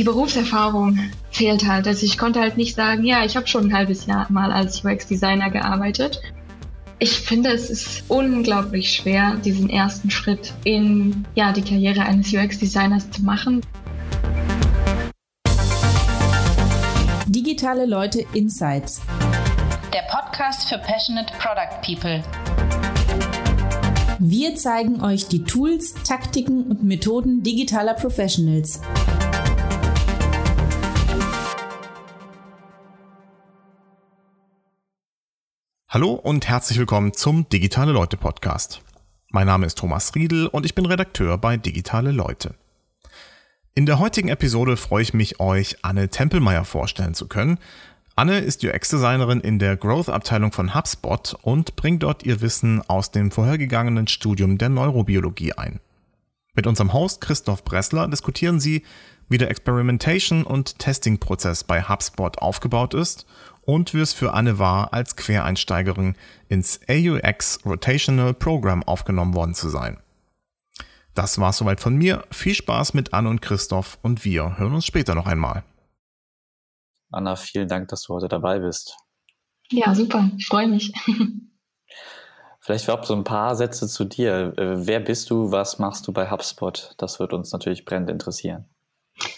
die 0.00 0.04
Berufserfahrung 0.04 0.98
fehlt 1.30 1.68
halt. 1.68 1.86
Also 1.86 2.06
ich 2.06 2.16
konnte 2.16 2.40
halt 2.40 2.56
nicht 2.56 2.74
sagen, 2.74 3.04
ja, 3.04 3.22
ich 3.22 3.36
habe 3.36 3.46
schon 3.46 3.66
ein 3.66 3.74
halbes 3.74 4.06
Jahr 4.06 4.32
mal 4.32 4.50
als 4.50 4.82
UX-Designer 4.82 5.50
gearbeitet. 5.50 6.22
Ich 6.98 7.18
finde, 7.18 7.50
es 7.50 7.68
ist 7.68 8.04
unglaublich 8.08 8.94
schwer, 8.94 9.36
diesen 9.44 9.68
ersten 9.68 10.10
Schritt 10.10 10.54
in 10.64 11.26
ja, 11.34 11.52
die 11.52 11.60
Karriere 11.60 12.00
eines 12.00 12.32
UX-Designers 12.32 13.10
zu 13.10 13.22
machen. 13.22 13.60
Digitale 17.26 17.84
Leute 17.84 18.24
Insights. 18.32 19.02
Der 19.92 20.04
Podcast 20.10 20.66
für 20.66 20.78
Passionate 20.78 21.30
Product 21.38 21.82
People. 21.84 22.24
Wir 24.18 24.54
zeigen 24.54 25.02
euch 25.02 25.28
die 25.28 25.44
Tools, 25.44 25.92
Taktiken 25.92 26.64
und 26.64 26.84
Methoden 26.84 27.42
digitaler 27.42 27.92
Professionals. 27.92 28.80
Hallo 35.92 36.12
und 36.12 36.46
herzlich 36.46 36.78
willkommen 36.78 37.14
zum 37.14 37.48
Digitale 37.48 37.90
Leute 37.90 38.16
Podcast. 38.16 38.80
Mein 39.30 39.48
Name 39.48 39.66
ist 39.66 39.76
Thomas 39.76 40.14
Riedel 40.14 40.46
und 40.46 40.64
ich 40.64 40.76
bin 40.76 40.86
Redakteur 40.86 41.36
bei 41.36 41.56
Digitale 41.56 42.12
Leute. 42.12 42.54
In 43.74 43.86
der 43.86 43.98
heutigen 43.98 44.28
Episode 44.28 44.76
freue 44.76 45.02
ich 45.02 45.14
mich, 45.14 45.40
euch 45.40 45.78
Anne 45.82 46.08
Tempelmeier 46.08 46.64
vorstellen 46.64 47.14
zu 47.14 47.26
können. 47.26 47.58
Anne 48.14 48.38
ist 48.38 48.62
UX-Designerin 48.62 49.40
in 49.40 49.58
der 49.58 49.76
Growth-Abteilung 49.76 50.52
von 50.52 50.76
HubSpot 50.76 51.34
und 51.42 51.74
bringt 51.74 52.04
dort 52.04 52.22
ihr 52.22 52.40
Wissen 52.40 52.88
aus 52.88 53.10
dem 53.10 53.32
vorhergegangenen 53.32 54.06
Studium 54.06 54.58
der 54.58 54.68
Neurobiologie 54.68 55.54
ein. 55.54 55.80
Mit 56.54 56.68
unserem 56.68 56.92
Host 56.92 57.20
Christoph 57.20 57.64
Bressler 57.64 58.06
diskutieren 58.06 58.60
sie, 58.60 58.84
wie 59.28 59.38
der 59.38 59.50
Experimentation- 59.50 60.44
und 60.44 60.78
Testing-Prozess 60.78 61.64
bei 61.64 61.82
HubSpot 61.82 62.38
aufgebaut 62.38 62.94
ist 62.94 63.26
und 63.62 63.94
wie 63.94 64.00
es 64.00 64.12
für 64.12 64.34
Anne 64.34 64.58
war, 64.58 64.92
als 64.92 65.16
Quereinsteigerin 65.16 66.16
ins 66.48 66.80
AUX 66.88 67.64
Rotational 67.64 68.34
Program 68.34 68.82
aufgenommen 68.82 69.34
worden 69.34 69.54
zu 69.54 69.68
sein. 69.68 69.98
Das 71.14 71.38
war's 71.38 71.58
soweit 71.58 71.80
von 71.80 71.96
mir. 71.96 72.24
Viel 72.30 72.54
Spaß 72.54 72.94
mit 72.94 73.12
Anne 73.12 73.28
und 73.28 73.42
Christoph 73.42 73.98
und 74.02 74.24
wir 74.24 74.58
hören 74.58 74.74
uns 74.74 74.86
später 74.86 75.14
noch 75.14 75.26
einmal. 75.26 75.64
Anna, 77.10 77.36
vielen 77.36 77.68
Dank, 77.68 77.88
dass 77.88 78.04
du 78.04 78.14
heute 78.14 78.28
dabei 78.28 78.60
bist. 78.60 78.96
Ja, 79.70 79.94
super. 79.94 80.30
Ich 80.36 80.46
freue 80.46 80.68
mich. 80.68 80.92
Vielleicht 82.60 82.84
überhaupt 82.84 83.06
so 83.06 83.14
ein 83.14 83.24
paar 83.24 83.56
Sätze 83.56 83.88
zu 83.88 84.04
dir. 84.04 84.52
Äh, 84.56 84.86
wer 84.86 85.00
bist 85.00 85.30
du? 85.30 85.50
Was 85.50 85.78
machst 85.78 86.06
du 86.06 86.12
bei 86.12 86.30
HubSpot? 86.30 86.94
Das 86.98 87.18
wird 87.18 87.32
uns 87.32 87.52
natürlich 87.52 87.84
brennend 87.84 88.10
interessieren. 88.10 88.68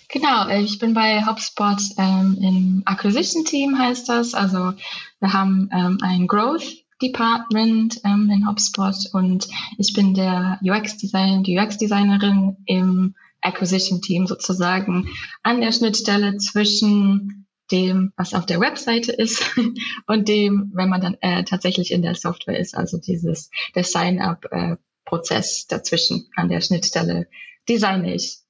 Genau, 0.09 0.49
äh, 0.49 0.63
ich 0.63 0.79
bin 0.79 0.95
bei 0.95 1.25
HubSpot 1.25 1.81
ähm, 1.99 2.39
im 2.41 2.83
Acquisition 2.85 3.45
Team 3.45 3.79
heißt 3.79 4.09
das. 4.09 4.35
Also 4.35 4.75
wir 5.21 5.33
haben 5.33 5.69
ähm, 5.73 5.99
ein 6.03 6.27
Growth 6.27 6.83
Department 7.03 8.01
ähm, 8.05 8.31
in 8.31 8.49
HubSpot 8.49 8.95
und 9.13 9.49
ich 9.79 9.93
bin 9.93 10.15
der 10.15 10.61
UX 10.63 10.99
Designer, 10.99 11.43
die 11.43 11.59
UX 11.59 11.79
Designerin 11.79 12.57
im 12.67 13.15
Acquisition 13.41 14.01
Team 14.01 14.27
sozusagen 14.27 15.09
an 15.43 15.61
der 15.61 15.73
Schnittstelle 15.73 16.37
zwischen 16.37 17.47
dem, 17.73 18.13
was 18.17 18.35
auf 18.35 18.47
der 18.47 18.61
Webseite 18.61 19.13
ist 19.13 19.43
und 20.07 20.29
dem, 20.29 20.71
wenn 20.75 20.89
man 20.89 21.01
dann 21.01 21.17
äh, 21.21 21.43
tatsächlich 21.45 21.91
in 21.91 22.03
der 22.03 22.15
Software 22.15 22.59
ist, 22.59 22.77
also 22.77 22.99
dieses 22.99 23.51
der 23.75 23.85
Sign-up 23.85 24.47
äh, 24.51 24.77
Prozess 25.05 25.67
dazwischen 25.67 26.29
an 26.37 26.49
der 26.49 26.61
Schnittstelle 26.61 27.29
designe 27.69 28.15
ich. 28.15 28.42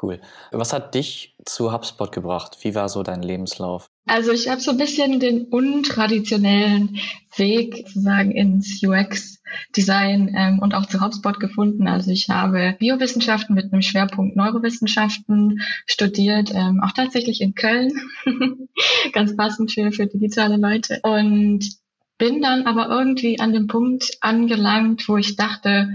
Cool. 0.00 0.20
Was 0.52 0.72
hat 0.72 0.94
dich 0.94 1.36
zu 1.44 1.72
HubSpot 1.72 2.12
gebracht? 2.12 2.58
Wie 2.62 2.74
war 2.74 2.88
so 2.88 3.02
dein 3.02 3.22
Lebenslauf? 3.22 3.90
Also 4.06 4.32
ich 4.32 4.48
habe 4.48 4.60
so 4.60 4.70
ein 4.70 4.76
bisschen 4.76 5.20
den 5.20 5.46
untraditionellen 5.46 6.98
Weg 7.36 7.76
sozusagen 7.88 8.30
ins 8.30 8.82
UX-Design 8.82 10.34
ähm, 10.36 10.58
und 10.60 10.74
auch 10.74 10.86
zu 10.86 11.00
HubSpot 11.00 11.38
gefunden. 11.38 11.88
Also 11.88 12.10
ich 12.10 12.28
habe 12.28 12.76
Biowissenschaften 12.78 13.54
mit 13.54 13.72
einem 13.72 13.82
Schwerpunkt 13.82 14.36
Neurowissenschaften 14.36 15.60
studiert, 15.86 16.50
ähm, 16.54 16.80
auch 16.84 16.92
tatsächlich 16.92 17.40
in 17.40 17.54
Köln, 17.54 17.92
ganz 19.12 19.36
passend 19.36 19.72
für, 19.72 19.92
für 19.92 20.06
digitale 20.06 20.56
Leute. 20.56 21.00
Und 21.02 21.68
bin 22.16 22.42
dann 22.42 22.66
aber 22.66 22.88
irgendwie 22.88 23.40
an 23.40 23.52
dem 23.52 23.66
Punkt 23.66 24.18
angelangt, 24.20 25.08
wo 25.08 25.16
ich 25.16 25.36
dachte, 25.36 25.94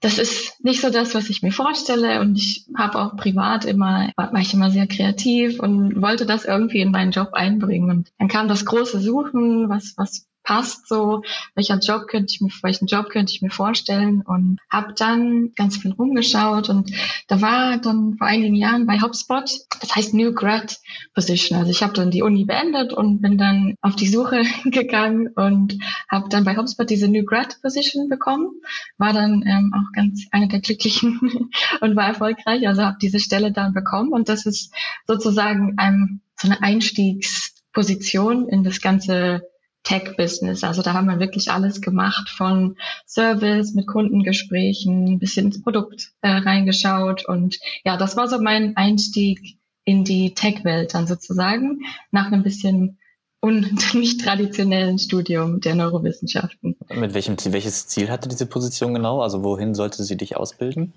das 0.00 0.18
ist 0.18 0.62
nicht 0.62 0.80
so 0.80 0.90
das, 0.90 1.14
was 1.14 1.30
ich 1.30 1.42
mir 1.42 1.52
vorstelle. 1.52 2.20
Und 2.20 2.36
ich 2.36 2.66
habe 2.76 2.98
auch 2.98 3.16
privat 3.16 3.64
immer, 3.64 4.10
war 4.16 4.40
ich 4.40 4.52
immer 4.52 4.70
sehr 4.70 4.86
kreativ 4.86 5.60
und 5.60 6.00
wollte 6.02 6.26
das 6.26 6.44
irgendwie 6.44 6.80
in 6.80 6.90
meinen 6.90 7.12
Job 7.12 7.30
einbringen. 7.32 7.90
Und 7.90 8.12
dann 8.18 8.28
kam 8.28 8.48
das 8.48 8.64
große 8.66 9.00
Suchen, 9.00 9.68
was, 9.68 9.94
was 9.96 10.26
passt 10.46 10.88
so, 10.88 11.22
welcher 11.56 11.78
Job 11.78 12.06
könnte 12.06 12.32
ich 12.32 12.40
mir, 12.40 12.50
welchen 12.62 12.86
Job 12.86 13.10
könnte 13.10 13.32
ich 13.32 13.42
mir 13.42 13.50
vorstellen? 13.50 14.22
Und 14.22 14.58
habe 14.70 14.94
dann 14.96 15.52
ganz 15.56 15.76
viel 15.76 15.92
rumgeschaut 15.92 16.70
und 16.70 16.92
da 17.26 17.42
war 17.42 17.78
dann 17.78 18.14
vor 18.16 18.28
einigen 18.28 18.54
Jahren 18.54 18.86
bei 18.86 19.00
HubSpot, 19.00 19.50
das 19.80 19.94
heißt 19.94 20.14
New 20.14 20.32
Grad 20.32 20.78
Position. 21.14 21.58
Also 21.58 21.72
ich 21.72 21.82
habe 21.82 21.92
dann 21.94 22.12
die 22.12 22.22
Uni 22.22 22.44
beendet 22.44 22.92
und 22.92 23.20
bin 23.20 23.36
dann 23.36 23.74
auf 23.82 23.96
die 23.96 24.06
Suche 24.06 24.44
gegangen 24.64 25.28
und 25.34 25.78
habe 26.08 26.28
dann 26.28 26.44
bei 26.44 26.56
HubSpot 26.56 26.88
diese 26.88 27.08
New 27.08 27.24
Grad 27.24 27.60
Position 27.60 28.08
bekommen, 28.08 28.52
war 28.98 29.12
dann 29.12 29.42
ähm, 29.44 29.74
auch 29.74 29.92
ganz 29.92 30.26
eine 30.30 30.46
der 30.46 30.60
glücklichen 30.60 31.50
und 31.80 31.96
war 31.96 32.06
erfolgreich, 32.06 32.68
also 32.68 32.82
habe 32.82 32.98
diese 33.02 33.18
Stelle 33.18 33.50
dann 33.50 33.74
bekommen 33.74 34.12
und 34.12 34.28
das 34.28 34.46
ist 34.46 34.72
sozusagen 35.08 35.76
ähm, 35.80 36.20
so 36.36 36.48
eine 36.48 36.62
Einstiegsposition 36.62 38.48
in 38.48 38.62
das 38.62 38.80
ganze 38.80 39.42
Tech-Business. 39.86 40.64
Also 40.64 40.82
da 40.82 40.94
haben 40.94 41.06
wir 41.06 41.20
wirklich 41.20 41.50
alles 41.50 41.80
gemacht, 41.80 42.28
von 42.28 42.76
Service 43.06 43.72
mit 43.74 43.86
Kundengesprächen 43.86 45.18
bis 45.18 45.34
hin 45.34 45.46
ins 45.46 45.62
Produkt 45.62 46.12
äh, 46.22 46.28
reingeschaut. 46.28 47.24
Und 47.26 47.58
ja, 47.84 47.96
das 47.96 48.16
war 48.16 48.28
so 48.28 48.40
mein 48.40 48.76
Einstieg 48.76 49.58
in 49.84 50.04
die 50.04 50.34
Tech-Welt 50.34 50.92
dann 50.92 51.06
sozusagen, 51.06 51.82
nach 52.10 52.26
einem 52.26 52.42
bisschen 52.42 52.98
und 53.40 53.94
nicht 53.94 54.20
traditionellen 54.22 54.98
Studium 54.98 55.60
der 55.60 55.76
Neurowissenschaften. 55.76 56.76
Mit 56.92 57.14
welchem 57.14 57.38
Ziel, 57.38 57.52
welches 57.52 57.86
Ziel 57.86 58.10
hatte 58.10 58.28
diese 58.28 58.46
Position 58.46 58.92
genau? 58.92 59.22
Also 59.22 59.44
wohin 59.44 59.76
sollte 59.76 60.02
sie 60.02 60.16
dich 60.16 60.36
ausbilden? 60.36 60.94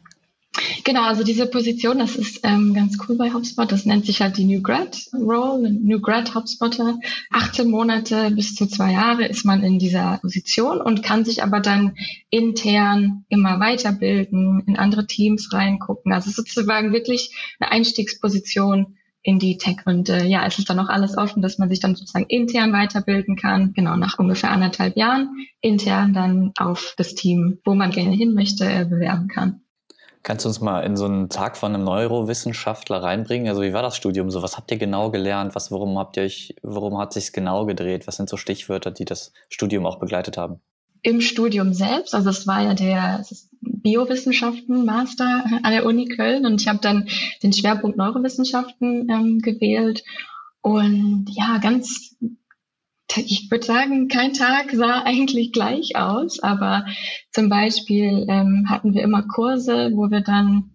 Genau, 0.83 1.03
also 1.03 1.23
diese 1.23 1.45
Position, 1.45 1.99
das 1.99 2.15
ist 2.15 2.41
ähm, 2.43 2.73
ganz 2.73 2.97
cool 3.07 3.15
bei 3.15 3.31
HubSpot. 3.31 3.71
Das 3.71 3.85
nennt 3.85 4.05
sich 4.05 4.21
halt 4.21 4.37
die 4.37 4.45
New 4.45 4.61
Grad 4.61 4.97
Role, 5.13 5.71
New 5.71 5.99
Grad 5.99 6.33
HubSpotter. 6.35 6.99
18 7.31 7.69
Monate 7.69 8.31
bis 8.31 8.55
zu 8.55 8.67
zwei 8.67 8.93
Jahre 8.93 9.25
ist 9.25 9.45
man 9.45 9.63
in 9.63 9.79
dieser 9.79 10.19
Position 10.21 10.81
und 10.81 11.03
kann 11.03 11.25
sich 11.25 11.43
aber 11.43 11.59
dann 11.59 11.95
intern 12.29 13.25
immer 13.29 13.59
weiterbilden, 13.59 14.63
in 14.67 14.77
andere 14.77 15.05
Teams 15.07 15.51
reingucken. 15.53 16.13
Also 16.13 16.31
sozusagen 16.31 16.93
wirklich 16.93 17.35
eine 17.59 17.71
Einstiegsposition 17.71 18.97
in 19.21 19.39
die 19.39 19.57
Tech. 19.57 19.77
Und 19.85 20.09
äh, 20.09 20.25
ja, 20.25 20.45
es 20.45 20.59
ist 20.59 20.69
dann 20.69 20.77
noch 20.77 20.89
alles 20.89 21.17
offen, 21.17 21.41
dass 21.41 21.57
man 21.57 21.69
sich 21.69 21.79
dann 21.79 21.95
sozusagen 21.95 22.25
intern 22.27 22.71
weiterbilden 22.73 23.35
kann. 23.35 23.73
Genau, 23.73 23.95
nach 23.95 24.17
ungefähr 24.17 24.51
anderthalb 24.51 24.95
Jahren 24.97 25.29
intern 25.61 26.13
dann 26.13 26.53
auf 26.57 26.93
das 26.97 27.15
Team, 27.15 27.59
wo 27.65 27.75
man 27.75 27.91
gerne 27.91 28.15
hin 28.15 28.33
möchte, 28.33 28.65
äh, 28.65 28.85
bewerben 28.85 29.27
kann. 29.27 29.61
Kannst 30.21 30.43
du 30.43 30.49
uns 30.49 30.59
mal 30.59 30.81
in 30.81 30.97
so 30.97 31.05
einen 31.05 31.29
Tag 31.29 31.55
von 31.55 31.73
einem 31.73 31.85
Neurowissenschaftler 31.85 33.01
reinbringen? 33.01 33.47
Also 33.47 33.61
wie 33.61 33.73
war 33.73 33.81
das 33.81 33.95
Studium 33.95 34.29
so? 34.29 34.41
Was 34.41 34.57
habt 34.57 34.69
ihr 34.71 34.77
genau 34.77 35.11
gelernt? 35.11 35.55
Was, 35.55 35.71
worum 35.71 35.97
habt 35.97 36.17
ihr 36.17 36.23
euch, 36.23 36.55
worum 36.61 36.97
hat 36.97 37.13
sich 37.13 37.31
genau 37.31 37.65
gedreht? 37.65 38.05
Was 38.05 38.17
sind 38.17 38.29
so 38.29 38.35
Stichwörter, 38.35 38.91
die 38.91 39.05
das 39.05 39.31
Studium 39.47 39.85
auch 39.85 39.99
begleitet 39.99 40.37
haben? 40.37 40.59
Im 41.01 41.21
Studium 41.21 41.73
selbst, 41.73 42.13
also 42.13 42.29
es 42.29 42.45
war 42.45 42.61
ja 42.61 42.73
der 42.73 43.23
Biowissenschaften 43.61 44.85
Master 44.85 45.45
an 45.63 45.71
der 45.71 45.85
Uni 45.85 46.09
Köln 46.09 46.45
und 46.45 46.59
ich 46.59 46.67
habe 46.67 46.79
dann 46.79 47.07
den 47.41 47.53
Schwerpunkt 47.53 47.95
Neurowissenschaften 47.95 49.07
ähm, 49.09 49.39
gewählt 49.39 50.03
und 50.61 51.27
ja, 51.29 51.57
ganz 51.59 52.17
ich 53.17 53.49
würde 53.49 53.65
sagen, 53.65 54.07
kein 54.07 54.33
Tag 54.33 54.71
sah 54.71 55.01
eigentlich 55.05 55.51
gleich 55.51 55.95
aus, 55.95 56.39
aber 56.39 56.85
zum 57.31 57.49
Beispiel 57.49 58.25
ähm, 58.29 58.67
hatten 58.69 58.93
wir 58.93 59.03
immer 59.03 59.23
Kurse, 59.23 59.91
wo 59.93 60.09
wir 60.11 60.21
dann 60.21 60.71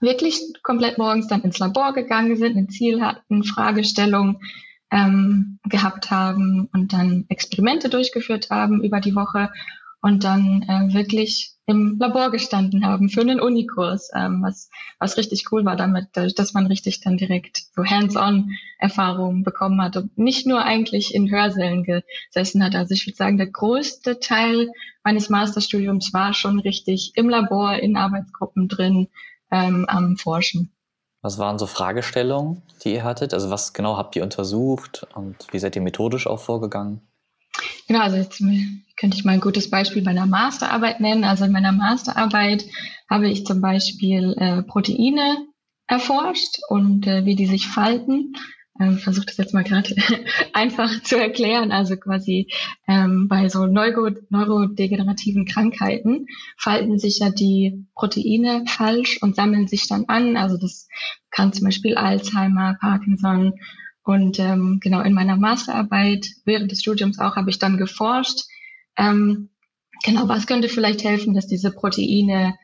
wirklich 0.00 0.40
komplett 0.62 0.98
morgens 0.98 1.28
dann 1.28 1.42
ins 1.42 1.58
Labor 1.58 1.92
gegangen 1.92 2.36
sind, 2.36 2.56
ein 2.56 2.68
Ziel 2.68 3.02
hatten, 3.02 3.44
Fragestellungen 3.44 4.38
ähm, 4.90 5.58
gehabt 5.64 6.10
haben 6.10 6.68
und 6.72 6.92
dann 6.92 7.24
Experimente 7.28 7.88
durchgeführt 7.88 8.50
haben 8.50 8.82
über 8.82 9.00
die 9.00 9.14
Woche 9.14 9.50
und 10.02 10.24
dann 10.24 10.62
äh, 10.62 10.92
wirklich 10.92 11.52
im 11.66 11.96
Labor 11.98 12.30
gestanden 12.30 12.84
haben 12.84 13.08
für 13.08 13.20
einen 13.20 13.40
Unikurs, 13.40 14.10
ähm, 14.14 14.42
was, 14.42 14.68
was 14.98 15.16
richtig 15.16 15.50
cool 15.52 15.64
war 15.64 15.76
damit, 15.76 16.08
dass 16.14 16.52
man 16.52 16.66
richtig 16.66 17.00
dann 17.00 17.16
direkt 17.16 17.62
so 17.74 17.84
hands-on 17.84 18.50
Erfahrungen 18.78 19.44
bekommen 19.44 19.80
hat 19.80 19.96
und 19.96 20.18
nicht 20.18 20.44
nur 20.44 20.64
eigentlich 20.64 21.14
in 21.14 21.30
Hörsälen 21.30 21.84
gesessen 21.84 22.64
hat. 22.64 22.74
Also 22.74 22.94
ich 22.94 23.06
würde 23.06 23.16
sagen, 23.16 23.38
der 23.38 23.46
größte 23.46 24.18
Teil 24.18 24.70
meines 25.04 25.30
Masterstudiums 25.30 26.12
war 26.12 26.34
schon 26.34 26.58
richtig 26.58 27.12
im 27.14 27.28
Labor, 27.28 27.76
in 27.76 27.96
Arbeitsgruppen 27.96 28.66
drin, 28.66 29.08
ähm, 29.52 29.86
am 29.88 30.16
Forschen. 30.16 30.72
Was 31.20 31.38
waren 31.38 31.60
so 31.60 31.68
Fragestellungen, 31.68 32.62
die 32.82 32.94
ihr 32.94 33.04
hattet? 33.04 33.32
Also 33.32 33.50
was 33.50 33.72
genau 33.72 33.96
habt 33.96 34.16
ihr 34.16 34.24
untersucht 34.24 35.06
und 35.14 35.46
wie 35.52 35.60
seid 35.60 35.76
ihr 35.76 35.82
methodisch 35.82 36.26
auch 36.26 36.40
vorgegangen? 36.40 37.02
Genau, 37.86 38.00
also 38.00 38.16
jetzt 38.16 38.42
könnte 39.02 39.16
ich 39.16 39.24
mal 39.24 39.32
ein 39.32 39.40
gutes 39.40 39.68
Beispiel 39.68 40.04
meiner 40.04 40.26
Masterarbeit 40.26 41.00
nennen. 41.00 41.24
Also 41.24 41.44
in 41.44 41.50
meiner 41.50 41.72
Masterarbeit 41.72 42.64
habe 43.10 43.28
ich 43.28 43.44
zum 43.44 43.60
Beispiel 43.60 44.32
äh, 44.38 44.62
Proteine 44.62 45.44
erforscht 45.88 46.60
und 46.68 47.08
äh, 47.08 47.24
wie 47.24 47.34
die 47.34 47.46
sich 47.46 47.66
falten. 47.66 48.34
Ähm, 48.80 48.98
Versuche 48.98 49.26
das 49.26 49.38
jetzt 49.38 49.54
mal 49.54 49.64
gerade 49.64 49.96
einfach 50.52 51.02
zu 51.02 51.18
erklären. 51.18 51.72
Also 51.72 51.96
quasi 51.96 52.46
ähm, 52.86 53.26
bei 53.26 53.48
so 53.48 53.66
Neuro 53.66 54.08
neurodegenerativen 54.30 55.46
Krankheiten 55.46 56.26
falten 56.56 57.00
sich 57.00 57.18
ja 57.18 57.30
die 57.30 57.84
Proteine 57.96 58.62
falsch 58.68 59.18
und 59.20 59.34
sammeln 59.34 59.66
sich 59.66 59.88
dann 59.88 60.04
an. 60.06 60.36
Also 60.36 60.58
das 60.58 60.86
kann 61.32 61.52
zum 61.52 61.64
Beispiel 61.64 61.96
Alzheimer, 61.96 62.76
Parkinson 62.80 63.54
und 64.04 64.38
ähm, 64.38 64.78
genau 64.80 65.00
in 65.00 65.12
meiner 65.12 65.36
Masterarbeit 65.36 66.28
während 66.44 66.70
des 66.70 66.82
Studiums 66.82 67.18
auch 67.18 67.34
habe 67.34 67.50
ich 67.50 67.58
dann 67.58 67.78
geforscht. 67.78 68.42
Ähm, 68.96 69.50
genau, 70.04 70.28
was 70.28 70.46
könnte 70.46 70.68
vielleicht 70.68 71.04
helfen, 71.04 71.34
dass 71.34 71.46
diese 71.46 71.72
Proteine 71.72 72.54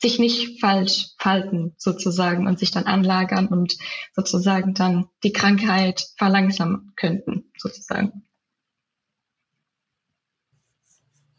sich 0.00 0.18
nicht 0.18 0.60
falsch 0.60 1.10
falten 1.18 1.74
sozusagen 1.78 2.46
und 2.46 2.58
sich 2.58 2.70
dann 2.70 2.84
anlagern 2.84 3.46
und 3.46 3.76
sozusagen 4.14 4.74
dann 4.74 5.08
die 5.22 5.32
Krankheit 5.32 6.08
verlangsamen 6.16 6.92
könnten 6.96 7.50
sozusagen. 7.56 8.24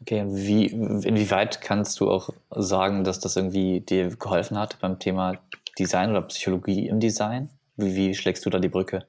Okay, 0.00 0.24
wie, 0.28 0.66
inwieweit 0.66 1.60
kannst 1.60 1.98
du 1.98 2.10
auch 2.10 2.30
sagen, 2.50 3.02
dass 3.02 3.18
das 3.18 3.36
irgendwie 3.36 3.80
dir 3.80 4.16
geholfen 4.16 4.56
hat 4.56 4.78
beim 4.80 5.00
Thema 5.00 5.38
Design 5.78 6.10
oder 6.10 6.22
Psychologie 6.22 6.86
im 6.86 7.00
Design? 7.00 7.50
Wie, 7.76 7.94
wie 7.96 8.14
schlägst 8.14 8.46
du 8.46 8.50
da 8.50 8.58
die 8.58 8.68
Brücke? 8.68 9.06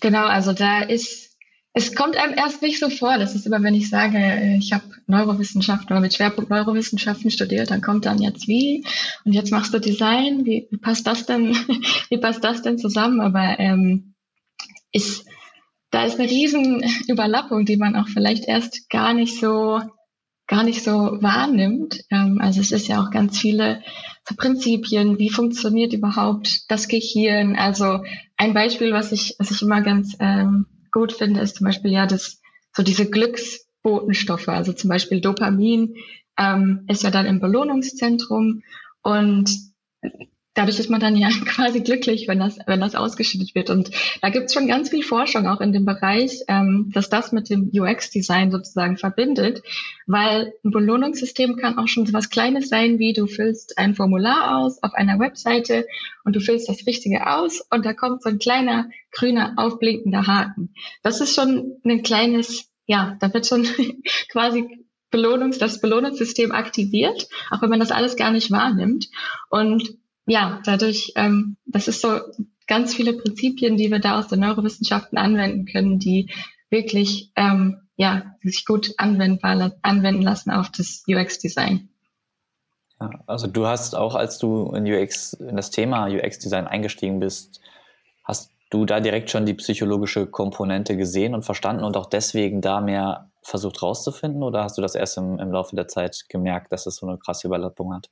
Genau, 0.00 0.26
also 0.26 0.52
da 0.52 0.82
ist, 0.82 1.35
es 1.78 1.94
kommt 1.94 2.16
einem 2.16 2.32
erst 2.32 2.62
nicht 2.62 2.80
so 2.80 2.88
vor. 2.88 3.18
Das 3.18 3.34
ist 3.34 3.46
immer, 3.46 3.62
wenn 3.62 3.74
ich 3.74 3.90
sage, 3.90 4.16
äh, 4.16 4.56
ich 4.56 4.72
habe 4.72 4.84
Neurowissenschaften 5.06 5.88
oder 5.92 6.00
mit 6.00 6.14
Schwerpunkt 6.14 6.48
Neurowissenschaften 6.48 7.30
studiert, 7.30 7.70
dann 7.70 7.82
kommt 7.82 8.06
dann 8.06 8.18
jetzt 8.18 8.48
wie 8.48 8.82
und 9.26 9.34
jetzt 9.34 9.52
machst 9.52 9.74
du 9.74 9.78
Design. 9.78 10.46
Wie, 10.46 10.68
wie 10.70 10.78
passt 10.78 11.06
das 11.06 11.26
denn? 11.26 11.54
wie 12.08 12.16
passt 12.16 12.42
das 12.42 12.62
denn 12.62 12.78
zusammen? 12.78 13.20
Aber 13.20 13.60
ähm, 13.60 14.14
ist 14.90 15.26
da 15.90 16.04
ist 16.06 16.18
eine 16.18 16.30
riesen 16.30 16.82
Überlappung, 17.08 17.66
die 17.66 17.76
man 17.76 17.94
auch 17.94 18.08
vielleicht 18.08 18.48
erst 18.48 18.88
gar 18.88 19.12
nicht 19.12 19.38
so 19.38 19.82
gar 20.46 20.62
nicht 20.62 20.82
so 20.82 20.92
wahrnimmt. 21.20 22.00
Ähm, 22.10 22.40
also 22.40 22.62
es 22.62 22.72
ist 22.72 22.88
ja 22.88 23.02
auch 23.02 23.10
ganz 23.10 23.38
viele 23.38 23.82
so 24.26 24.34
Prinzipien, 24.34 25.18
wie 25.18 25.28
funktioniert 25.28 25.92
überhaupt 25.92 26.70
das 26.70 26.88
Gehirn. 26.88 27.54
Also 27.54 28.02
ein 28.38 28.54
Beispiel, 28.54 28.94
was 28.94 29.12
ich, 29.12 29.34
was 29.38 29.50
ich 29.50 29.60
immer 29.60 29.82
ganz 29.82 30.16
ähm, 30.20 30.64
gut 30.96 31.12
finde, 31.12 31.40
ist 31.40 31.56
zum 31.56 31.66
Beispiel 31.66 31.92
ja 31.92 32.06
das, 32.06 32.40
so 32.74 32.82
diese 32.82 33.10
Glücksbotenstoffe. 33.10 34.48
Also 34.48 34.72
zum 34.72 34.88
Beispiel 34.88 35.20
Dopamin 35.20 35.96
ähm, 36.38 36.86
ist 36.88 37.02
ja 37.02 37.10
dann 37.10 37.26
im 37.26 37.38
Belohnungszentrum 37.38 38.62
und 39.02 39.50
dadurch 40.56 40.80
ist 40.80 40.90
man 40.90 41.00
dann 41.00 41.16
ja 41.16 41.28
quasi 41.44 41.80
glücklich, 41.80 42.26
wenn 42.26 42.40
das, 42.40 42.58
wenn 42.66 42.80
das 42.80 42.96
ausgeschüttet 42.96 43.54
wird. 43.54 43.70
Und 43.70 43.90
da 44.22 44.30
gibt 44.30 44.46
es 44.46 44.54
schon 44.54 44.66
ganz 44.66 44.88
viel 44.88 45.04
Forschung 45.04 45.46
auch 45.46 45.60
in 45.60 45.72
dem 45.72 45.84
Bereich, 45.84 46.40
ähm, 46.48 46.90
dass 46.92 47.08
das 47.08 47.30
mit 47.30 47.48
dem 47.48 47.70
UX-Design 47.72 48.50
sozusagen 48.50 48.96
verbindet, 48.96 49.62
weil 50.06 50.54
ein 50.64 50.70
Belohnungssystem 50.70 51.56
kann 51.56 51.78
auch 51.78 51.86
schon 51.86 52.06
so 52.06 52.12
was 52.12 52.30
Kleines 52.30 52.68
sein, 52.68 52.98
wie 52.98 53.12
du 53.12 53.26
füllst 53.26 53.78
ein 53.78 53.94
Formular 53.94 54.58
aus 54.58 54.82
auf 54.82 54.94
einer 54.94 55.20
Webseite 55.20 55.86
und 56.24 56.34
du 56.34 56.40
füllst 56.40 56.68
das 56.68 56.86
Richtige 56.86 57.26
aus 57.26 57.60
und 57.70 57.84
da 57.84 57.92
kommt 57.92 58.22
so 58.22 58.30
ein 58.30 58.38
kleiner 58.38 58.88
grüner 59.12 59.54
aufblinkender 59.56 60.26
Haken. 60.26 60.74
Das 61.02 61.20
ist 61.20 61.34
schon 61.34 61.76
ein 61.84 62.02
kleines, 62.02 62.70
ja, 62.86 63.16
da 63.20 63.32
wird 63.32 63.46
schon 63.46 63.66
quasi 64.30 64.86
Belohnungs, 65.10 65.58
das 65.58 65.80
Belohnungssystem 65.80 66.50
aktiviert, 66.50 67.28
auch 67.50 67.62
wenn 67.62 67.70
man 67.70 67.80
das 67.80 67.92
alles 67.92 68.16
gar 68.16 68.32
nicht 68.32 68.50
wahrnimmt. 68.50 69.08
Und 69.50 69.96
ja, 70.26 70.60
dadurch, 70.64 71.12
ähm, 71.16 71.56
das 71.66 71.88
ist 71.88 72.00
so 72.00 72.20
ganz 72.66 72.94
viele 72.94 73.12
Prinzipien, 73.12 73.76
die 73.76 73.90
wir 73.90 74.00
da 74.00 74.18
aus 74.18 74.28
den 74.28 74.40
Neurowissenschaften 74.40 75.18
anwenden 75.18 75.66
können, 75.66 75.98
die 75.98 76.30
wirklich 76.68 77.30
ähm, 77.36 77.86
ja, 77.96 78.34
sich 78.42 78.64
gut 78.66 78.92
anwendbar, 78.98 79.72
anwenden 79.82 80.22
lassen 80.22 80.50
auf 80.50 80.70
das 80.70 81.04
UX-Design. 81.08 81.88
Ja, 83.00 83.10
also 83.26 83.46
du 83.46 83.66
hast 83.66 83.94
auch, 83.94 84.14
als 84.14 84.38
du 84.38 84.72
in 84.72 84.86
UX, 84.86 85.34
in 85.34 85.56
das 85.56 85.70
Thema 85.70 86.08
UX-Design 86.08 86.66
eingestiegen 86.66 87.20
bist, 87.20 87.60
hast 88.24 88.52
du 88.70 88.84
da 88.84 89.00
direkt 89.00 89.30
schon 89.30 89.46
die 89.46 89.54
psychologische 89.54 90.26
Komponente 90.26 90.96
gesehen 90.96 91.34
und 91.34 91.44
verstanden 91.44 91.84
und 91.84 91.96
auch 91.96 92.06
deswegen 92.06 92.60
da 92.60 92.80
mehr 92.80 93.30
versucht 93.42 93.80
rauszufinden 93.80 94.42
oder 94.42 94.64
hast 94.64 94.76
du 94.76 94.82
das 94.82 94.96
erst 94.96 95.18
im, 95.18 95.38
im 95.38 95.52
Laufe 95.52 95.76
der 95.76 95.86
Zeit 95.86 96.24
gemerkt, 96.28 96.72
dass 96.72 96.86
es 96.86 96.96
so 96.96 97.06
eine 97.06 97.18
krasse 97.18 97.46
Überlappung 97.46 97.94
hat? 97.94 98.10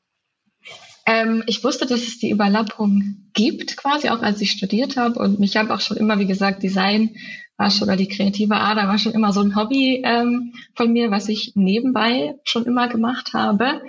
Ähm, 1.06 1.42
ich 1.46 1.62
wusste, 1.62 1.86
dass 1.86 2.02
es 2.02 2.18
die 2.18 2.30
Überlappung 2.30 3.28
gibt, 3.34 3.76
quasi 3.76 4.08
auch 4.08 4.22
als 4.22 4.40
ich 4.40 4.52
studiert 4.52 4.96
habe. 4.96 5.18
Und 5.18 5.38
mich 5.38 5.56
habe 5.56 5.74
auch 5.74 5.80
schon 5.80 5.96
immer, 5.96 6.18
wie 6.18 6.26
gesagt, 6.26 6.62
Design 6.62 7.16
war 7.56 7.70
schon, 7.70 7.88
oder 7.88 7.96
die 7.96 8.08
kreative 8.08 8.56
Ader 8.56 8.88
war 8.88 8.98
schon 8.98 9.12
immer 9.12 9.32
so 9.32 9.40
ein 9.40 9.54
Hobby 9.54 10.02
ähm, 10.04 10.54
von 10.74 10.92
mir, 10.92 11.10
was 11.10 11.28
ich 11.28 11.52
nebenbei 11.54 12.34
schon 12.44 12.64
immer 12.64 12.88
gemacht 12.88 13.32
habe. 13.34 13.82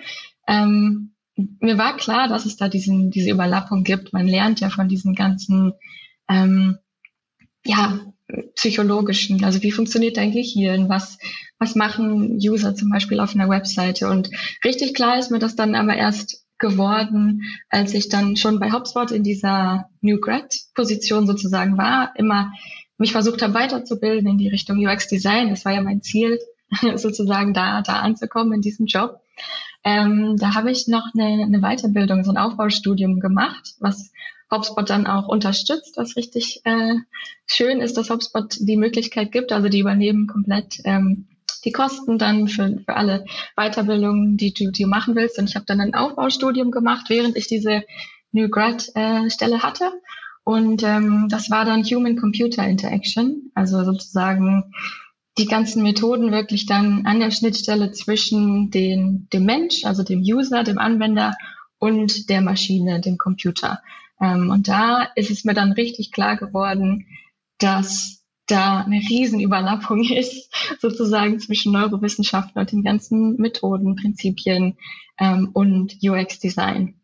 Ähm, 0.47 1.13
mir 1.59 1.77
war 1.77 1.97
klar, 1.97 2.27
dass 2.27 2.45
es 2.45 2.57
da 2.57 2.69
diesen, 2.69 3.11
diese 3.11 3.31
Überlappung 3.31 3.83
gibt. 3.83 4.13
Man 4.13 4.27
lernt 4.27 4.59
ja 4.59 4.69
von 4.69 4.87
diesen 4.87 5.15
ganzen, 5.15 5.73
ähm, 6.29 6.77
ja, 7.65 7.99
psychologischen, 8.55 9.43
also 9.43 9.61
wie 9.61 9.71
funktioniert 9.71 10.17
dein 10.17 10.31
Gehirn, 10.31 10.89
was, 10.89 11.19
was 11.59 11.75
machen 11.75 12.39
User 12.41 12.75
zum 12.75 12.89
Beispiel 12.89 13.19
auf 13.19 13.35
einer 13.35 13.49
Webseite. 13.49 14.09
Und 14.09 14.29
richtig 14.63 14.93
klar 14.93 15.19
ist 15.19 15.31
mir 15.31 15.39
das 15.39 15.55
dann 15.55 15.75
aber 15.75 15.95
erst 15.95 16.44
geworden, 16.57 17.43
als 17.69 17.93
ich 17.93 18.09
dann 18.09 18.37
schon 18.37 18.59
bei 18.59 18.71
HubSpot 18.71 19.11
in 19.11 19.23
dieser 19.23 19.89
New 20.01 20.19
Grad 20.19 20.53
Position 20.73 21.27
sozusagen 21.27 21.77
war, 21.77 22.13
immer 22.15 22.51
mich 22.97 23.11
versucht 23.11 23.41
habe 23.41 23.53
weiterzubilden 23.53 24.29
in 24.29 24.37
die 24.37 24.47
Richtung 24.47 24.77
UX 24.77 25.07
Design. 25.07 25.49
Das 25.49 25.65
war 25.65 25.73
ja 25.73 25.81
mein 25.81 26.01
Ziel, 26.01 26.39
sozusagen 26.95 27.53
da, 27.53 27.81
da 27.81 27.99
anzukommen 27.99 28.53
in 28.53 28.61
diesem 28.61 28.85
Job. 28.85 29.19
Ähm, 29.83 30.37
da 30.37 30.55
habe 30.55 30.71
ich 30.71 30.87
noch 30.87 31.05
eine, 31.13 31.43
eine 31.43 31.59
Weiterbildung, 31.59 32.23
so 32.23 32.31
ein 32.31 32.37
Aufbaustudium 32.37 33.19
gemacht, 33.19 33.75
was 33.79 34.11
HubSpot 34.51 34.89
dann 34.89 35.07
auch 35.07 35.27
unterstützt, 35.27 35.97
was 35.97 36.15
richtig 36.15 36.61
äh, 36.63 36.95
schön 37.45 37.81
ist, 37.81 37.97
dass 37.97 38.09
HubSpot 38.09 38.55
die 38.59 38.77
Möglichkeit 38.77 39.31
gibt. 39.31 39.51
Also 39.51 39.69
die 39.69 39.79
übernehmen 39.79 40.27
komplett 40.27 40.77
ähm, 40.85 41.27
die 41.63 41.71
Kosten 41.71 42.17
dann 42.17 42.47
für, 42.47 42.79
für 42.85 42.95
alle 42.95 43.25
Weiterbildungen, 43.55 44.37
die 44.37 44.53
du, 44.53 44.71
die 44.71 44.83
du 44.83 44.89
machen 44.89 45.15
willst. 45.15 45.39
Und 45.39 45.49
ich 45.49 45.55
habe 45.55 45.65
dann 45.65 45.81
ein 45.81 45.95
Aufbaustudium 45.95 46.71
gemacht, 46.71 47.05
während 47.09 47.35
ich 47.35 47.47
diese 47.47 47.83
New 48.31 48.49
Grad 48.49 48.89
äh, 48.95 49.29
Stelle 49.29 49.63
hatte. 49.63 49.91
Und 50.43 50.83
ähm, 50.83 51.27
das 51.29 51.49
war 51.49 51.65
dann 51.65 51.83
Human-Computer 51.83 52.67
Interaction, 52.67 53.51
also 53.55 53.83
sozusagen 53.83 54.71
die 55.37 55.47
ganzen 55.47 55.83
Methoden 55.83 56.31
wirklich 56.31 56.65
dann 56.65 57.05
an 57.05 57.19
der 57.19 57.31
Schnittstelle 57.31 57.91
zwischen 57.91 58.69
den, 58.69 59.27
dem 59.33 59.45
Mensch, 59.45 59.83
also 59.83 60.03
dem 60.03 60.21
User, 60.21 60.63
dem 60.63 60.77
Anwender 60.77 61.33
und 61.77 62.29
der 62.29 62.41
Maschine, 62.41 63.01
dem 63.01 63.17
Computer. 63.17 63.81
Ähm, 64.21 64.49
und 64.49 64.67
da 64.67 65.09
ist 65.15 65.31
es 65.31 65.43
mir 65.43 65.53
dann 65.53 65.73
richtig 65.73 66.11
klar 66.11 66.37
geworden, 66.37 67.07
dass 67.57 68.23
da 68.47 68.81
eine 68.81 68.97
Riesenüberlappung 68.97 70.03
ist, 70.11 70.53
sozusagen 70.79 71.39
zwischen 71.39 71.73
Neurowissenschaften 71.73 72.59
und 72.59 72.71
den 72.71 72.83
ganzen 72.83 73.37
Methoden, 73.37 73.95
Prinzipien 73.95 74.77
ähm, 75.19 75.49
und 75.53 75.97
UX-Design. 76.01 76.95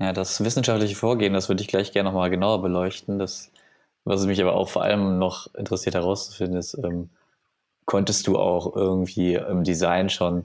Ja, 0.00 0.12
das 0.12 0.42
wissenschaftliche 0.44 0.94
Vorgehen, 0.94 1.32
das 1.32 1.48
würde 1.48 1.62
ich 1.62 1.68
gleich 1.68 1.92
gerne 1.92 2.08
nochmal 2.08 2.30
genauer 2.30 2.62
beleuchten. 2.62 3.18
Das, 3.18 3.50
was 4.04 4.26
mich 4.26 4.40
aber 4.40 4.54
auch 4.54 4.68
vor 4.68 4.82
allem 4.82 5.18
noch 5.18 5.52
interessiert 5.54 5.96
herauszufinden, 5.96 6.56
ist, 6.56 6.74
ähm, 6.74 7.10
konntest 7.84 8.26
du 8.26 8.38
auch 8.38 8.76
irgendwie 8.76 9.34
im 9.34 9.64
Design 9.64 10.08
schon 10.08 10.44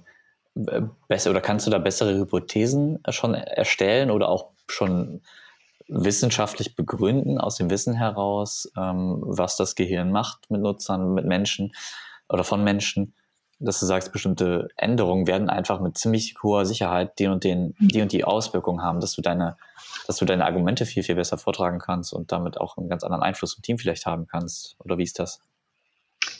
äh, 0.56 0.82
besser 1.08 1.30
oder 1.30 1.42
kannst 1.42 1.68
du 1.68 1.72
da 1.72 1.77
bessere 1.77 2.18
Hypothesen 2.18 3.00
schon 3.10 3.36
erstellen 3.36 4.10
oder 4.10 4.30
auch 4.30 4.50
schon 4.68 5.22
wissenschaftlich 5.88 6.75
begründen, 6.75 7.38
aus 7.38 7.56
dem 7.56 7.70
Wissen 7.70 7.94
heraus, 7.94 8.72
ähm, 8.78 9.22
was 9.25 9.56
das 9.58 9.75
Gehirn 9.75 10.12
macht 10.12 10.50
mit 10.50 10.62
Nutzern, 10.62 11.13
mit 11.13 11.25
Menschen 11.25 11.74
oder 12.30 12.44
von 12.44 12.63
Menschen, 12.63 13.13
dass 13.60 13.80
du 13.80 13.86
sagst, 13.86 14.12
bestimmte 14.12 14.68
Änderungen 14.75 15.28
werden 15.28 15.50
einfach 15.50 15.80
mit 15.80 15.98
ziemlich 15.98 16.36
hoher 16.44 16.66
Sicherheit 16.66 17.18
den 17.20 17.32
und 17.32 17.44
den, 17.44 17.75
die 17.80 18.02
und 18.02 18.12
die 18.12 18.25
Auswirkungen 18.25 18.82
haben, 18.82 19.00
dass 19.00 19.13
du 19.13 19.22
deine, 19.22 19.58
dass 20.08 20.18
du 20.18 20.25
deine 20.25 20.46
Argumente 20.46 20.86
viel, 20.86 21.04
viel 21.04 21.16
besser 21.16 21.38
vortragen 21.38 21.80
kannst 21.80 22.13
und 22.13 22.32
damit 22.32 22.60
auch 22.60 22.78
einen 22.78 22.90
ganz 22.90 23.04
anderen 23.04 23.24
Einfluss 23.24 23.56
im 23.56 23.62
Team 23.62 23.78
vielleicht 23.78 24.06
haben 24.06 24.28
kannst. 24.28 24.75
Oder 24.80 24.98
wie 24.98 25.04
ist 25.04 25.20
das? 25.20 25.40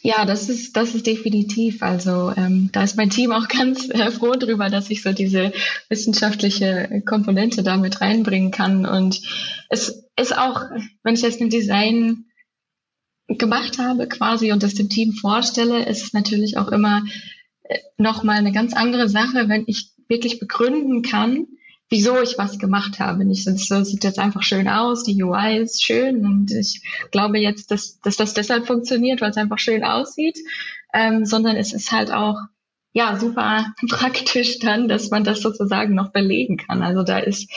Ja, 0.02 0.26
das 0.26 0.50
ist, 0.50 0.76
das 0.76 0.96
ist 0.96 1.08
definitiv. 1.08 1.82
Also 1.82 2.34
ähm, 2.36 2.70
da 2.74 2.84
ist 2.84 2.98
mein 2.98 3.10
Team 3.10 3.32
auch 3.32 3.48
ganz 3.58 3.90
äh, 3.90 4.12
froh 4.12 4.34
drüber, 4.34 4.70
dass 4.70 4.90
ich 4.90 5.02
so 5.02 5.14
diese 5.14 5.54
wissenschaftliche 5.90 7.02
Komponente 7.06 7.64
da 7.64 7.78
mit 7.78 8.02
reinbringen 8.02 8.52
kann. 8.52 8.86
Und 8.86 9.22
es 9.70 10.06
ist 10.20 10.38
auch, 10.38 10.62
wenn 11.04 11.16
ich 11.16 11.22
jetzt 11.22 11.42
ein 11.42 11.50
Design 11.50 12.26
gemacht 13.28 13.80
habe 13.80 14.08
quasi 14.08 14.52
und 14.52 14.62
das 14.64 14.74
dem 14.74 14.90
Team 14.90 15.14
vorstelle, 15.14 15.86
ist 15.86 16.04
es 16.04 16.14
natürlich 16.14 16.58
auch 16.58 16.68
immer 16.68 17.04
äh, 17.64 17.80
nochmal 17.98 18.38
eine 18.38 18.52
ganz 18.52 18.74
andere 18.74 19.08
Sache, 19.08 19.48
wenn 19.48 19.64
ich 19.68 19.92
wirklich 20.10 20.40
begründen 20.40 21.02
kann, 21.02 21.48
wieso 21.90 22.22
ich 22.22 22.38
was 22.38 22.58
gemacht 22.58 23.00
habe. 23.00 23.26
Nicht 23.26 23.44
so 23.44 23.84
sieht 23.84 24.04
jetzt 24.04 24.20
einfach 24.20 24.44
schön 24.44 24.68
aus, 24.68 25.04
die 25.04 25.22
UI 25.22 25.58
ist 25.58 25.84
schön 25.84 26.26
und 26.26 26.52
ich 26.52 26.82
glaube 27.12 27.40
jetzt, 27.40 27.72
dass, 27.72 28.00
dass 28.00 28.18
das 28.18 28.34
deshalb 28.34 28.66
funktioniert, 28.66 29.22
weil 29.22 29.30
es 29.30 29.38
einfach 29.38 29.60
schön 29.60 29.84
aussieht, 29.84 30.38
ähm, 30.94 31.26
sondern 31.26 31.56
es 31.56 31.74
ist 31.74 31.92
halt 31.92 32.12
auch 32.12 32.38
ja 32.94 33.18
super 33.18 33.74
praktisch 33.90 34.60
dann, 34.60 34.88
dass 34.88 35.10
man 35.10 35.24
das 35.24 35.42
sozusagen 35.42 35.94
noch 35.94 36.12
belegen 36.12 36.58
kann. 36.58 36.82
Also 36.82 37.04
da 37.04 37.20
ist 37.20 37.52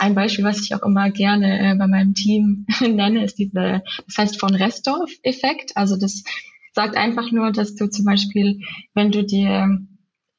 ein 0.00 0.14
Beispiel, 0.14 0.44
was 0.44 0.60
ich 0.60 0.74
auch 0.74 0.82
immer 0.82 1.10
gerne 1.10 1.72
äh, 1.72 1.74
bei 1.76 1.86
meinem 1.86 2.14
Team 2.14 2.66
nenne, 2.80 3.24
ist 3.24 3.38
diese, 3.38 3.82
das 4.06 4.18
heißt 4.18 4.40
von 4.40 4.54
Restorff-Effekt. 4.54 5.76
Also 5.76 5.96
das 5.96 6.24
sagt 6.72 6.96
einfach 6.96 7.30
nur, 7.30 7.52
dass 7.52 7.76
du 7.76 7.88
zum 7.88 8.04
Beispiel, 8.04 8.60
wenn 8.94 9.12
du 9.12 9.24
dir 9.24 9.80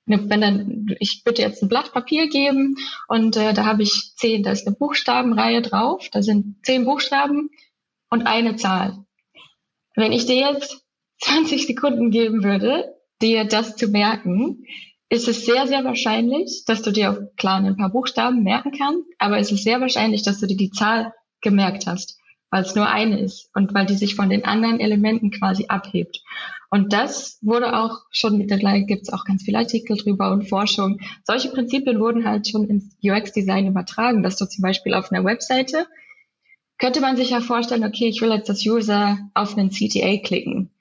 wenn 0.10 0.42
dann, 0.42 0.88
ich 1.00 1.22
würde 1.26 1.42
jetzt 1.42 1.62
ein 1.62 1.70
Blatt 1.70 1.94
Papier 1.94 2.28
geben 2.28 2.76
und 3.08 3.38
äh, 3.38 3.54
da 3.54 3.66
habe 3.66 3.84
ich 3.84 4.14
zehn, 4.16 4.44
da 4.44 4.52
ist 4.52 4.68
eine 4.68 4.76
Buchstabenreihe 4.76 5.62
drauf, 5.62 6.10
da 6.12 6.22
sind 6.22 6.66
zehn 6.66 6.86
Buchstaben 6.86 7.50
und 8.10 8.28
eine 8.28 8.56
Zahl. 8.56 9.06
Wenn 9.96 10.12
ich 10.12 10.26
dir 10.26 10.38
jetzt 10.38 10.84
20 11.22 11.68
Sekunden 11.68 12.12
geben 12.12 12.44
würde, 12.44 12.96
dir 13.22 13.46
das 13.46 13.76
zu 13.76 13.88
merken, 13.90 14.66
ist 15.10 15.28
es 15.28 15.46
sehr, 15.46 15.68
sehr 15.68 15.84
wahrscheinlich, 15.84 16.64
dass 16.66 16.82
du 16.82 16.92
dir 16.92 17.12
auch 17.12 17.36
klar 17.36 17.58
ein 17.58 17.78
paar 17.78 17.90
Buchstaben 17.90 18.44
merken 18.44 18.72
kannst, 18.72 19.06
aber 19.18 19.38
es 19.38 19.52
ist 19.52 19.64
sehr 19.64 19.82
wahrscheinlich, 19.82 20.24
dass 20.24 20.40
du 20.40 20.48
dir 20.48 20.58
die 20.58 20.72
Zahl 20.72 21.14
gemerkt 21.42 21.88
hast 21.88 22.20
weil 22.52 22.64
es 22.64 22.76
nur 22.76 22.88
eine 22.88 23.20
ist 23.20 23.50
und 23.54 23.74
weil 23.74 23.86
die 23.86 23.96
sich 23.96 24.16
von 24.16 24.30
den 24.30 24.46
anderen 24.46 24.80
Elementen 24.80 25.32
quasi 25.32 25.66
abhebt. 25.68 26.22
Und 26.72 26.94
das 26.94 27.40
wurde 27.42 27.76
auch 27.78 28.04
schon 28.12 28.38
mittlerweile 28.38 28.86
gibt 28.86 29.04
es 29.04 29.14
auch 29.14 29.26
ganz 29.26 29.44
viele 29.44 29.58
Artikel 29.58 29.98
drüber 29.98 30.32
und 30.32 30.48
Forschung. 30.48 31.00
Solche 31.24 31.50
Prinzipien 31.50 32.00
wurden 32.00 32.26
halt 32.26 32.48
schon 32.48 32.68
ins 32.68 32.96
UX-Design 33.04 33.68
übertragen, 33.68 34.22
dass 34.22 34.38
du 34.38 34.46
zum 34.46 34.62
Beispiel 34.62 34.94
auf 34.94 35.12
einer 35.12 35.26
Webseite 35.26 35.88
könnte 36.80 37.02
man 37.02 37.18
sich 37.18 37.32
ja 37.32 37.42
vorstellen, 37.42 37.84
okay, 37.84 38.08
ich 38.08 38.22
will 38.22 38.32
jetzt 38.32 38.50
das 38.50 38.66
User 38.66 39.18
auf 39.34 39.58
einen 39.58 39.70
CTA 39.70 40.18
klicken. 40.24 40.72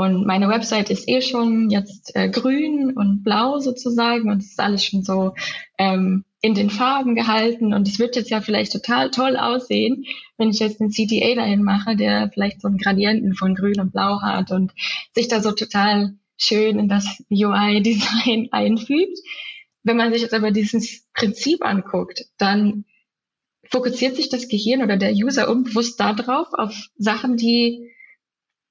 Und 0.00 0.26
meine 0.26 0.48
Website 0.48 0.90
ist 0.90 1.08
eh 1.08 1.20
schon 1.20 1.70
jetzt 1.70 2.14
äh, 2.14 2.28
grün 2.28 2.92
und 2.96 3.24
blau 3.24 3.58
sozusagen 3.58 4.30
und 4.30 4.38
es 4.38 4.50
ist 4.50 4.60
alles 4.60 4.84
schon 4.84 5.02
so 5.02 5.34
ähm, 5.76 6.24
in 6.40 6.54
den 6.54 6.70
Farben 6.70 7.16
gehalten 7.16 7.74
und 7.74 7.88
es 7.88 7.98
wird 7.98 8.14
jetzt 8.14 8.30
ja 8.30 8.40
vielleicht 8.40 8.70
total 8.70 9.10
toll 9.10 9.36
aussehen, 9.36 10.04
wenn 10.36 10.50
ich 10.50 10.60
jetzt 10.60 10.80
einen 10.80 10.92
CTA 10.92 11.34
dahin 11.34 11.64
mache, 11.64 11.96
der 11.96 12.30
vielleicht 12.32 12.60
so 12.60 12.68
einen 12.68 12.78
Gradienten 12.78 13.34
von 13.34 13.56
grün 13.56 13.80
und 13.80 13.90
blau 13.90 14.22
hat 14.22 14.52
und 14.52 14.70
sich 15.16 15.26
da 15.26 15.42
so 15.42 15.50
total 15.50 16.14
schön 16.36 16.78
in 16.78 16.88
das 16.88 17.20
UI-Design 17.28 18.48
einfügt. 18.52 19.18
Wenn 19.82 19.96
man 19.96 20.12
sich 20.12 20.22
jetzt 20.22 20.34
aber 20.34 20.52
dieses 20.52 21.08
Prinzip 21.12 21.64
anguckt, 21.64 22.26
dann 22.38 22.84
fokussiert 23.68 24.14
sich 24.14 24.28
das 24.28 24.46
Gehirn 24.46 24.84
oder 24.84 24.96
der 24.96 25.12
User 25.12 25.50
unbewusst 25.50 25.98
darauf, 25.98 26.46
auf 26.52 26.86
Sachen, 26.96 27.36
die 27.36 27.90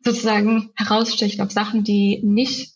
sozusagen 0.04 0.72
herausstechen, 0.76 1.42
auf 1.42 1.52
Sachen, 1.52 1.84
die 1.84 2.22
nicht 2.24 2.74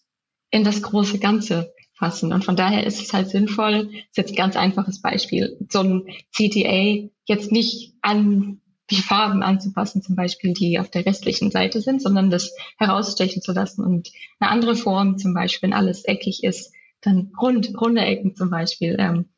in 0.50 0.64
das 0.64 0.82
große 0.82 1.20
Ganze 1.20 1.74
passen. 1.98 2.34
Und 2.34 2.44
von 2.44 2.56
daher 2.56 2.86
ist 2.86 3.02
es 3.02 3.14
halt 3.14 3.30
sinnvoll, 3.30 3.90
ist 3.94 4.18
jetzt 4.18 4.32
ein 4.32 4.36
ganz 4.36 4.56
einfaches 4.56 5.02
Beispiel, 5.02 5.58
so 5.70 5.80
ein 5.80 6.04
CTA 6.36 7.10
jetzt 7.26 7.52
nicht 7.52 7.94
an 8.02 8.60
die 8.90 9.02
Farben 9.02 9.44
anzupassen, 9.44 10.02
zum 10.02 10.16
Beispiel, 10.16 10.54
die 10.54 10.80
auf 10.80 10.90
der 10.90 11.06
restlichen 11.06 11.52
Seite 11.52 11.80
sind, 11.80 12.02
sondern 12.02 12.30
das 12.30 12.54
herausstechen 12.78 13.42
zu 13.42 13.54
lassen 13.54 13.86
und 13.86 14.10
eine 14.40 14.52
andere 14.52 14.76
Form, 14.76 15.18
zum 15.18 15.34
Beispiel, 15.34 15.70
wenn 15.70 15.78
alles 15.78 16.04
eckig 16.04 16.44
ist, 16.44 16.74
dann 17.00 17.32
rund, 17.40 17.80
runde 17.80 18.02
Ecken 18.02 18.36
zum 18.36 18.50
Beispiel, 18.50 18.98
ähm, 19.00 19.30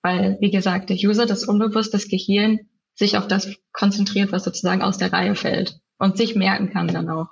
weil, 0.00 0.38
wie 0.40 0.50
gesagt, 0.50 0.90
der 0.90 0.96
User, 0.96 1.26
das 1.26 1.44
unbewusst, 1.44 1.92
das 1.92 2.08
Gehirn 2.08 2.60
sich 2.94 3.16
auf 3.16 3.28
das 3.28 3.54
konzentriert, 3.72 4.32
was 4.32 4.44
sozusagen 4.44 4.82
aus 4.82 4.96
der 4.96 5.12
Reihe 5.12 5.34
fällt 5.34 5.81
und 6.02 6.16
sich 6.16 6.34
merken 6.34 6.68
kann 6.70 6.88
dann 6.88 7.08
auch. 7.08 7.28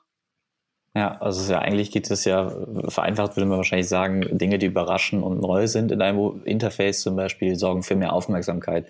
Ja, 0.94 1.18
also 1.20 1.52
ja, 1.52 1.58
eigentlich 1.58 1.90
geht 1.90 2.08
es 2.10 2.24
ja, 2.24 2.50
vereinfacht 2.88 3.36
würde 3.36 3.46
man 3.46 3.58
wahrscheinlich 3.58 3.88
sagen, 3.88 4.38
Dinge, 4.38 4.58
die 4.58 4.66
überraschen 4.66 5.22
und 5.22 5.40
neu 5.40 5.66
sind 5.66 5.90
in 5.90 6.00
einem 6.00 6.42
Interface 6.44 7.02
zum 7.02 7.16
Beispiel, 7.16 7.56
sorgen 7.56 7.82
für 7.82 7.96
mehr 7.96 8.12
Aufmerksamkeit. 8.12 8.86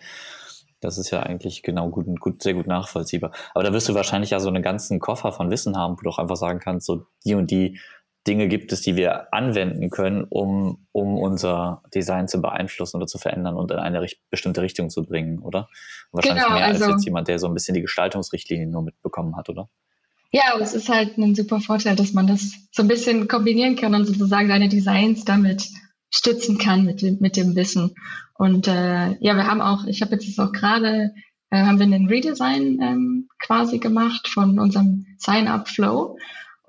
Das 0.80 0.98
ist 0.98 1.10
ja 1.10 1.20
eigentlich 1.20 1.62
genau 1.62 1.88
gut, 1.88 2.06
gut, 2.20 2.42
sehr 2.42 2.54
gut 2.54 2.66
nachvollziehbar. 2.66 3.32
Aber 3.54 3.64
da 3.64 3.72
wirst 3.72 3.88
du 3.88 3.94
wahrscheinlich 3.94 4.30
ja 4.30 4.40
so 4.40 4.48
einen 4.48 4.62
ganzen 4.62 4.98
Koffer 4.98 5.32
von 5.32 5.50
Wissen 5.50 5.76
haben, 5.76 5.96
wo 5.96 6.02
du 6.02 6.10
auch 6.10 6.18
einfach 6.18 6.36
sagen 6.36 6.58
kannst, 6.58 6.86
so 6.86 7.06
die 7.24 7.34
und 7.34 7.50
die 7.50 7.78
Dinge 8.26 8.48
gibt 8.48 8.72
es, 8.72 8.82
die 8.82 8.96
wir 8.96 9.32
anwenden 9.32 9.88
können, 9.88 10.24
um, 10.28 10.86
um 10.92 11.16
unser 11.16 11.82
Design 11.94 12.28
zu 12.28 12.40
beeinflussen 12.40 12.98
oder 12.98 13.06
zu 13.06 13.18
verändern 13.18 13.56
und 13.56 13.70
in 13.70 13.78
eine 13.78 14.06
bestimmte 14.30 14.60
Richtung 14.60 14.90
zu 14.90 15.04
bringen, 15.04 15.38
oder? 15.38 15.68
Wahrscheinlich 16.12 16.44
genau, 16.44 16.56
mehr 16.56 16.66
also, 16.66 16.84
als 16.84 16.92
jetzt 16.92 17.04
jemand, 17.06 17.28
der 17.28 17.38
so 17.38 17.46
ein 17.46 17.54
bisschen 17.54 17.74
die 17.74 17.80
Gestaltungsrichtlinien 17.80 18.70
nur 18.70 18.82
mitbekommen 18.82 19.36
hat, 19.36 19.48
oder? 19.48 19.70
Ja, 20.32 20.58
es 20.60 20.74
ist 20.74 20.88
halt 20.88 21.18
ein 21.18 21.34
super 21.34 21.60
Vorteil, 21.60 21.96
dass 21.96 22.12
man 22.12 22.26
das 22.26 22.52
so 22.70 22.82
ein 22.82 22.88
bisschen 22.88 23.26
kombinieren 23.26 23.74
kann 23.74 23.94
und 23.94 24.04
sozusagen 24.04 24.48
seine 24.48 24.68
Designs 24.68 25.24
damit 25.24 25.68
stützen 26.10 26.58
kann 26.58 26.84
mit 26.84 27.02
dem, 27.02 27.18
mit 27.20 27.36
dem 27.36 27.56
Wissen. 27.56 27.94
Und 28.34 28.68
äh, 28.68 29.16
ja, 29.20 29.34
wir 29.34 29.46
haben 29.46 29.60
auch, 29.60 29.86
ich 29.86 30.02
habe 30.02 30.12
jetzt 30.14 30.38
auch 30.38 30.52
gerade, 30.52 31.12
äh, 31.50 31.62
haben 31.62 31.78
wir 31.78 31.86
einen 31.86 32.08
Redesign 32.08 32.80
ähm, 32.80 33.28
quasi 33.38 33.78
gemacht 33.78 34.28
von 34.28 34.58
unserem 34.58 35.06
Sign-up-Flow. 35.18 36.16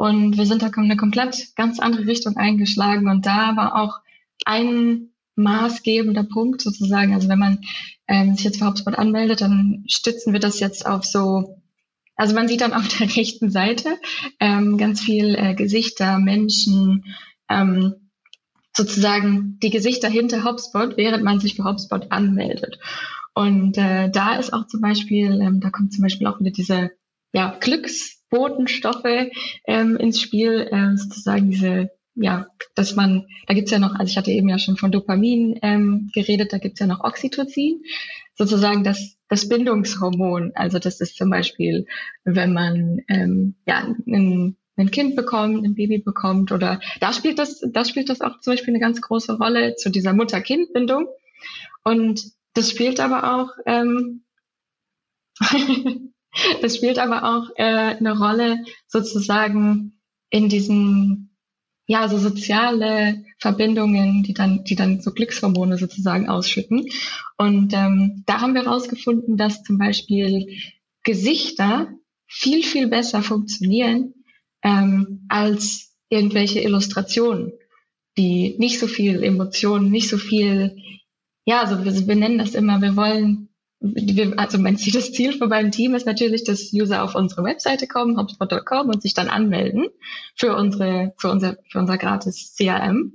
Und 0.01 0.35
wir 0.35 0.47
sind 0.47 0.63
da 0.63 0.71
eine 0.75 0.97
komplett 0.97 1.55
ganz 1.55 1.79
andere 1.79 2.07
Richtung 2.07 2.35
eingeschlagen. 2.35 3.07
Und 3.07 3.27
da 3.27 3.55
war 3.55 3.75
auch 3.75 3.99
ein 4.45 5.09
maßgebender 5.35 6.23
Punkt 6.23 6.61
sozusagen. 6.61 7.13
Also 7.13 7.29
wenn 7.29 7.37
man 7.37 7.59
ähm, 8.07 8.33
sich 8.33 8.45
jetzt 8.45 8.57
für 8.57 8.65
HubSpot 8.65 8.97
anmeldet, 8.97 9.41
dann 9.41 9.83
stützen 9.87 10.33
wir 10.33 10.39
das 10.39 10.59
jetzt 10.59 10.87
auf 10.87 11.05
so 11.05 11.61
also 12.15 12.33
man 12.33 12.47
sieht 12.47 12.61
dann 12.61 12.73
auf 12.73 12.87
der 12.97 13.15
rechten 13.15 13.51
Seite 13.51 13.99
ähm, 14.39 14.79
ganz 14.79 15.01
viel 15.01 15.35
äh, 15.35 15.53
Gesichter, 15.53 16.17
Menschen, 16.17 17.05
ähm, 17.47 18.09
sozusagen 18.75 19.59
die 19.61 19.69
Gesichter 19.69 20.09
hinter 20.09 20.43
HubSpot, 20.43 20.97
während 20.97 21.23
man 21.23 21.39
sich 21.39 21.55
für 21.55 21.63
HubSpot 21.63 22.11
anmeldet. 22.11 22.79
Und 23.35 23.77
äh, 23.77 24.09
da 24.09 24.33
ist 24.35 24.51
auch 24.51 24.65
zum 24.65 24.81
Beispiel, 24.81 25.41
ähm, 25.41 25.59
da 25.59 25.69
kommt 25.69 25.93
zum 25.93 26.01
Beispiel 26.01 26.25
auch 26.25 26.39
wieder 26.39 26.51
diese 26.51 26.89
ja, 27.33 27.55
Glücksbotenstoffe 28.31 29.29
ähm, 29.67 29.97
ins 29.97 30.21
Spiel, 30.21 30.67
äh, 30.71 30.97
sozusagen 30.97 31.51
diese 31.51 31.91
ja, 32.13 32.47
dass 32.75 32.97
man, 32.97 33.25
da 33.47 33.53
gibt's 33.53 33.71
ja 33.71 33.79
noch, 33.79 33.95
also 33.95 34.09
ich 34.11 34.17
hatte 34.17 34.31
eben 34.31 34.49
ja 34.49 34.59
schon 34.59 34.75
von 34.75 34.91
Dopamin 34.91 35.57
ähm, 35.61 36.11
geredet, 36.13 36.51
da 36.51 36.57
gibt's 36.57 36.81
ja 36.81 36.85
noch 36.85 37.05
Oxytocin, 37.05 37.83
sozusagen 38.35 38.83
das, 38.83 39.15
das 39.29 39.47
Bindungshormon. 39.47 40.51
Also 40.55 40.77
das 40.77 40.99
ist 40.99 41.15
zum 41.15 41.29
Beispiel, 41.29 41.85
wenn 42.25 42.51
man 42.51 42.99
ähm, 43.07 43.55
ja, 43.65 43.95
ein, 44.05 44.57
ein 44.75 44.91
Kind 44.91 45.15
bekommt, 45.15 45.63
ein 45.63 45.73
Baby 45.73 45.99
bekommt 45.99 46.51
oder 46.51 46.81
da 46.99 47.13
spielt 47.13 47.39
das, 47.39 47.61
da 47.65 47.85
spielt 47.85 48.09
das 48.09 48.19
auch 48.19 48.41
zum 48.41 48.53
Beispiel 48.53 48.73
eine 48.73 48.81
ganz 48.81 48.99
große 48.99 49.37
Rolle 49.37 49.75
zu 49.75 49.89
dieser 49.89 50.11
Mutter-Kind-Bindung. 50.11 51.07
Und 51.85 52.21
das 52.55 52.71
spielt 52.71 52.99
aber 52.99 53.37
auch, 53.37 53.51
ähm, 53.65 54.23
das 56.61 56.77
spielt 56.77 56.99
aber 56.99 57.23
auch 57.23 57.49
äh, 57.55 57.63
eine 57.63 58.17
Rolle 58.17 58.63
sozusagen 58.87 60.01
in 60.29 60.49
diesen 60.49 61.31
ja, 61.91 62.07
so 62.07 62.17
soziale 62.17 63.25
Verbindungen, 63.37 64.23
die 64.23 64.33
dann, 64.33 64.63
die 64.63 64.75
dann 64.75 65.01
so 65.01 65.11
Glückshormone 65.11 65.77
sozusagen 65.77 66.29
ausschütten. 66.29 66.87
Und 67.37 67.73
ähm, 67.73 68.23
da 68.25 68.39
haben 68.39 68.53
wir 68.53 68.63
herausgefunden, 68.63 69.35
dass 69.35 69.63
zum 69.63 69.77
Beispiel 69.77 70.47
Gesichter 71.03 71.89
viel, 72.27 72.63
viel 72.63 72.87
besser 72.87 73.21
funktionieren 73.21 74.13
ähm, 74.63 75.25
als 75.27 75.93
irgendwelche 76.07 76.61
Illustrationen, 76.61 77.51
die 78.17 78.55
nicht 78.57 78.79
so 78.79 78.87
viel 78.87 79.21
Emotionen, 79.21 79.91
nicht 79.91 80.07
so 80.07 80.17
viel, 80.17 80.77
ja, 81.43 81.61
also 81.61 81.83
wir, 81.83 82.07
wir 82.07 82.15
nennen 82.15 82.37
das 82.37 82.55
immer, 82.55 82.81
wir 82.81 82.95
wollen 82.95 83.49
also 84.37 84.59
mein 84.59 84.77
das 84.93 85.11
Ziel 85.11 85.33
von 85.33 85.49
meinem 85.49 85.71
Team 85.71 85.95
ist 85.95 86.05
natürlich, 86.05 86.43
dass 86.43 86.71
User 86.73 87.03
auf 87.03 87.15
unsere 87.15 87.43
Webseite 87.43 87.87
kommen, 87.87 88.17
hubspot.com 88.17 88.89
und 88.89 89.01
sich 89.01 89.13
dann 89.13 89.27
anmelden 89.27 89.87
für 90.35 90.55
unsere, 90.55 91.13
für 91.17 91.29
unser, 91.29 91.57
für 91.69 91.79
unser 91.79 91.97
gratis 91.97 92.55
CRM. 92.55 93.13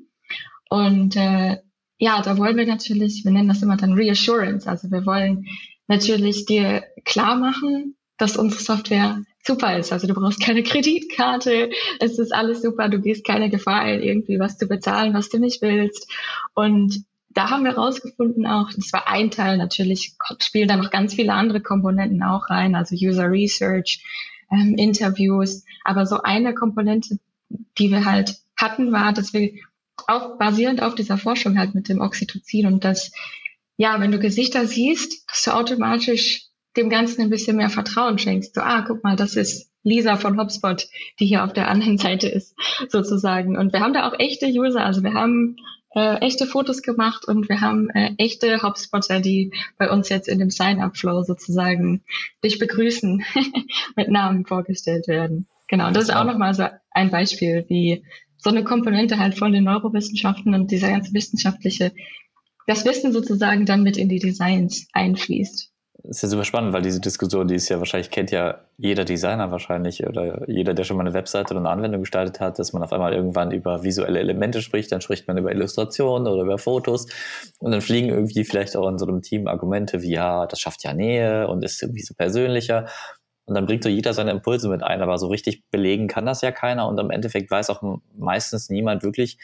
Und 0.68 1.16
äh, 1.16 1.58
ja, 1.98 2.20
da 2.20 2.36
wollen 2.36 2.56
wir 2.56 2.66
natürlich, 2.66 3.24
wir 3.24 3.32
nennen 3.32 3.48
das 3.48 3.62
immer 3.62 3.76
dann 3.76 3.94
Reassurance. 3.94 4.68
Also 4.68 4.90
wir 4.90 5.06
wollen 5.06 5.46
natürlich 5.86 6.44
dir 6.44 6.84
klar 7.04 7.36
machen, 7.36 7.96
dass 8.18 8.36
unsere 8.36 8.62
Software 8.62 9.22
super 9.44 9.78
ist. 9.78 9.92
Also 9.92 10.08
du 10.08 10.14
brauchst 10.14 10.42
keine 10.42 10.62
Kreditkarte, 10.64 11.70
es 12.00 12.18
ist 12.18 12.34
alles 12.34 12.62
super, 12.62 12.88
du 12.88 13.00
gehst 13.00 13.24
keine 13.24 13.48
Gefahr 13.50 13.80
ein, 13.82 14.02
irgendwie 14.02 14.40
was 14.40 14.58
zu 14.58 14.66
bezahlen, 14.66 15.14
was 15.14 15.28
du 15.28 15.38
nicht 15.38 15.62
willst. 15.62 16.10
Und 16.54 17.04
da 17.36 17.50
haben 17.50 17.64
wir 17.64 17.72
rausgefunden 17.72 18.46
auch, 18.46 18.70
das 18.74 18.94
war 18.94 19.08
ein 19.08 19.30
Teil, 19.30 19.58
natürlich 19.58 20.16
spielen 20.40 20.68
da 20.68 20.76
noch 20.76 20.90
ganz 20.90 21.12
viele 21.12 21.34
andere 21.34 21.60
Komponenten 21.60 22.22
auch 22.22 22.48
rein, 22.48 22.74
also 22.74 22.96
User 22.96 23.30
Research, 23.30 24.02
ähm, 24.50 24.74
Interviews. 24.78 25.62
Aber 25.84 26.06
so 26.06 26.22
eine 26.22 26.54
Komponente, 26.54 27.18
die 27.76 27.90
wir 27.90 28.06
halt 28.06 28.38
hatten, 28.56 28.90
war, 28.90 29.12
dass 29.12 29.34
wir 29.34 29.52
auch 30.06 30.38
basierend 30.38 30.82
auf 30.82 30.94
dieser 30.94 31.18
Forschung 31.18 31.58
halt 31.58 31.74
mit 31.74 31.90
dem 31.90 32.00
Oxytocin 32.00 32.66
und 32.66 32.84
das, 32.84 33.12
ja, 33.76 34.00
wenn 34.00 34.12
du 34.12 34.18
Gesichter 34.18 34.66
siehst, 34.66 35.28
dass 35.28 35.42
du 35.42 35.50
automatisch 35.50 36.46
dem 36.74 36.88
Ganzen 36.88 37.20
ein 37.20 37.30
bisschen 37.30 37.58
mehr 37.58 37.70
Vertrauen 37.70 38.18
schenkst. 38.18 38.54
So, 38.54 38.62
ah, 38.62 38.80
guck 38.80 39.04
mal, 39.04 39.16
das 39.16 39.36
ist 39.36 39.70
Lisa 39.82 40.16
von 40.16 40.40
HubSpot, 40.40 40.88
die 41.20 41.26
hier 41.26 41.44
auf 41.44 41.52
der 41.52 41.68
anderen 41.68 41.98
Seite 41.98 42.28
ist, 42.28 42.54
sozusagen. 42.88 43.58
Und 43.58 43.74
wir 43.74 43.80
haben 43.80 43.92
da 43.92 44.08
auch 44.08 44.18
echte 44.18 44.46
User, 44.46 44.82
also 44.82 45.02
wir 45.02 45.12
haben 45.12 45.56
äh, 45.96 46.16
echte 46.16 46.46
Fotos 46.46 46.82
gemacht 46.82 47.26
und 47.26 47.48
wir 47.48 47.62
haben 47.62 47.88
äh, 47.90 48.12
echte 48.18 48.62
HubSpotter, 48.62 49.20
die 49.20 49.52
bei 49.78 49.90
uns 49.90 50.10
jetzt 50.10 50.28
in 50.28 50.38
dem 50.38 50.50
Sign-up-Flow 50.50 51.22
sozusagen 51.22 52.04
dich 52.44 52.58
begrüßen, 52.58 53.24
mit 53.96 54.08
Namen 54.10 54.44
vorgestellt 54.44 55.08
werden. 55.08 55.48
Genau, 55.68 55.88
und 55.88 55.96
das 55.96 56.04
ist 56.04 56.14
auch 56.14 56.24
nochmal 56.24 56.52
so 56.52 56.66
ein 56.90 57.10
Beispiel, 57.10 57.64
wie 57.68 58.04
so 58.36 58.50
eine 58.50 58.62
Komponente 58.62 59.18
halt 59.18 59.36
von 59.36 59.52
den 59.52 59.64
Neurowissenschaften 59.64 60.54
und 60.54 60.70
dieser 60.70 60.90
ganze 60.90 61.14
wissenschaftliche, 61.14 61.92
das 62.66 62.84
Wissen 62.84 63.12
sozusagen 63.12 63.64
dann 63.64 63.82
mit 63.82 63.96
in 63.96 64.10
die 64.10 64.18
Designs 64.18 64.86
einfließt 64.92 65.72
ist 66.08 66.22
ja 66.22 66.28
super 66.28 66.44
spannend, 66.44 66.72
weil 66.72 66.82
diese 66.82 67.00
Diskussion, 67.00 67.48
die 67.48 67.54
ist 67.54 67.68
ja 67.68 67.78
wahrscheinlich, 67.78 68.10
kennt 68.10 68.30
ja 68.30 68.60
jeder 68.78 69.04
Designer 69.04 69.50
wahrscheinlich 69.50 70.06
oder 70.06 70.48
jeder, 70.48 70.74
der 70.74 70.84
schon 70.84 70.96
mal 70.96 71.04
eine 71.04 71.14
Webseite 71.14 71.54
oder 71.54 71.60
eine 71.60 71.70
Anwendung 71.70 72.00
gestaltet 72.00 72.40
hat, 72.40 72.58
dass 72.58 72.72
man 72.72 72.82
auf 72.82 72.92
einmal 72.92 73.12
irgendwann 73.12 73.50
über 73.50 73.82
visuelle 73.82 74.18
Elemente 74.18 74.62
spricht, 74.62 74.92
dann 74.92 75.00
spricht 75.00 75.26
man 75.28 75.38
über 75.38 75.52
Illustrationen 75.52 76.26
oder 76.26 76.42
über 76.42 76.58
Fotos 76.58 77.06
und 77.58 77.72
dann 77.72 77.80
fliegen 77.80 78.08
irgendwie 78.08 78.44
vielleicht 78.44 78.76
auch 78.76 78.88
in 78.88 78.98
so 78.98 79.06
einem 79.06 79.22
Team 79.22 79.48
Argumente 79.48 80.02
wie, 80.02 80.12
ja, 80.12 80.46
das 80.46 80.60
schafft 80.60 80.84
ja 80.84 80.92
Nähe 80.92 81.48
und 81.48 81.64
ist 81.64 81.82
irgendwie 81.82 82.02
so 82.02 82.14
persönlicher. 82.14 82.86
Und 83.46 83.54
dann 83.54 83.66
bringt 83.66 83.84
so 83.84 83.88
jeder 83.88 84.12
seine 84.12 84.32
Impulse 84.32 84.68
mit 84.68 84.82
ein, 84.82 85.02
aber 85.02 85.18
so 85.18 85.28
richtig 85.28 85.62
belegen 85.70 86.08
kann 86.08 86.26
das 86.26 86.40
ja 86.40 86.50
keiner 86.50 86.88
und 86.88 86.98
im 86.98 87.10
Endeffekt 87.10 87.50
weiß 87.50 87.70
auch 87.70 87.82
meistens 88.16 88.70
niemand 88.70 89.04
wirklich, 89.04 89.38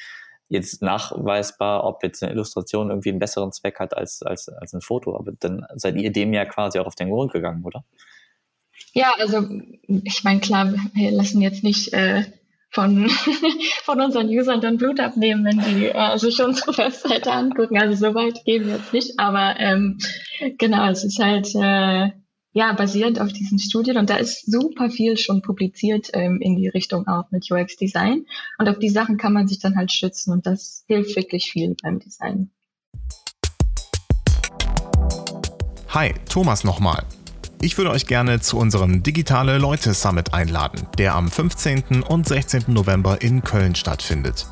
jetzt 0.52 0.82
nachweisbar, 0.82 1.84
ob 1.84 2.02
jetzt 2.02 2.22
eine 2.22 2.32
Illustration 2.32 2.90
irgendwie 2.90 3.10
einen 3.10 3.18
besseren 3.18 3.52
Zweck 3.52 3.78
hat 3.80 3.96
als, 3.96 4.22
als, 4.22 4.48
als 4.48 4.72
ein 4.74 4.80
Foto. 4.80 5.16
Aber 5.16 5.32
dann 5.32 5.66
seid 5.74 5.96
ihr 5.96 6.12
dem 6.12 6.32
ja 6.32 6.44
quasi 6.44 6.78
auch 6.78 6.86
auf 6.86 6.94
den 6.94 7.10
Grund 7.10 7.32
gegangen, 7.32 7.64
oder? 7.64 7.84
Ja, 8.92 9.14
also 9.18 9.48
ich 9.86 10.24
meine, 10.24 10.40
klar, 10.40 10.74
wir 10.92 11.10
lassen 11.10 11.40
jetzt 11.40 11.64
nicht 11.64 11.92
äh, 11.94 12.24
von, 12.70 13.08
von 13.84 14.00
unseren 14.00 14.28
Usern 14.28 14.60
dann 14.60 14.76
Blut 14.76 15.00
abnehmen, 15.00 15.44
wenn 15.44 15.58
die 15.60 15.86
äh, 15.86 16.18
sich 16.18 16.42
unsere 16.42 16.76
Webseite 16.76 17.32
angucken. 17.32 17.78
Also 17.78 18.08
so 18.08 18.14
weit 18.14 18.44
gehen 18.44 18.66
wir 18.66 18.76
jetzt 18.76 18.92
nicht. 18.92 19.18
Aber 19.18 19.54
ähm, 19.58 19.98
genau, 20.58 20.90
es 20.90 21.04
ist 21.04 21.18
halt 21.18 21.48
äh, 21.54 22.10
ja, 22.52 22.72
basierend 22.72 23.20
auf 23.20 23.32
diesen 23.32 23.58
Studien. 23.58 23.96
Und 23.96 24.10
da 24.10 24.16
ist 24.16 24.50
super 24.50 24.90
viel 24.90 25.16
schon 25.16 25.42
publiziert 25.42 26.10
ähm, 26.12 26.38
in 26.40 26.56
die 26.56 26.68
Richtung 26.68 27.06
auch 27.06 27.30
mit 27.30 27.50
UX 27.50 27.76
Design. 27.76 28.26
Und 28.58 28.68
auf 28.68 28.78
die 28.78 28.90
Sachen 28.90 29.16
kann 29.16 29.32
man 29.32 29.48
sich 29.48 29.58
dann 29.58 29.76
halt 29.76 29.90
stützen. 29.90 30.32
Und 30.32 30.46
das 30.46 30.84
hilft 30.86 31.16
wirklich 31.16 31.50
viel 31.50 31.74
beim 31.82 31.98
Design. 31.98 32.50
Hi, 35.88 36.14
Thomas 36.28 36.64
nochmal. 36.64 37.04
Ich 37.60 37.78
würde 37.78 37.90
euch 37.90 38.06
gerne 38.06 38.40
zu 38.40 38.58
unserem 38.58 39.02
Digitale 39.02 39.58
Leute 39.58 39.94
Summit 39.94 40.34
einladen, 40.34 40.86
der 40.98 41.14
am 41.14 41.30
15. 41.30 42.02
und 42.02 42.26
16. 42.26 42.64
November 42.68 43.22
in 43.22 43.42
Köln 43.42 43.74
stattfindet. 43.74 44.46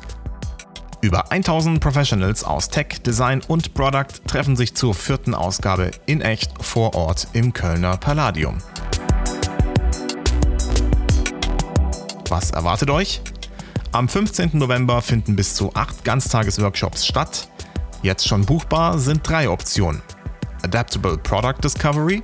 Über 1.01 1.31
1000 1.31 1.79
Professionals 1.79 2.43
aus 2.43 2.69
Tech, 2.69 3.01
Design 3.03 3.41
und 3.47 3.73
Product 3.73 4.27
treffen 4.27 4.55
sich 4.55 4.75
zur 4.75 4.93
vierten 4.93 5.33
Ausgabe 5.33 5.89
in 6.05 6.21
echt 6.21 6.63
vor 6.63 6.93
Ort 6.93 7.27
im 7.33 7.53
Kölner 7.53 7.97
Palladium. 7.97 8.59
Was 12.29 12.51
erwartet 12.51 12.91
euch? 12.91 13.19
Am 13.91 14.07
15. 14.07 14.51
November 14.53 15.01
finden 15.01 15.35
bis 15.35 15.55
zu 15.55 15.73
acht 15.73 16.03
Ganztagesworkshops 16.05 17.07
statt. 17.07 17.49
Jetzt 18.03 18.27
schon 18.27 18.45
buchbar 18.45 18.99
sind 18.99 19.27
drei 19.27 19.49
Optionen. 19.49 20.03
Adaptable 20.61 21.17
Product 21.17 21.63
Discovery, 21.63 22.21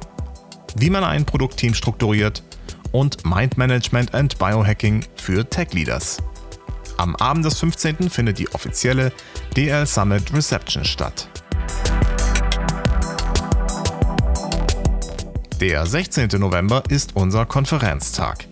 wie 0.75 0.91
man 0.91 1.04
ein 1.04 1.25
Produktteam 1.25 1.73
strukturiert 1.73 2.43
und 2.91 3.25
Mind 3.25 3.58
Management 3.58 4.13
and 4.13 4.38
Biohacking 4.38 5.04
für 5.15 5.49
Tech 5.49 5.73
Leaders. 5.73 6.19
Am 6.97 7.15
Abend 7.15 7.45
des 7.45 7.60
15. 7.60 8.10
findet 8.10 8.39
die 8.39 8.51
offizielle 8.53 9.12
DL 9.55 9.86
Summit 9.86 10.33
Reception 10.33 10.83
statt. 10.83 11.29
Der 15.62 15.86
16. 15.86 16.29
November 16.39 16.83
ist 16.89 17.15
unser 17.15 17.45
Konferenztag. 17.45 18.47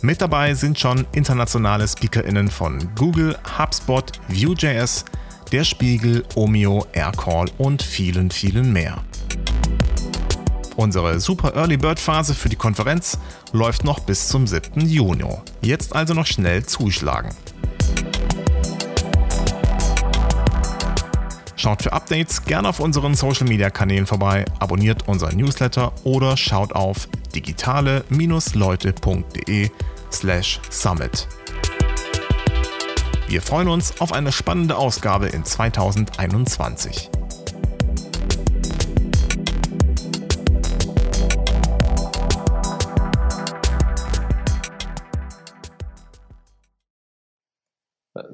Mit 0.00 0.20
dabei 0.20 0.54
sind 0.54 0.78
schon 0.78 1.06
internationale 1.12 1.86
SpeakerInnen 1.86 2.50
von 2.50 2.94
Google, 2.96 3.38
HubSpot, 3.58 4.10
Vue.js, 4.28 5.04
Der 5.52 5.64
Spiegel, 5.64 6.24
Omeo, 6.34 6.86
Aircall 6.92 7.50
und 7.58 7.82
vielen, 7.82 8.30
vielen 8.30 8.72
mehr. 8.72 9.04
Unsere 10.76 11.20
Super 11.20 11.54
Early 11.54 11.76
Bird 11.76 12.00
Phase 12.00 12.34
für 12.34 12.48
die 12.48 12.56
Konferenz 12.56 13.18
läuft 13.52 13.84
noch 13.84 14.00
bis 14.00 14.28
zum 14.28 14.46
7. 14.46 14.80
Juni. 14.88 15.24
Jetzt 15.60 15.94
also 15.94 16.14
noch 16.14 16.26
schnell 16.26 16.64
zuschlagen. 16.64 17.30
Schaut 21.62 21.82
für 21.84 21.92
Updates 21.92 22.44
gerne 22.44 22.68
auf 22.68 22.80
unseren 22.80 23.14
Social 23.14 23.46
Media 23.46 23.70
Kanälen 23.70 24.04
vorbei, 24.04 24.44
abonniert 24.58 25.06
unseren 25.06 25.36
Newsletter 25.36 25.92
oder 26.02 26.36
schaut 26.36 26.72
auf 26.72 27.08
digitale-leute.de 27.36 29.70
slash 30.10 30.60
summit. 30.70 31.28
Wir 33.28 33.40
freuen 33.40 33.68
uns 33.68 34.00
auf 34.00 34.12
eine 34.12 34.32
spannende 34.32 34.76
Ausgabe 34.76 35.28
in 35.28 35.44
2021. 35.44 37.12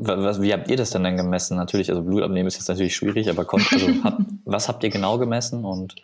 Was, 0.00 0.40
wie 0.40 0.52
habt 0.52 0.70
ihr 0.70 0.76
das 0.76 0.90
denn 0.90 1.02
dann 1.02 1.16
gemessen? 1.16 1.56
Natürlich, 1.56 1.90
also 1.90 2.02
Blut 2.02 2.22
abnehmen 2.22 2.46
ist 2.46 2.54
jetzt 2.54 2.68
natürlich 2.68 2.94
schwierig, 2.94 3.28
aber 3.28 3.44
konnt, 3.44 3.66
also, 3.72 3.88
hab, 4.04 4.20
was 4.44 4.68
habt 4.68 4.84
ihr 4.84 4.90
genau 4.90 5.18
gemessen 5.18 5.64
und 5.64 5.96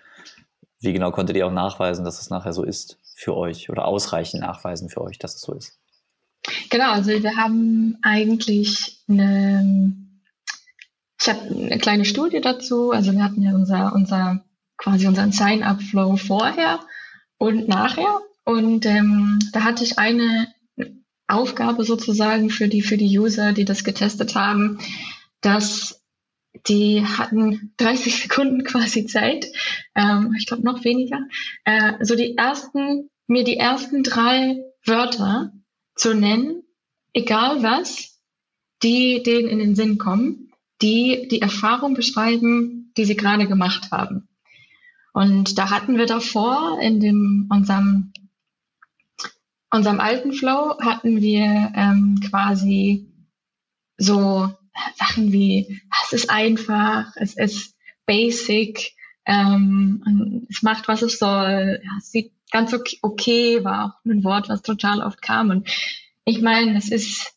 wie 0.80 0.92
genau 0.92 1.12
konntet 1.12 1.36
ihr 1.36 1.46
auch 1.46 1.52
nachweisen, 1.52 2.04
dass 2.04 2.20
es 2.20 2.28
nachher 2.28 2.52
so 2.52 2.64
ist 2.64 2.98
für 3.14 3.36
euch 3.36 3.70
oder 3.70 3.86
ausreichend 3.86 4.42
nachweisen 4.42 4.88
für 4.88 5.00
euch, 5.00 5.18
dass 5.18 5.36
es 5.36 5.42
so 5.42 5.54
ist? 5.54 5.78
Genau, 6.70 6.92
also 6.92 7.10
wir 7.10 7.36
haben 7.36 7.96
eigentlich 8.02 9.02
eine, 9.08 9.96
ich 11.20 11.28
habe 11.28 11.40
eine 11.48 11.78
kleine 11.78 12.04
Studie 12.04 12.40
dazu, 12.40 12.90
also 12.90 13.12
wir 13.12 13.22
hatten 13.22 13.42
ja 13.42 13.54
unser, 13.54 13.94
unser 13.94 14.44
quasi 14.76 15.06
unseren 15.06 15.32
Sign-up-Flow 15.32 16.16
vorher 16.16 16.80
und 17.38 17.68
nachher 17.68 18.20
und 18.44 18.84
ähm, 18.84 19.38
da 19.52 19.62
hatte 19.62 19.84
ich 19.84 19.98
eine 19.98 20.48
Aufgabe 21.26 21.84
sozusagen 21.84 22.50
für 22.50 22.68
die, 22.68 22.82
für 22.82 22.96
die 22.96 23.18
User, 23.18 23.52
die 23.52 23.64
das 23.64 23.84
getestet 23.84 24.34
haben, 24.34 24.78
dass 25.40 26.02
die 26.66 27.04
hatten 27.04 27.72
30 27.78 28.16
Sekunden 28.22 28.64
quasi 28.64 29.06
Zeit, 29.06 29.46
ähm, 29.94 30.34
ich 30.38 30.46
glaube 30.46 30.62
noch 30.62 30.84
weniger, 30.84 31.20
äh, 31.64 32.04
so 32.04 32.14
die 32.14 32.36
ersten, 32.36 33.10
mir 33.26 33.44
die 33.44 33.56
ersten 33.56 34.02
drei 34.02 34.62
Wörter 34.84 35.52
zu 35.94 36.14
nennen, 36.14 36.62
egal 37.12 37.62
was, 37.62 38.18
die 38.82 39.22
denen 39.22 39.48
in 39.48 39.58
den 39.58 39.74
Sinn 39.74 39.98
kommen, 39.98 40.50
die 40.82 41.28
die 41.30 41.40
Erfahrung 41.40 41.94
beschreiben, 41.94 42.92
die 42.96 43.04
sie 43.04 43.16
gerade 43.16 43.46
gemacht 43.48 43.90
haben. 43.90 44.28
Und 45.12 45.58
da 45.58 45.70
hatten 45.70 45.96
wir 45.96 46.06
davor 46.06 46.80
in 46.80 47.00
dem 47.00 47.48
unserem 47.48 48.12
unserem 49.74 50.00
alten 50.00 50.32
Flow 50.32 50.78
hatten 50.80 51.20
wir 51.20 51.72
ähm, 51.74 52.20
quasi 52.30 53.08
so 53.96 54.52
Sachen 54.96 55.32
wie, 55.32 55.80
es 56.04 56.12
ist 56.12 56.30
einfach, 56.30 57.12
es 57.16 57.36
ist 57.36 57.76
basic, 58.06 58.92
ähm, 59.26 60.46
es 60.50 60.62
macht, 60.62 60.88
was 60.88 61.02
es 61.02 61.18
soll, 61.18 61.80
ja, 61.82 61.90
es 61.98 62.10
sieht 62.10 62.32
ganz 62.50 62.72
okay, 62.72 62.98
okay, 63.02 63.64
war 63.64 63.86
auch 63.86 64.04
ein 64.10 64.22
Wort, 64.24 64.48
was 64.48 64.62
total 64.62 65.00
oft 65.00 65.22
kam. 65.22 65.50
Und 65.50 65.68
ich 66.24 66.40
meine, 66.40 66.76
es 66.76 66.90
ist, 66.90 67.34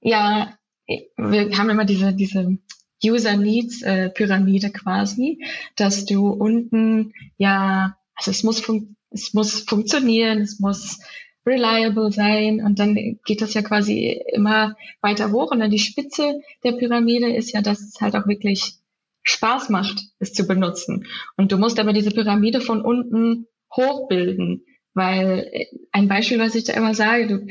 ja, 0.00 0.56
wir 0.86 1.58
haben 1.58 1.70
immer 1.70 1.84
diese, 1.84 2.14
diese 2.14 2.58
User 3.04 3.36
Needs 3.36 3.82
äh, 3.82 4.10
Pyramide 4.10 4.70
quasi, 4.70 5.44
dass 5.76 6.06
du 6.06 6.28
unten, 6.28 7.12
ja, 7.36 7.96
also 8.14 8.30
es 8.30 8.42
muss, 8.42 8.60
fun 8.60 8.96
es 9.10 9.32
muss 9.32 9.60
funktionieren, 9.60 10.40
es 10.40 10.60
muss 10.60 11.00
reliable 11.48 12.12
sein 12.12 12.60
und 12.64 12.78
dann 12.78 12.94
geht 13.24 13.40
das 13.40 13.54
ja 13.54 13.62
quasi 13.62 14.20
immer 14.32 14.76
weiter 15.00 15.32
hoch 15.32 15.50
und 15.50 15.60
dann 15.60 15.70
die 15.70 15.78
Spitze 15.78 16.40
der 16.64 16.72
Pyramide 16.72 17.34
ist 17.34 17.52
ja, 17.52 17.62
dass 17.62 17.80
es 17.80 18.00
halt 18.00 18.14
auch 18.14 18.26
wirklich 18.26 18.74
Spaß 19.22 19.68
macht, 19.68 20.00
es 20.18 20.32
zu 20.32 20.46
benutzen. 20.46 21.06
Und 21.36 21.52
du 21.52 21.58
musst 21.58 21.78
aber 21.78 21.92
diese 21.92 22.10
Pyramide 22.10 22.60
von 22.60 22.80
unten 22.80 23.46
hochbilden. 23.74 24.64
Weil 24.94 25.48
äh, 25.52 25.66
ein 25.92 26.08
Beispiel, 26.08 26.38
was 26.40 26.54
ich 26.54 26.64
da 26.64 26.72
immer 26.72 26.94
sage, 26.94 27.26
du, 27.26 27.46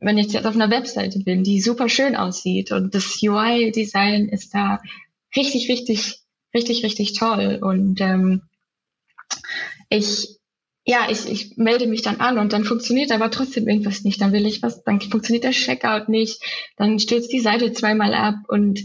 wenn 0.00 0.18
ich 0.18 0.32
jetzt 0.32 0.46
auf 0.46 0.54
einer 0.54 0.70
Webseite 0.70 1.18
bin, 1.20 1.42
die 1.42 1.60
super 1.60 1.88
schön 1.88 2.14
aussieht 2.14 2.72
und 2.72 2.94
das 2.94 3.20
UI-Design 3.22 4.28
ist 4.28 4.54
da 4.54 4.80
richtig, 5.34 5.68
richtig, 5.68 6.20
richtig, 6.54 6.84
richtig 6.84 7.14
toll. 7.14 7.58
Und 7.60 8.00
ähm, 8.00 8.42
ich, 9.88 10.38
ja, 10.86 11.08
ich, 11.10 11.28
ich 11.30 11.56
melde 11.56 11.86
mich 11.86 12.02
dann 12.02 12.20
an 12.20 12.38
und 12.38 12.52
dann 12.52 12.64
funktioniert 12.64 13.10
aber 13.10 13.30
trotzdem 13.30 13.66
irgendwas 13.66 14.04
nicht. 14.04 14.20
Dann 14.20 14.32
will 14.32 14.46
ich 14.46 14.62
was, 14.62 14.84
dann 14.84 15.00
funktioniert 15.00 15.44
der 15.44 15.52
Checkout 15.52 16.08
nicht, 16.08 16.42
dann 16.76 16.98
stürzt 16.98 17.32
die 17.32 17.40
Seite 17.40 17.72
zweimal 17.72 18.12
ab 18.12 18.36
und 18.48 18.84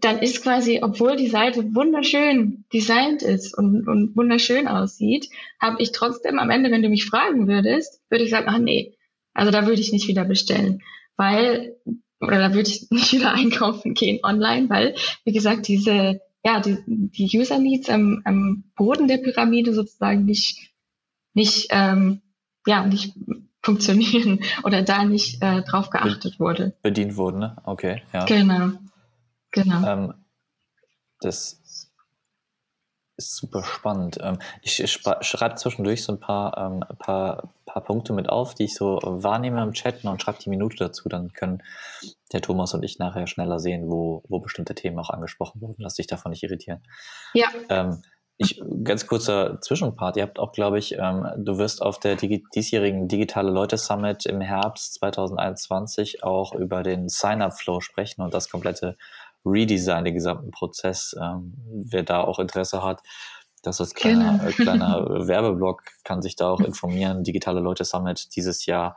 dann 0.00 0.18
ist 0.18 0.42
quasi, 0.42 0.80
obwohl 0.82 1.16
die 1.16 1.28
Seite 1.28 1.74
wunderschön 1.74 2.64
designt 2.72 3.22
ist 3.22 3.56
und, 3.56 3.86
und 3.86 4.16
wunderschön 4.16 4.66
aussieht, 4.66 5.28
habe 5.60 5.82
ich 5.82 5.92
trotzdem 5.92 6.38
am 6.38 6.50
Ende, 6.50 6.70
wenn 6.70 6.82
du 6.82 6.88
mich 6.88 7.04
fragen 7.04 7.48
würdest, 7.48 8.00
würde 8.08 8.24
ich 8.24 8.30
sagen, 8.30 8.46
ach 8.48 8.58
nee, 8.58 8.94
also 9.34 9.50
da 9.50 9.66
würde 9.66 9.80
ich 9.80 9.92
nicht 9.92 10.08
wieder 10.08 10.24
bestellen, 10.24 10.82
weil, 11.16 11.76
oder 12.20 12.38
da 12.38 12.54
würde 12.54 12.70
ich 12.70 12.86
nicht 12.90 13.12
wieder 13.12 13.32
einkaufen 13.32 13.94
gehen 13.94 14.20
online, 14.22 14.70
weil, 14.70 14.94
wie 15.24 15.32
gesagt, 15.32 15.68
diese, 15.68 16.20
ja, 16.44 16.60
die, 16.60 16.78
die 16.86 17.38
User 17.38 17.58
Needs 17.58 17.90
am, 17.90 18.22
am 18.24 18.64
Boden 18.76 19.08
der 19.08 19.18
Pyramide 19.18 19.74
sozusagen 19.74 20.24
nicht, 20.24 20.69
nicht, 21.34 21.68
ähm, 21.70 22.22
ja, 22.66 22.84
nicht 22.84 23.14
funktionieren 23.62 24.40
oder 24.64 24.82
da 24.82 25.04
nicht 25.04 25.42
äh, 25.42 25.62
drauf 25.62 25.90
geachtet 25.90 26.40
wurde. 26.40 26.74
Bedient 26.82 27.16
wurden, 27.16 27.40
ne? 27.40 27.56
Okay, 27.64 28.02
ja. 28.12 28.24
Genau. 28.24 28.72
Genau. 29.52 29.86
Ähm, 29.86 30.14
das 31.20 31.60
ist 33.20 33.36
super 33.36 33.62
spannend. 33.62 34.18
Ähm, 34.22 34.38
ich 34.62 34.76
schreibe 34.90 35.54
zwischendurch 35.56 36.02
so 36.02 36.12
ein 36.12 36.20
paar, 36.20 36.56
ähm, 36.56 36.84
paar, 36.98 37.52
paar 37.66 37.84
Punkte 37.84 38.12
mit 38.12 38.28
auf, 38.28 38.54
die 38.54 38.64
ich 38.64 38.74
so 38.74 38.98
wahrnehme 39.02 39.62
im 39.62 39.72
Chat 39.72 40.04
und 40.04 40.22
schreibe 40.22 40.38
die 40.38 40.48
Minute 40.48 40.76
dazu. 40.76 41.08
Dann 41.08 41.32
können 41.32 41.62
der 42.32 42.40
Thomas 42.40 42.72
und 42.74 42.82
ich 42.82 42.98
nachher 42.98 43.26
schneller 43.26 43.58
sehen, 43.58 43.90
wo, 43.90 44.22
wo 44.28 44.40
bestimmte 44.40 44.74
Themen 44.74 44.98
auch 44.98 45.10
angesprochen 45.10 45.60
wurden. 45.60 45.82
Lass 45.82 45.94
dich 45.94 46.06
davon 46.06 46.30
nicht 46.30 46.42
irritieren. 46.42 46.82
Ja. 47.34 47.48
Ähm, 47.68 48.02
ich, 48.42 48.62
ganz 48.84 49.06
kurzer 49.06 49.60
Zwischenpart. 49.60 50.16
Ihr 50.16 50.22
habt 50.22 50.38
auch, 50.38 50.52
glaube 50.52 50.78
ich, 50.78 50.96
ähm, 50.98 51.26
du 51.36 51.58
wirst 51.58 51.82
auf 51.82 51.98
der 52.00 52.16
Digi 52.16 52.42
diesjährigen 52.54 53.06
Digitale 53.06 53.50
Leute 53.50 53.76
Summit 53.76 54.24
im 54.24 54.40
Herbst 54.40 54.94
2021 54.94 56.24
auch 56.24 56.54
über 56.54 56.82
den 56.82 57.10
Sign-up-Flow 57.10 57.80
sprechen 57.80 58.22
und 58.22 58.32
das 58.32 58.48
komplette 58.48 58.96
Redesign, 59.44 60.06
den 60.06 60.14
gesamten 60.14 60.50
Prozess. 60.52 61.14
Ähm, 61.20 61.52
wer 61.90 62.02
da 62.02 62.22
auch 62.22 62.38
Interesse 62.38 62.82
hat, 62.82 63.02
das 63.62 63.78
ist 63.78 63.94
kleiner, 63.94 64.38
genau. 64.38 64.48
äh, 64.48 64.52
kleiner 64.52 65.04
Werbeblock, 65.28 65.82
kann 66.04 66.22
sich 66.22 66.34
da 66.34 66.48
auch 66.48 66.60
informieren. 66.60 67.22
Digitale 67.22 67.60
Leute 67.60 67.84
Summit 67.84 68.34
dieses 68.36 68.64
Jahr 68.64 68.96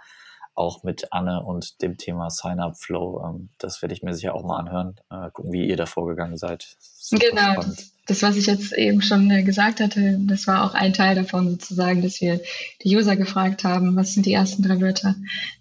auch 0.56 0.84
mit 0.84 1.12
Anne 1.12 1.44
und 1.44 1.82
dem 1.82 1.98
Thema 1.98 2.30
Sign-up 2.30 2.78
Flow. 2.78 3.22
Ähm, 3.26 3.50
das 3.58 3.82
werde 3.82 3.94
ich 3.94 4.04
mir 4.04 4.14
sicher 4.14 4.36
auch 4.36 4.44
mal 4.44 4.60
anhören, 4.60 4.96
äh, 5.10 5.32
gucken, 5.32 5.52
wie 5.52 5.68
ihr 5.68 5.76
da 5.76 5.86
vorgegangen 5.86 6.38
seid. 6.38 6.78
Super 6.80 7.26
genau. 7.30 7.52
Spannend. 7.62 7.93
Das, 8.06 8.22
was 8.22 8.36
ich 8.36 8.48
jetzt 8.48 8.74
eben 8.74 9.02
schon 9.02 9.32
äh, 9.32 9.44
gesagt 9.44 9.80
hatte, 9.80 10.20
das 10.22 10.46
war 10.46 10.66
auch 10.66 10.74
ein 10.74 10.94
Teil 10.94 11.16
davon 11.16 11.50
sozusagen, 11.50 12.02
dass 12.02 12.20
wir 12.20 12.42
die 12.84 12.96
User 12.96 13.16
gefragt 13.16 13.64
haben, 13.64 13.96
was 13.96 14.14
sind 14.14 14.26
die 14.26 14.34
ersten 14.34 14.62
drei 14.62 14.82
Wörter, 14.82 15.16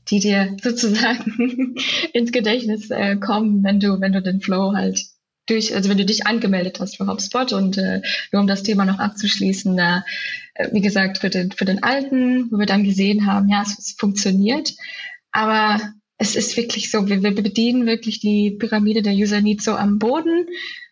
die 0.08 0.18
dir 0.18 0.56
sozusagen 0.62 1.76
ins 2.12 2.32
Gedächtnis 2.32 2.90
äh, 2.90 3.16
kommen, 3.16 3.62
wenn 3.62 3.78
du, 3.78 4.00
wenn 4.00 4.12
du 4.12 4.22
den 4.22 4.40
Flow 4.40 4.72
halt 4.74 5.00
durch, 5.46 5.74
also 5.74 5.88
wenn 5.88 5.98
du 5.98 6.04
dich 6.04 6.26
angemeldet 6.26 6.80
hast 6.80 6.96
für 6.96 7.06
HubSpot 7.06 7.52
und 7.52 7.78
äh, 7.78 8.00
nur 8.32 8.42
um 8.42 8.46
das 8.46 8.62
Thema 8.62 8.84
noch 8.84 8.98
abzuschließen, 8.98 9.78
äh, 9.78 10.00
wie 10.72 10.80
gesagt, 10.80 11.18
für 11.18 11.30
den, 11.30 11.52
für 11.52 11.64
den 11.64 11.82
alten, 11.82 12.50
wo 12.50 12.58
wir 12.58 12.66
dann 12.66 12.84
gesehen 12.84 13.26
haben, 13.26 13.48
ja, 13.48 13.62
es, 13.62 13.78
es 13.78 13.92
funktioniert, 13.92 14.74
aber 15.30 15.80
es 16.18 16.36
ist 16.36 16.56
wirklich 16.56 16.90
so, 16.90 17.08
wir, 17.08 17.22
wir 17.22 17.34
bedienen 17.34 17.86
wirklich 17.86 18.20
die 18.20 18.52
Pyramide 18.52 19.02
der 19.02 19.14
User 19.14 19.40
Needs 19.40 19.64
so 19.64 19.72
am 19.72 19.98
Boden, 19.98 20.46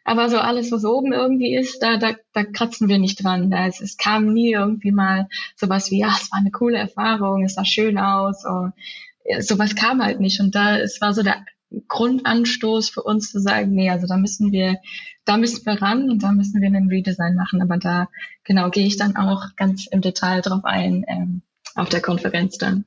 aber 0.04 0.28
so 0.28 0.38
alles, 0.38 0.72
was 0.72 0.84
oben 0.84 1.12
irgendwie 1.12 1.54
ist, 1.54 1.82
da, 1.82 1.96
da, 1.96 2.14
da 2.32 2.44
kratzen 2.44 2.88
wir 2.88 2.98
nicht 2.98 3.22
dran. 3.22 3.50
Da, 3.50 3.66
es, 3.66 3.80
es 3.80 3.96
kam 3.96 4.32
nie 4.32 4.52
irgendwie 4.52 4.92
mal 4.92 5.28
sowas 5.56 5.90
wie, 5.90 6.00
ja, 6.00 6.16
es 6.20 6.30
war 6.32 6.38
eine 6.38 6.50
coole 6.50 6.78
Erfahrung, 6.78 7.44
es 7.44 7.54
sah 7.54 7.64
schön 7.64 7.98
aus, 7.98 8.44
oder, 8.44 8.72
sowas 9.40 9.74
kam 9.74 10.02
halt 10.02 10.20
nicht. 10.20 10.40
Und 10.40 10.54
da, 10.54 10.78
es 10.78 11.00
war 11.00 11.12
so 11.12 11.22
der 11.22 11.44
Grundanstoß 11.88 12.90
für 12.90 13.02
uns 13.02 13.30
zu 13.30 13.40
sagen, 13.40 13.72
nee, 13.72 13.90
also 13.90 14.06
da 14.06 14.16
müssen 14.16 14.52
wir, 14.52 14.78
da 15.24 15.36
müssen 15.36 15.64
wir 15.66 15.80
ran 15.80 16.10
und 16.10 16.22
da 16.22 16.32
müssen 16.32 16.60
wir 16.60 16.66
einen 16.66 16.88
Redesign 16.88 17.36
machen. 17.36 17.62
Aber 17.62 17.76
da, 17.76 18.08
genau, 18.44 18.70
gehe 18.70 18.86
ich 18.86 18.96
dann 18.96 19.16
auch 19.16 19.54
ganz 19.56 19.86
im 19.86 20.00
Detail 20.00 20.40
drauf 20.40 20.64
ein, 20.64 21.04
ähm, 21.08 21.42
auf 21.74 21.88
der 21.88 22.00
Konferenz 22.00 22.58
dann. 22.58 22.86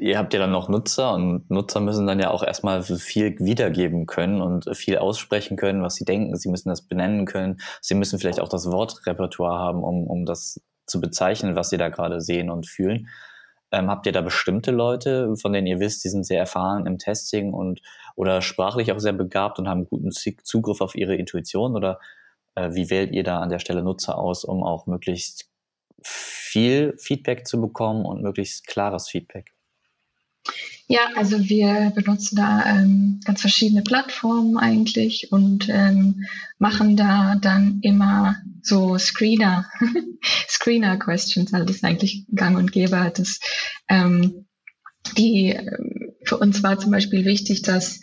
Ihr 0.00 0.18
habt 0.18 0.32
ja 0.34 0.40
dann 0.40 0.50
noch 0.50 0.68
Nutzer 0.68 1.12
und 1.14 1.50
Nutzer 1.50 1.80
müssen 1.80 2.06
dann 2.06 2.20
ja 2.20 2.30
auch 2.30 2.42
erstmal 2.42 2.82
viel 2.82 3.38
wiedergeben 3.38 4.06
können 4.06 4.40
und 4.40 4.74
viel 4.76 4.98
aussprechen 4.98 5.56
können, 5.56 5.82
was 5.82 5.94
sie 5.94 6.04
denken. 6.04 6.36
Sie 6.36 6.48
müssen 6.48 6.68
das 6.68 6.82
benennen 6.82 7.26
können. 7.26 7.60
Sie 7.80 7.94
müssen 7.94 8.18
vielleicht 8.18 8.40
auch 8.40 8.48
das 8.48 8.70
Wortrepertoire 8.70 9.58
haben, 9.58 9.82
um, 9.82 10.06
um 10.06 10.24
das 10.24 10.60
zu 10.86 11.00
bezeichnen, 11.00 11.54
was 11.54 11.70
sie 11.70 11.76
da 11.76 11.88
gerade 11.90 12.20
sehen 12.20 12.50
und 12.50 12.66
fühlen. 12.66 13.08
Ähm, 13.70 13.88
habt 13.90 14.06
ihr 14.06 14.12
da 14.12 14.22
bestimmte 14.22 14.70
Leute, 14.70 15.36
von 15.36 15.52
denen 15.52 15.66
ihr 15.66 15.78
wisst, 15.80 16.02
die 16.02 16.08
sind 16.08 16.24
sehr 16.24 16.38
erfahren 16.40 16.86
im 16.86 16.98
Testing 16.98 17.52
und 17.52 17.80
oder 18.16 18.40
sprachlich 18.40 18.92
auch 18.92 18.98
sehr 18.98 19.12
begabt 19.12 19.58
und 19.58 19.68
haben 19.68 19.86
guten 19.86 20.10
Zugriff 20.10 20.80
auf 20.80 20.94
ihre 20.94 21.16
Intuition? 21.16 21.76
Oder 21.76 22.00
äh, 22.54 22.70
wie 22.72 22.90
wählt 22.90 23.12
ihr 23.12 23.24
da 23.24 23.40
an 23.40 23.50
der 23.50 23.58
Stelle 23.58 23.82
Nutzer 23.82 24.18
aus, 24.18 24.44
um 24.44 24.64
auch 24.64 24.86
möglichst 24.86 25.50
viel 26.02 26.96
Feedback 26.98 27.46
zu 27.46 27.60
bekommen 27.60 28.06
und 28.06 28.22
möglichst 28.22 28.66
klares 28.66 29.08
Feedback? 29.08 29.52
Ja, 30.90 31.10
also 31.16 31.38
wir 31.50 31.92
benutzen 31.94 32.36
da 32.36 32.64
ähm, 32.64 33.20
ganz 33.22 33.42
verschiedene 33.42 33.82
Plattformen 33.82 34.56
eigentlich 34.56 35.30
und 35.30 35.68
ähm, 35.68 36.24
machen 36.58 36.96
da 36.96 37.36
dann 37.36 37.80
immer 37.82 38.36
so 38.62 38.96
Screener, 38.96 39.70
Screener-Questions, 40.48 41.52
also 41.52 41.66
das 41.66 41.76
ist 41.76 41.84
eigentlich 41.84 42.24
gang 42.34 42.56
und 42.56 42.72
gäbe. 42.72 43.12
Das, 43.14 43.38
ähm, 43.88 44.46
die, 45.18 45.50
ähm, 45.50 46.14
für 46.24 46.38
uns 46.38 46.62
war 46.62 46.78
zum 46.78 46.90
Beispiel 46.90 47.26
wichtig, 47.26 47.60
dass 47.60 48.00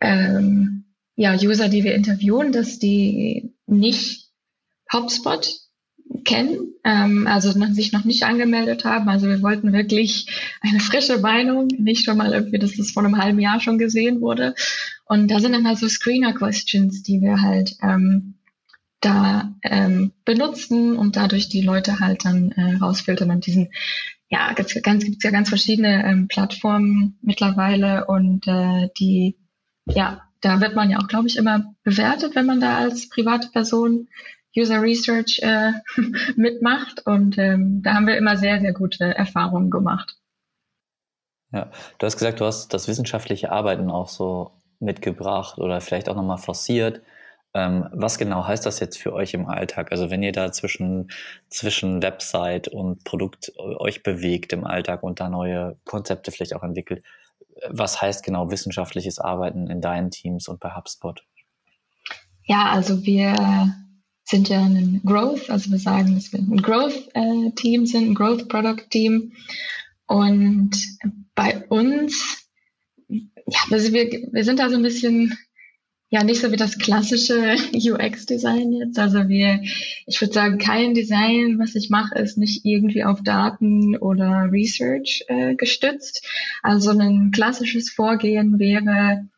ähm, 0.00 0.86
ja, 1.14 1.34
User, 1.34 1.68
die 1.68 1.84
wir 1.84 1.94
interviewen, 1.94 2.50
dass 2.50 2.78
die 2.80 3.54
nicht 3.66 4.30
HubSpot 4.92 5.59
kennen, 6.24 6.74
ähm, 6.84 7.26
also 7.26 7.52
sich 7.72 7.92
noch 7.92 8.04
nicht 8.04 8.24
angemeldet 8.24 8.84
haben. 8.84 9.08
Also 9.08 9.26
wir 9.26 9.42
wollten 9.42 9.72
wirklich 9.72 10.26
eine 10.60 10.80
frische 10.80 11.18
Meinung, 11.18 11.68
nicht 11.78 12.04
schon 12.04 12.16
mal 12.16 12.32
irgendwie, 12.32 12.58
dass 12.58 12.76
das 12.76 12.90
vor 12.90 13.04
einem 13.04 13.18
halben 13.18 13.40
Jahr 13.40 13.60
schon 13.60 13.78
gesehen 13.78 14.20
wurde. 14.20 14.54
Und 15.04 15.30
da 15.30 15.40
sind 15.40 15.52
dann 15.52 15.66
halt 15.66 15.78
so 15.78 15.88
Screener-Questions, 15.88 17.02
die 17.02 17.20
wir 17.20 17.42
halt 17.42 17.76
ähm, 17.82 18.34
da 19.00 19.54
ähm, 19.62 20.12
benutzen 20.24 20.96
und 20.96 21.16
dadurch 21.16 21.48
die 21.48 21.62
Leute 21.62 22.00
halt 22.00 22.24
dann 22.24 22.52
äh, 22.52 22.76
rausfiltern 22.76 23.30
und 23.30 23.46
diesen 23.46 23.70
ja, 24.30 24.52
ganz, 24.52 24.74
ganz 24.82 25.04
gibt's 25.04 25.24
ja 25.24 25.30
ganz 25.30 25.48
verschiedene 25.48 26.04
ähm, 26.04 26.28
Plattformen 26.28 27.18
mittlerweile 27.20 28.06
und 28.06 28.46
äh, 28.46 28.88
die, 28.98 29.36
ja, 29.86 30.22
da 30.40 30.60
wird 30.60 30.76
man 30.76 30.88
ja 30.88 30.98
auch, 30.98 31.08
glaube 31.08 31.26
ich, 31.26 31.36
immer 31.36 31.74
bewertet, 31.82 32.34
wenn 32.36 32.46
man 32.46 32.60
da 32.60 32.78
als 32.78 33.08
private 33.08 33.48
Person 33.48 34.08
User 34.56 34.82
Research 34.82 35.40
äh, 35.42 35.72
mitmacht. 36.36 37.06
Und 37.06 37.38
ähm, 37.38 37.82
da 37.82 37.94
haben 37.94 38.06
wir 38.06 38.16
immer 38.16 38.36
sehr, 38.36 38.60
sehr 38.60 38.72
gute 38.72 39.04
Erfahrungen 39.04 39.70
gemacht. 39.70 40.16
Ja, 41.52 41.70
du 41.98 42.06
hast 42.06 42.16
gesagt, 42.16 42.40
du 42.40 42.44
hast 42.44 42.72
das 42.72 42.86
wissenschaftliche 42.86 43.50
Arbeiten 43.50 43.90
auch 43.90 44.08
so 44.08 44.52
mitgebracht 44.78 45.58
oder 45.58 45.80
vielleicht 45.80 46.08
auch 46.08 46.14
nochmal 46.14 46.38
forciert. 46.38 47.02
Ähm, 47.52 47.88
was 47.92 48.18
genau 48.18 48.46
heißt 48.46 48.64
das 48.64 48.78
jetzt 48.78 48.98
für 48.98 49.12
euch 49.12 49.34
im 49.34 49.46
Alltag? 49.48 49.90
Also 49.90 50.10
wenn 50.10 50.22
ihr 50.22 50.30
da 50.30 50.52
zwischen, 50.52 51.10
zwischen 51.48 52.00
Website 52.02 52.68
und 52.68 53.02
Produkt 53.02 53.52
euch 53.58 54.04
bewegt 54.04 54.52
im 54.52 54.64
Alltag 54.64 55.02
und 55.02 55.18
da 55.18 55.28
neue 55.28 55.76
Konzepte 55.84 56.30
vielleicht 56.30 56.54
auch 56.54 56.62
entwickelt, 56.62 57.02
was 57.68 58.00
heißt 58.00 58.24
genau 58.24 58.50
wissenschaftliches 58.50 59.18
Arbeiten 59.18 59.66
in 59.66 59.80
deinen 59.80 60.10
Teams 60.10 60.48
und 60.48 60.60
bei 60.60 60.74
HubSpot? 60.74 61.24
Ja, 62.44 62.70
also 62.70 63.04
wir 63.04 63.34
sind 64.30 64.48
ja 64.48 64.62
ein 64.62 65.00
Growth, 65.04 65.50
also 65.50 65.70
wir 65.70 65.78
sagen, 65.78 66.14
dass 66.14 66.32
wir 66.32 66.38
ein 66.38 66.62
Growth-Team 66.62 67.82
äh, 67.82 67.86
sind, 67.86 68.10
ein 68.10 68.14
Growth-Product-Team. 68.14 69.32
Und 70.06 70.70
bei 71.34 71.64
uns, 71.68 72.46
ja, 73.08 73.60
also 73.70 73.92
wir, 73.92 74.28
wir 74.32 74.44
sind 74.44 74.60
da 74.60 74.70
so 74.70 74.76
ein 74.76 74.82
bisschen 74.82 75.36
ja 76.10 76.24
nicht 76.24 76.40
so 76.40 76.50
wie 76.50 76.56
das 76.56 76.78
klassische 76.78 77.56
UX-Design 77.72 78.72
jetzt. 78.72 78.98
Also 78.98 79.28
wir, 79.28 79.62
ich 80.06 80.20
würde 80.20 80.34
sagen, 80.34 80.58
kein 80.58 80.94
Design, 80.94 81.58
was 81.58 81.74
ich 81.74 81.88
mache, 81.88 82.18
ist 82.18 82.36
nicht 82.36 82.64
irgendwie 82.64 83.04
auf 83.04 83.22
Daten 83.22 83.96
oder 83.96 84.48
Research 84.50 85.24
äh, 85.28 85.54
gestützt. 85.54 86.26
Also 86.62 86.90
ein 86.90 87.30
klassisches 87.30 87.90
Vorgehen 87.90 88.58
wäre, 88.58 89.28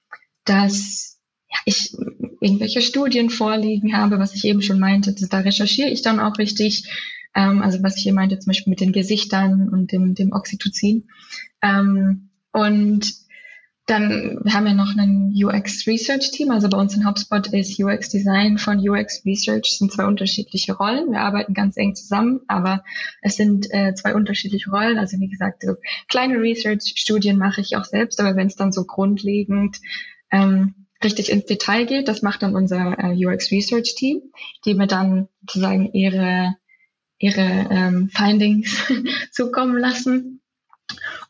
dass 0.45 1.12
ja, 1.53 1.59
ich 1.65 1.95
irgendwelche 2.41 2.81
Studien 2.81 3.31
vorliegen 3.31 3.97
habe, 3.97 4.19
was 4.19 4.35
ich 4.35 4.45
eben 4.45 4.63
schon 4.63 4.81
meinte. 4.81 5.15
Da 5.29 5.39
recherchiere 5.39 5.91
ich 5.91 6.03
dann 6.03 6.21
auch 6.21 6.39
richtig. 6.39 6.89
Ähm, 7.35 7.63
also 7.63 7.83
was 7.83 7.97
ich 7.97 8.03
hier 8.03 8.15
meinte, 8.15 8.39
zum 8.39 8.51
Beispiel 8.51 8.71
mit 8.71 8.81
den 8.81 8.93
Gesichtern 8.93 9.69
und 9.69 9.93
dem, 9.93 10.15
dem 10.15 10.33
Oxytocin. 10.33 11.09
Ähm, 11.63 12.31
und 12.53 13.23
dann 13.87 14.39
wir 14.45 14.53
haben 14.53 14.65
wir 14.65 14.75
noch 14.75 14.97
ein 14.97 15.33
UX 15.35 15.87
Research 15.87 16.31
Team. 16.31 16.51
Also 16.51 16.69
bei 16.69 16.79
uns 16.79 16.95
in 16.95 17.07
HubSpot 17.07 17.47
ist 17.49 17.81
UX 17.81 18.11
Design 18.11 18.59
von 18.59 18.79
UX 18.79 19.25
Research 19.25 19.77
sind 19.77 19.93
zwei 19.93 20.07
unterschiedliche 20.07 20.75
Rollen. 20.75 21.11
Wir 21.11 21.21
arbeiten 21.21 21.53
ganz 21.53 21.77
eng 21.77 21.95
zusammen, 21.95 22.41
aber 22.47 22.85
es 23.23 23.37
sind 23.37 23.67
äh, 23.73 23.95
zwei 23.95 24.15
unterschiedliche 24.15 24.71
Rollen. 24.71 24.99
Also 24.99 25.19
wie 25.19 25.29
gesagt, 25.29 25.63
so 25.63 25.75
kleine 26.09 26.39
Research 26.39 26.93
Studien 26.97 27.39
mache 27.39 27.61
ich 27.61 27.77
auch 27.77 27.85
selbst, 27.85 28.21
aber 28.21 28.37
wenn 28.37 28.47
es 28.47 28.57
dann 28.57 28.73
so 28.73 28.85
grundlegend 28.85 29.79
ähm, 30.31 30.82
richtig 31.05 31.31
ins 31.31 31.47
Detail 31.47 31.87
geht, 31.87 32.09
das 32.09 32.23
macht 32.23 32.43
dann 32.43 32.55
unser 32.55 32.97
äh, 32.99 33.27
UX 33.27 33.51
Research 33.51 33.95
Team, 33.97 34.23
die 34.65 34.75
mir 34.75 34.87
dann 34.87 35.29
sozusagen 35.41 35.93
ihre 35.93 36.57
ihre 37.19 37.69
ähm, 37.71 38.11
Findings 38.13 38.85
zukommen 39.31 39.79
lassen 39.79 40.43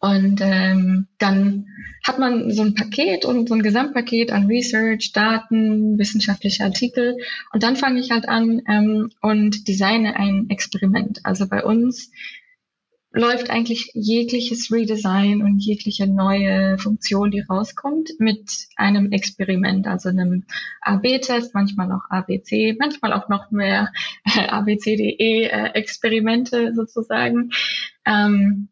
und 0.00 0.40
ähm, 0.40 1.06
dann 1.18 1.66
hat 2.04 2.18
man 2.18 2.50
so 2.50 2.62
ein 2.62 2.74
Paket 2.74 3.24
und 3.24 3.48
so 3.48 3.54
ein 3.54 3.62
Gesamtpaket 3.62 4.32
an 4.32 4.46
Research, 4.46 5.12
Daten, 5.12 5.98
wissenschaftliche 5.98 6.64
Artikel. 6.64 7.16
Und 7.52 7.62
dann 7.62 7.76
fange 7.76 8.00
ich 8.00 8.10
halt 8.10 8.28
an 8.28 8.62
ähm, 8.68 9.10
und 9.20 9.68
designe 9.68 10.16
ein 10.16 10.50
Experiment. 10.50 11.20
Also 11.22 11.46
bei 11.46 11.62
uns 11.62 12.10
läuft 13.12 13.50
eigentlich 13.50 13.90
jegliches 13.94 14.72
Redesign 14.72 15.42
und 15.42 15.58
jegliche 15.58 16.06
neue 16.06 16.78
Funktion, 16.78 17.30
die 17.30 17.40
rauskommt, 17.40 18.12
mit 18.18 18.68
einem 18.76 19.12
Experiment, 19.12 19.86
also 19.86 20.08
einem 20.08 20.44
AB-Test, 20.80 21.52
manchmal 21.54 21.92
auch 21.92 22.08
ABC, 22.08 22.74
manchmal 22.78 23.12
auch 23.12 23.28
noch 23.28 23.50
mehr 23.50 23.92
äh, 24.24 24.48
ABCDE-Experimente 24.48 26.72
sozusagen. 26.74 27.50
Ähm, 28.06 28.68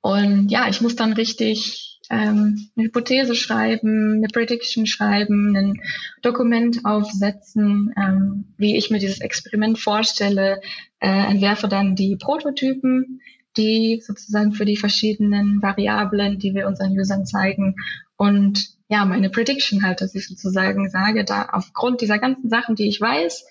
und 0.00 0.48
ja, 0.50 0.68
ich 0.68 0.80
muss 0.80 0.94
dann 0.96 1.12
richtig 1.12 1.91
ähm, 2.12 2.68
eine 2.76 2.86
Hypothese 2.86 3.34
schreiben, 3.34 4.18
eine 4.18 4.28
Prediction 4.28 4.86
schreiben, 4.86 5.56
ein 5.56 5.80
Dokument 6.20 6.84
aufsetzen, 6.84 7.92
ähm, 7.96 8.54
wie 8.58 8.76
ich 8.76 8.90
mir 8.90 8.98
dieses 8.98 9.20
Experiment 9.20 9.78
vorstelle, 9.78 10.60
äh, 11.00 11.08
entwerfe 11.08 11.68
dann 11.68 11.96
die 11.96 12.16
Prototypen, 12.16 13.22
die 13.56 14.02
sozusagen 14.04 14.52
für 14.52 14.66
die 14.66 14.76
verschiedenen 14.76 15.62
Variablen, 15.62 16.38
die 16.38 16.54
wir 16.54 16.66
unseren 16.68 16.98
Usern 16.98 17.24
zeigen 17.24 17.76
und 18.16 18.68
ja, 18.88 19.06
meine 19.06 19.30
Prediction 19.30 19.82
halt, 19.82 20.02
dass 20.02 20.14
ich 20.14 20.28
sozusagen 20.28 20.90
sage, 20.90 21.24
da 21.24 21.48
aufgrund 21.50 22.02
dieser 22.02 22.18
ganzen 22.18 22.50
Sachen, 22.50 22.76
die 22.76 22.88
ich 22.88 23.00
weiß, 23.00 23.46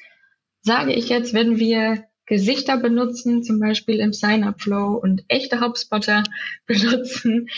sage 0.62 0.93
ich 0.93 1.10
jetzt, 1.10 1.34
wenn 1.34 1.58
wir 1.58 2.04
Gesichter 2.28 2.78
benutzen, 2.78 3.41
zum 3.41 3.60
Beispiel 3.60 4.00
im 4.00 4.13
Sign-up-Flow 4.13 4.93
und 4.93 5.24
echte 5.28 5.60
HubSpotter 5.60 6.24
benutzen, 6.67 7.50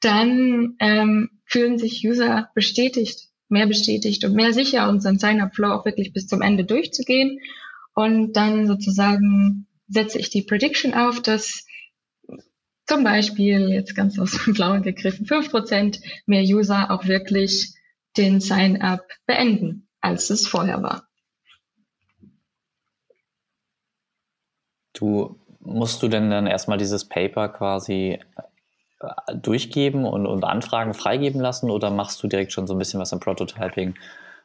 dann 0.00 0.76
ähm, 0.78 1.30
fühlen 1.44 1.78
sich 1.78 2.04
User 2.06 2.50
bestätigt, 2.54 3.28
mehr 3.48 3.66
bestätigt 3.66 4.24
und 4.24 4.34
mehr 4.34 4.52
sicher, 4.52 4.88
unseren 4.88 5.18
Sign-up-Flow 5.18 5.72
auch 5.72 5.84
wirklich 5.84 6.12
bis 6.12 6.26
zum 6.26 6.42
Ende 6.42 6.64
durchzugehen. 6.64 7.40
Und 7.94 8.32
dann 8.34 8.66
sozusagen 8.66 9.66
setze 9.88 10.18
ich 10.18 10.30
die 10.30 10.42
Prediction 10.42 10.94
auf, 10.94 11.20
dass 11.20 11.66
zum 12.86 13.04
Beispiel, 13.04 13.68
jetzt 13.68 13.94
ganz 13.94 14.18
aus 14.18 14.32
dem 14.44 14.54
Blauen 14.54 14.82
gegriffen, 14.82 15.26
fünf 15.26 15.50
Prozent 15.50 16.00
mehr 16.26 16.42
User 16.42 16.90
auch 16.90 17.06
wirklich 17.06 17.74
den 18.16 18.40
Sign-up 18.40 19.06
beenden, 19.26 19.88
als 20.00 20.30
es 20.30 20.48
vorher 20.48 20.82
war. 20.82 21.06
Du 24.92 25.38
musst 25.60 26.02
du 26.02 26.08
denn 26.08 26.30
dann 26.30 26.46
erstmal 26.46 26.78
dieses 26.78 27.08
Paper 27.08 27.48
quasi 27.48 28.18
durchgeben 29.34 30.04
und, 30.04 30.26
und 30.26 30.44
Anfragen 30.44 30.94
freigeben 30.94 31.40
lassen 31.40 31.70
oder 31.70 31.90
machst 31.90 32.22
du 32.22 32.28
direkt 32.28 32.52
schon 32.52 32.66
so 32.66 32.74
ein 32.74 32.78
bisschen 32.78 33.00
was 33.00 33.12
am 33.12 33.20
Prototyping? 33.20 33.94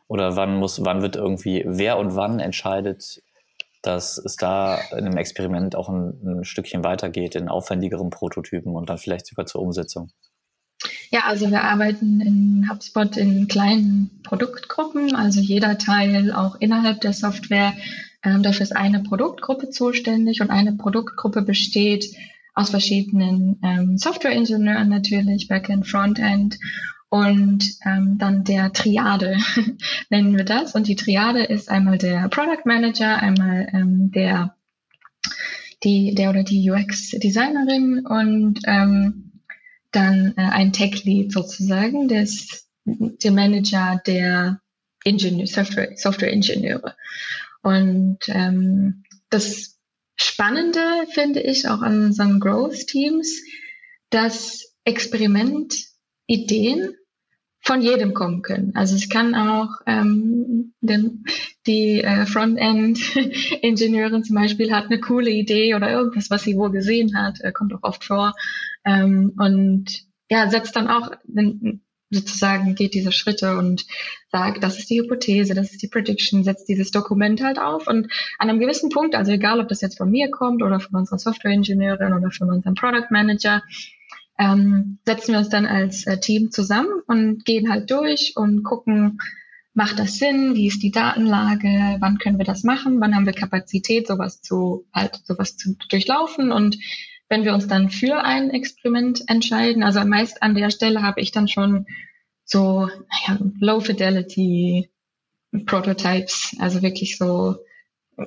Oder 0.07 0.35
wann 0.35 0.57
muss, 0.57 0.85
wann 0.85 1.01
wird 1.01 1.15
irgendwie, 1.15 1.63
wer 1.65 1.97
und 1.97 2.15
wann 2.15 2.39
entscheidet, 2.39 3.21
dass 3.81 4.17
es 4.17 4.35
da 4.35 4.79
in 4.91 5.05
einem 5.05 5.17
Experiment 5.17 5.75
auch 5.75 5.89
ein, 5.89 6.19
ein 6.23 6.43
Stückchen 6.43 6.83
weitergeht 6.83 7.35
in 7.35 7.49
aufwendigeren 7.49 8.09
Prototypen 8.09 8.75
und 8.75 8.89
dann 8.89 8.97
vielleicht 8.97 9.27
sogar 9.27 9.45
zur 9.45 9.61
Umsetzung? 9.61 10.11
Ja, 11.09 11.21
also 11.25 11.49
wir 11.49 11.63
arbeiten 11.63 12.21
in 12.21 12.67
HubSpot 12.69 13.17
in 13.17 13.47
kleinen 13.47 14.21
Produktgruppen, 14.23 15.15
also 15.15 15.39
jeder 15.39 15.77
Teil 15.77 16.31
auch 16.33 16.55
innerhalb 16.59 17.01
der 17.01 17.13
Software 17.13 17.73
ähm, 18.25 18.41
dafür 18.41 18.63
ist 18.63 18.75
eine 18.75 19.01
Produktgruppe 19.01 19.69
zuständig 19.69 20.41
und 20.41 20.49
eine 20.49 20.73
Produktgruppe 20.73 21.43
besteht 21.43 22.05
aus 22.55 22.69
verschiedenen 22.69 23.59
ähm, 23.63 23.97
Software-Ingenieuren 23.97 24.89
natürlich, 24.89 25.47
Backend, 25.47 25.87
Frontend 25.87 26.57
und 27.09 27.63
ähm, 27.85 28.17
dann 28.17 28.43
der 28.43 28.73
Triade 28.73 29.37
nennen 30.09 30.35
wir 30.35 30.45
das. 30.45 30.73
Und 30.73 30.87
die 30.87 30.95
Triade 30.95 31.43
ist 31.43 31.69
einmal 31.69 31.97
der 31.97 32.29
Product 32.29 32.65
Manager, 32.65 33.21
einmal 33.21 33.67
ähm, 33.73 34.11
der 34.11 34.55
die 35.83 36.15
der 36.15 36.29
oder 36.29 36.43
die 36.43 36.71
UX-Designerin 36.71 38.05
und 38.05 38.59
ähm, 38.65 39.31
dann 39.91 40.33
äh, 40.37 40.41
ein 40.41 40.73
Tech-Lead 40.73 41.31
sozusagen, 41.31 42.07
der 42.07 42.23
ist 42.23 42.67
der 42.85 43.31
Manager 43.31 44.01
der 44.05 44.61
Ingenieur, 45.03 45.47
Software, 45.47 45.95
Software-Ingenieure. 45.95 46.95
Und 47.61 48.19
ähm, 48.27 49.03
das 49.29 49.74
Spannende 50.15 50.79
finde 51.11 51.41
ich 51.41 51.67
auch 51.67 51.81
an 51.81 52.05
unseren 52.05 52.39
Growth-Teams, 52.39 53.43
dass 54.09 54.73
Experimentideen 54.85 56.95
von 57.61 57.81
jedem 57.81 58.13
kommen 58.13 58.43
können. 58.43 58.75
Also 58.75 58.95
es 58.95 59.09
kann 59.09 59.33
auch 59.33 59.69
ähm, 59.87 60.73
den, 60.81 61.25
die 61.65 62.01
äh, 62.01 62.27
Frontend-Ingenieurin 62.27 64.23
zum 64.23 64.35
Beispiel 64.35 64.71
hat 64.71 64.85
eine 64.85 64.99
coole 64.99 65.31
Idee 65.31 65.73
oder 65.73 65.89
irgendwas, 65.89 66.29
was 66.29 66.43
sie 66.43 66.57
wohl 66.57 66.71
gesehen 66.71 67.17
hat, 67.17 67.41
äh, 67.41 67.51
kommt 67.51 67.73
auch 67.73 67.81
oft 67.81 68.03
vor. 68.03 68.33
Ähm, 68.85 69.33
und 69.37 70.05
ja, 70.29 70.49
setzt 70.49 70.75
dann 70.75 70.87
auch 70.87 71.11
sozusagen 72.09 72.75
geht 72.75 72.93
diese 72.93 73.11
Schritte 73.11 73.57
und 73.57 73.85
sagt, 74.31 74.63
das 74.63 74.77
ist 74.77 74.89
die 74.89 75.01
Hypothese, 75.01 75.53
das 75.53 75.71
ist 75.71 75.81
die 75.81 75.87
Prediction, 75.87 76.43
setzt 76.43 76.67
dieses 76.67 76.91
Dokument 76.91 77.41
halt 77.41 77.59
auf. 77.59 77.87
Und 77.87 78.11
an 78.37 78.49
einem 78.49 78.59
gewissen 78.59 78.89
Punkt, 78.89 79.15
also 79.15 79.31
egal, 79.31 79.59
ob 79.59 79.67
das 79.67 79.81
jetzt 79.81 79.97
von 79.97 80.09
mir 80.09 80.29
kommt 80.29 80.61
oder 80.61 80.79
von 80.79 80.95
unserer 80.95 81.19
Software-Ingenieurin 81.19 82.13
oder 82.13 82.31
von 82.31 82.49
unserem 82.49 82.75
Product 82.75 83.09
Manager, 83.09 83.63
ähm, 84.37 84.99
setzen 85.05 85.31
wir 85.31 85.39
uns 85.39 85.49
dann 85.49 85.65
als 85.65 86.05
äh, 86.05 86.19
Team 86.19 86.51
zusammen 86.51 87.01
und 87.07 87.45
gehen 87.45 87.71
halt 87.71 87.89
durch 87.89 88.33
und 88.35 88.63
gucken, 88.63 89.17
macht 89.73 89.99
das 89.99 90.17
Sinn, 90.17 90.55
wie 90.55 90.67
ist 90.67 90.83
die 90.83 90.91
Datenlage, 90.91 91.97
wann 91.99 92.17
können 92.17 92.37
wir 92.37 92.45
das 92.45 92.63
machen, 92.63 92.99
wann 93.01 93.15
haben 93.15 93.25
wir 93.25 93.33
Kapazität, 93.33 94.07
sowas 94.07 94.41
zu 94.41 94.85
halt 94.93 95.21
sowas 95.25 95.57
zu 95.57 95.75
durchlaufen 95.89 96.51
und 96.51 96.77
wenn 97.29 97.43
wir 97.43 97.53
uns 97.53 97.67
dann 97.67 97.89
für 97.89 98.23
ein 98.23 98.51
Experiment 98.51 99.23
entscheiden, 99.27 99.83
also 99.83 100.03
meist 100.05 100.43
an 100.43 100.55
der 100.55 100.69
Stelle 100.69 101.01
habe 101.01 101.21
ich 101.21 101.31
dann 101.31 101.47
schon 101.47 101.87
so 102.43 102.85
naja, 103.27 103.39
Low 103.59 103.79
Fidelity 103.79 104.89
Prototypes, 105.65 106.55
also 106.59 106.81
wirklich 106.81 107.17
so 107.17 107.55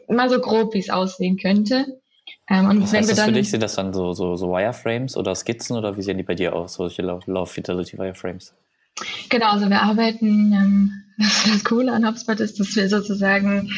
mal 0.08 0.28
so 0.30 0.40
grob, 0.40 0.74
wie 0.74 0.78
es 0.78 0.90
aussehen 0.90 1.37
könnte. 1.38 2.00
Ähm, 2.48 2.68
und 2.68 2.82
Was 2.82 2.92
wenn 2.92 3.00
heißt 3.00 3.08
wir 3.08 3.14
das 3.14 3.16
dann, 3.16 3.34
für 3.34 3.40
dich? 3.40 3.50
Sind 3.50 3.62
das 3.62 3.74
dann 3.74 3.92
so, 3.92 4.12
so, 4.12 4.37
so 4.37 4.48
Wireframes 4.48 5.16
oder 5.16 5.34
Skizzen 5.34 5.76
oder 5.76 5.96
wie 5.96 6.02
sehen 6.02 6.16
die 6.16 6.22
bei 6.22 6.34
dir 6.34 6.54
aus, 6.54 6.74
solche 6.74 7.02
Low, 7.02 7.20
Low 7.26 7.44
Fidelity 7.44 7.98
Wireframes? 7.98 8.54
Genau, 9.28 9.52
also 9.52 9.68
wir 9.68 9.82
arbeiten, 9.82 10.52
ähm, 10.52 10.92
das, 11.18 11.44
das 11.44 11.64
Coole 11.64 11.92
an 11.92 12.06
HubSpot 12.06 12.40
ist, 12.40 12.58
dass 12.58 12.74
wir 12.76 12.88
sozusagen 12.88 13.70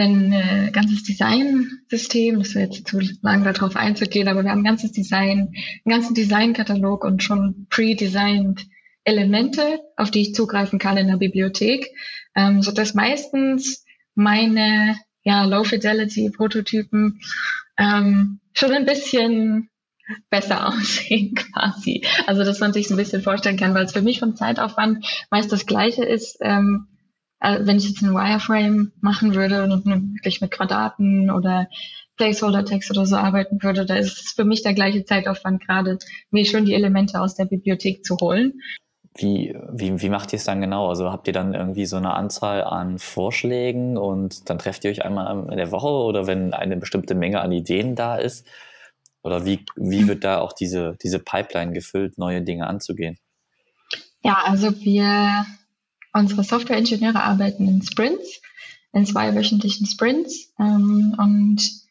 ein 0.00 0.32
äh, 0.32 0.70
ganzes 0.72 1.02
Design-System, 1.02 2.38
das 2.38 2.54
wäre 2.54 2.70
jetzt 2.70 2.86
zu 2.86 3.00
lang 3.20 3.44
darauf 3.44 3.76
einzugehen, 3.76 4.28
aber 4.28 4.42
wir 4.42 4.50
haben 4.50 4.60
ein 4.60 4.64
ganzes 4.64 4.92
Design, 4.92 5.52
einen 5.84 5.96
ganzen 5.96 6.14
Designkatalog 6.14 7.04
und 7.04 7.22
schon 7.22 7.66
pre-designed 7.68 8.66
Elemente, 9.04 9.80
auf 9.96 10.10
die 10.10 10.22
ich 10.22 10.34
zugreifen 10.34 10.78
kann 10.78 10.96
in 10.96 11.08
der 11.08 11.16
Bibliothek, 11.16 11.88
ähm, 12.34 12.62
so 12.62 12.72
dass 12.72 12.94
meistens 12.94 13.84
meine 14.14 14.96
ja, 15.24 15.44
Low-Fidelity-Prototypen 15.44 17.20
ähm, 17.78 18.40
schon 18.52 18.72
ein 18.72 18.86
bisschen 18.86 19.70
besser 20.30 20.68
aussehen 20.68 21.34
quasi. 21.34 22.04
Also 22.26 22.44
dass 22.44 22.60
man 22.60 22.72
sich 22.72 22.88
so 22.88 22.94
ein 22.94 22.98
bisschen 22.98 23.22
vorstellen 23.22 23.56
kann, 23.56 23.74
weil 23.74 23.84
es 23.84 23.92
für 23.92 24.02
mich 24.02 24.20
vom 24.20 24.36
Zeitaufwand 24.36 25.04
meist 25.30 25.50
das 25.52 25.66
gleiche 25.66 26.04
ist, 26.04 26.38
ähm, 26.40 26.86
äh, 27.42 27.58
wenn 27.66 27.76
ich 27.76 27.88
jetzt 27.88 28.02
einen 28.02 28.14
Wireframe 28.14 28.92
machen 29.00 29.34
würde 29.34 29.64
und 29.64 29.84
wirklich 29.84 30.40
mit 30.40 30.52
Quadraten 30.52 31.30
oder 31.30 31.68
Placeholder-Text 32.16 32.90
oder 32.90 33.04
so 33.04 33.16
arbeiten 33.16 33.62
würde, 33.62 33.84
da 33.84 33.96
ist 33.96 34.20
es 34.20 34.32
für 34.32 34.44
mich 34.44 34.62
der 34.62 34.74
gleiche 34.74 35.04
Zeitaufwand 35.04 35.66
gerade, 35.66 35.98
mir 36.30 36.44
schon 36.44 36.64
die 36.64 36.74
Elemente 36.74 37.20
aus 37.20 37.34
der 37.34 37.46
Bibliothek 37.46 38.04
zu 38.04 38.16
holen. 38.20 38.60
Wie, 39.14 39.54
wie, 39.70 40.00
wie 40.00 40.08
macht 40.08 40.32
ihr 40.32 40.38
es 40.38 40.44
dann 40.44 40.60
genau? 40.60 40.88
Also 40.88 41.10
habt 41.10 41.26
ihr 41.26 41.34
dann 41.34 41.52
irgendwie 41.52 41.84
so 41.84 41.96
eine 41.96 42.14
Anzahl 42.14 42.64
an 42.64 42.98
Vorschlägen 42.98 43.98
und 43.98 44.48
dann 44.48 44.58
trefft 44.58 44.84
ihr 44.84 44.90
euch 44.90 45.04
einmal 45.04 45.50
in 45.50 45.56
der 45.56 45.70
Woche 45.70 45.88
oder 45.88 46.26
wenn 46.26 46.54
eine 46.54 46.76
bestimmte 46.76 47.14
Menge 47.14 47.40
an 47.40 47.52
Ideen 47.52 47.94
da 47.94 48.16
ist? 48.16 48.46
Oder 49.22 49.44
wie, 49.44 49.64
wie 49.76 50.08
wird 50.08 50.24
da 50.24 50.38
auch 50.38 50.52
diese, 50.52 50.96
diese 51.02 51.18
Pipeline 51.18 51.72
gefüllt, 51.72 52.18
neue 52.18 52.42
Dinge 52.42 52.66
anzugehen? 52.66 53.18
Ja, 54.22 54.38
also 54.44 54.72
wir, 54.80 55.44
unsere 56.12 56.44
Software-Ingenieure 56.44 57.22
arbeiten 57.22 57.68
in 57.68 57.82
Sprints, 57.82 58.40
in 58.92 59.06
zweiwöchentlichen 59.06 59.86
Sprints 59.86 60.52
ähm, 60.58 61.14
und 61.18 61.82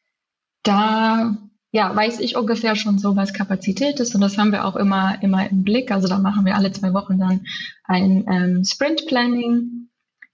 da 0.64 1.38
ja, 1.72 1.96
weiß 1.96 2.20
ich 2.20 2.36
ungefähr 2.36 2.76
schon 2.76 3.00
so, 3.00 3.16
was 3.16 3.34
Kapazität 3.34 4.00
ist. 4.02 4.14
Und 4.14 4.22
das 4.22 4.38
haben 4.38 4.52
wir 4.52 4.66
auch 4.66 4.76
immer, 4.76 5.22
immer 5.24 5.50
im 5.50 5.64
Blick. 5.64 5.90
Also 5.92 6.10
da 6.10 6.20
machen 6.20 6.46
wir 6.46 6.56
alle 6.56 6.72
zwei 6.74 6.94
Wochen 6.94 7.18
dann 7.18 7.46
ein 7.86 8.26
ähm, 8.30 8.66
Sprint-Planning 8.66 9.88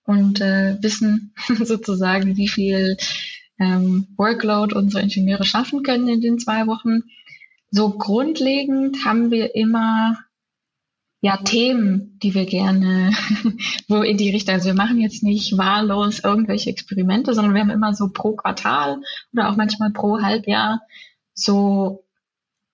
und 0.05 0.41
äh, 0.41 0.81
wissen 0.81 1.33
sozusagen, 1.63 2.37
wie 2.37 2.47
viel 2.47 2.97
ähm, 3.59 4.07
Workload 4.17 4.73
unsere 4.75 5.03
Ingenieure 5.03 5.43
schaffen 5.43 5.83
können 5.83 6.07
in 6.07 6.21
den 6.21 6.39
zwei 6.39 6.65
Wochen. 6.65 7.03
So 7.69 7.91
grundlegend 7.91 9.05
haben 9.05 9.29
wir 9.29 9.53
immer 9.53 10.17
ja, 11.27 11.35
Themen, 11.35 12.17
die 12.23 12.33
wir 12.33 12.45
gerne, 12.45 13.11
wo 13.89 14.01
in 14.01 14.15
die 14.15 14.29
Richtung, 14.29 14.55
also 14.55 14.67
wir 14.67 14.75
machen 14.75 14.97
jetzt 15.01 15.23
nicht 15.23 15.57
wahllos 15.57 16.21
irgendwelche 16.21 16.69
Experimente, 16.69 17.33
sondern 17.33 17.53
wir 17.53 17.59
haben 17.59 17.69
immer 17.69 17.93
so 17.93 18.07
pro 18.13 18.31
Quartal 18.31 19.01
oder 19.33 19.49
auch 19.49 19.57
manchmal 19.57 19.91
pro 19.91 20.21
Halbjahr 20.21 20.79
so 21.33 22.05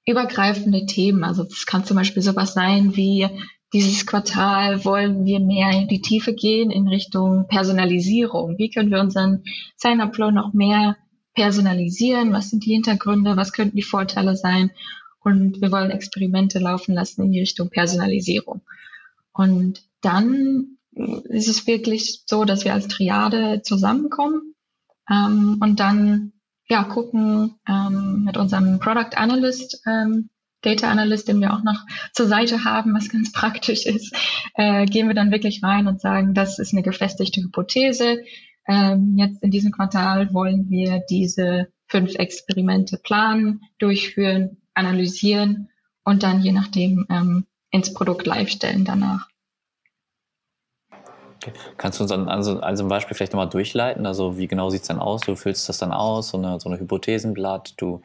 übergreifende 0.05 0.85
Themen. 0.85 1.23
Also 1.23 1.45
das 1.45 1.65
kann 1.65 1.83
zum 1.83 1.97
Beispiel 1.97 2.21
sowas 2.21 2.53
sein 2.53 2.95
wie 2.95 3.27
dieses 3.73 4.05
Quartal 4.05 4.85
wollen 4.85 5.25
wir 5.25 5.39
mehr 5.39 5.71
in 5.71 5.87
die 5.87 6.01
Tiefe 6.01 6.35
gehen 6.35 6.69
in 6.69 6.87
Richtung 6.87 7.47
Personalisierung. 7.47 8.59
Wie 8.59 8.69
können 8.69 8.91
wir 8.91 8.99
unseren 8.99 9.45
Sign-up-Flow 9.77 10.29
noch 10.29 10.53
mehr 10.53 10.95
personalisieren? 11.33 12.33
Was 12.33 12.51
sind 12.51 12.67
die 12.67 12.73
Hintergründe? 12.73 13.35
Was 13.35 13.51
könnten 13.51 13.77
die 13.77 13.81
Vorteile 13.81 14.35
sein? 14.35 14.69
Und 15.23 15.61
wir 15.61 15.71
wollen 15.71 15.91
Experimente 15.91 16.59
laufen 16.59 16.93
lassen 16.93 17.23
in 17.23 17.31
die 17.31 17.39
Richtung 17.39 17.69
Personalisierung. 17.69 18.61
Und 19.31 19.83
dann 20.01 20.77
ist 21.25 21.47
es 21.47 21.65
wirklich 21.65 22.23
so, 22.25 22.45
dass 22.45 22.65
wir 22.65 22.73
als 22.73 22.87
Triade 22.87 23.61
zusammenkommen 23.63 24.53
ähm, 25.09 25.57
und 25.61 25.79
dann 25.79 26.33
ja 26.67 26.83
gucken 26.83 27.55
ähm, 27.67 28.23
mit 28.25 28.37
unserem 28.37 28.79
Product 28.79 29.15
Analyst, 29.15 29.81
ähm, 29.87 30.29
Data 30.61 30.89
Analyst, 30.89 31.27
den 31.27 31.41
wir 31.41 31.53
auch 31.53 31.63
noch 31.63 31.85
zur 32.13 32.27
Seite 32.27 32.63
haben, 32.63 32.93
was 32.93 33.09
ganz 33.09 33.31
praktisch 33.33 33.85
ist, 33.85 34.15
äh, 34.55 34.85
gehen 34.85 35.07
wir 35.07 35.15
dann 35.15 35.31
wirklich 35.31 35.63
rein 35.63 35.87
und 35.87 35.99
sagen, 35.99 36.33
das 36.33 36.59
ist 36.59 36.73
eine 36.73 36.83
gefestigte 36.83 37.41
Hypothese. 37.41 38.23
Ähm, 38.67 39.17
jetzt 39.17 39.43
in 39.43 39.51
diesem 39.51 39.71
Quartal 39.71 40.33
wollen 40.33 40.69
wir 40.69 41.01
diese 41.09 41.67
fünf 41.87 42.15
Experimente 42.15 42.97
planen, 42.97 43.61
durchführen 43.77 44.62
analysieren 44.73 45.69
und 46.03 46.23
dann 46.23 46.41
je 46.41 46.51
nachdem 46.51 47.05
ähm, 47.09 47.45
ins 47.71 47.93
Produkt 47.93 48.25
live 48.25 48.49
stellen 48.49 48.85
danach. 48.85 49.27
Okay. 51.37 51.53
Kannst 51.77 51.99
du 51.99 52.03
uns 52.03 52.11
dann 52.11 52.29
also, 52.29 52.59
also 52.61 52.83
ein 52.83 52.89
Beispiel 52.89 53.15
vielleicht 53.15 53.33
nochmal 53.33 53.49
durchleiten? 53.49 54.05
Also 54.05 54.37
wie 54.37 54.47
genau 54.47 54.69
sieht 54.69 54.83
es 54.83 54.87
dann 54.87 54.99
aus? 54.99 55.21
Du 55.21 55.35
füllst 55.35 55.67
das 55.67 55.77
dann 55.77 55.91
aus, 55.91 56.29
so 56.29 56.37
eine, 56.37 56.59
so 56.59 56.69
eine 56.69 56.79
Hypothesenblatt, 56.79 57.73
du 57.77 58.01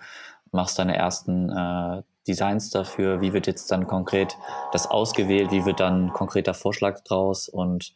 machst 0.50 0.78
deine 0.78 0.96
ersten 0.96 1.50
äh, 1.50 2.02
Designs 2.26 2.70
dafür, 2.70 3.20
wie 3.20 3.32
wird 3.32 3.46
jetzt 3.46 3.70
dann 3.70 3.86
konkret 3.86 4.36
das 4.72 4.86
ausgewählt, 4.90 5.50
wie 5.50 5.64
wird 5.64 5.80
dann 5.80 6.12
konkreter 6.12 6.54
Vorschlag 6.54 7.00
draus 7.04 7.48
und 7.48 7.94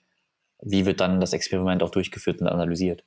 wie 0.61 0.87
wird 0.87 1.01
dann 1.01 1.21
das 1.21 1.33
Experiment 1.33 1.83
auch 1.83 1.91
durchgeführt 1.91 2.41
und 2.41 2.47
analysiert? 2.47 3.05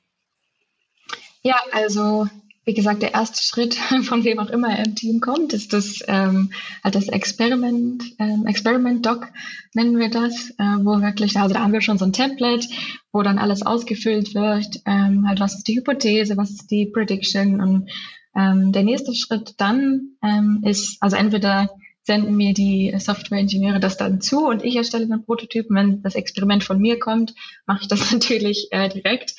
Ja, 1.42 1.56
also 1.72 2.26
wie 2.66 2.74
gesagt, 2.74 3.00
der 3.00 3.14
erste 3.14 3.42
Schritt, 3.42 3.74
von 4.02 4.24
wem 4.24 4.40
auch 4.40 4.50
immer 4.50 4.76
er 4.76 4.84
im 4.84 4.96
Team 4.96 5.20
kommt, 5.20 5.54
ist 5.54 5.72
das 5.72 6.00
ähm, 6.08 6.52
halt 6.84 6.96
das 6.96 7.08
Experiment, 7.08 8.02
ähm, 8.18 8.44
Experiment 8.46 9.06
Doc 9.06 9.28
nennen 9.72 9.98
wir 9.98 10.10
das, 10.10 10.50
äh, 10.58 10.76
wo 10.80 11.00
wirklich, 11.00 11.38
also 11.38 11.54
da 11.54 11.60
haben 11.60 11.72
wir 11.72 11.80
schon 11.80 11.98
so 11.98 12.04
ein 12.04 12.12
Template, 12.12 12.66
wo 13.12 13.22
dann 13.22 13.38
alles 13.38 13.64
ausgefüllt 13.64 14.34
wird, 14.34 14.80
ähm, 14.84 15.26
halt 15.28 15.38
was 15.38 15.54
ist 15.54 15.68
die 15.68 15.76
Hypothese, 15.76 16.36
was 16.36 16.50
ist 16.50 16.70
die 16.70 16.86
Prediction 16.86 17.60
und 17.60 17.90
ähm, 18.36 18.72
der 18.72 18.82
nächste 18.82 19.14
Schritt 19.14 19.54
dann 19.58 20.16
ähm, 20.22 20.62
ist, 20.64 20.98
also 21.00 21.16
entweder 21.16 21.70
senden 22.02 22.36
mir 22.36 22.54
die 22.54 22.94
Software-Ingenieure 22.96 23.80
das 23.80 23.96
dann 23.96 24.20
zu 24.20 24.46
und 24.46 24.64
ich 24.64 24.76
erstelle 24.76 25.08
den 25.08 25.24
Prototypen. 25.24 25.74
Wenn 25.74 26.02
das 26.02 26.14
Experiment 26.14 26.62
von 26.62 26.78
mir 26.78 26.98
kommt, 27.00 27.34
mache 27.66 27.80
ich 27.82 27.88
das 27.88 28.12
natürlich 28.12 28.68
äh, 28.70 28.88
direkt. 28.88 29.34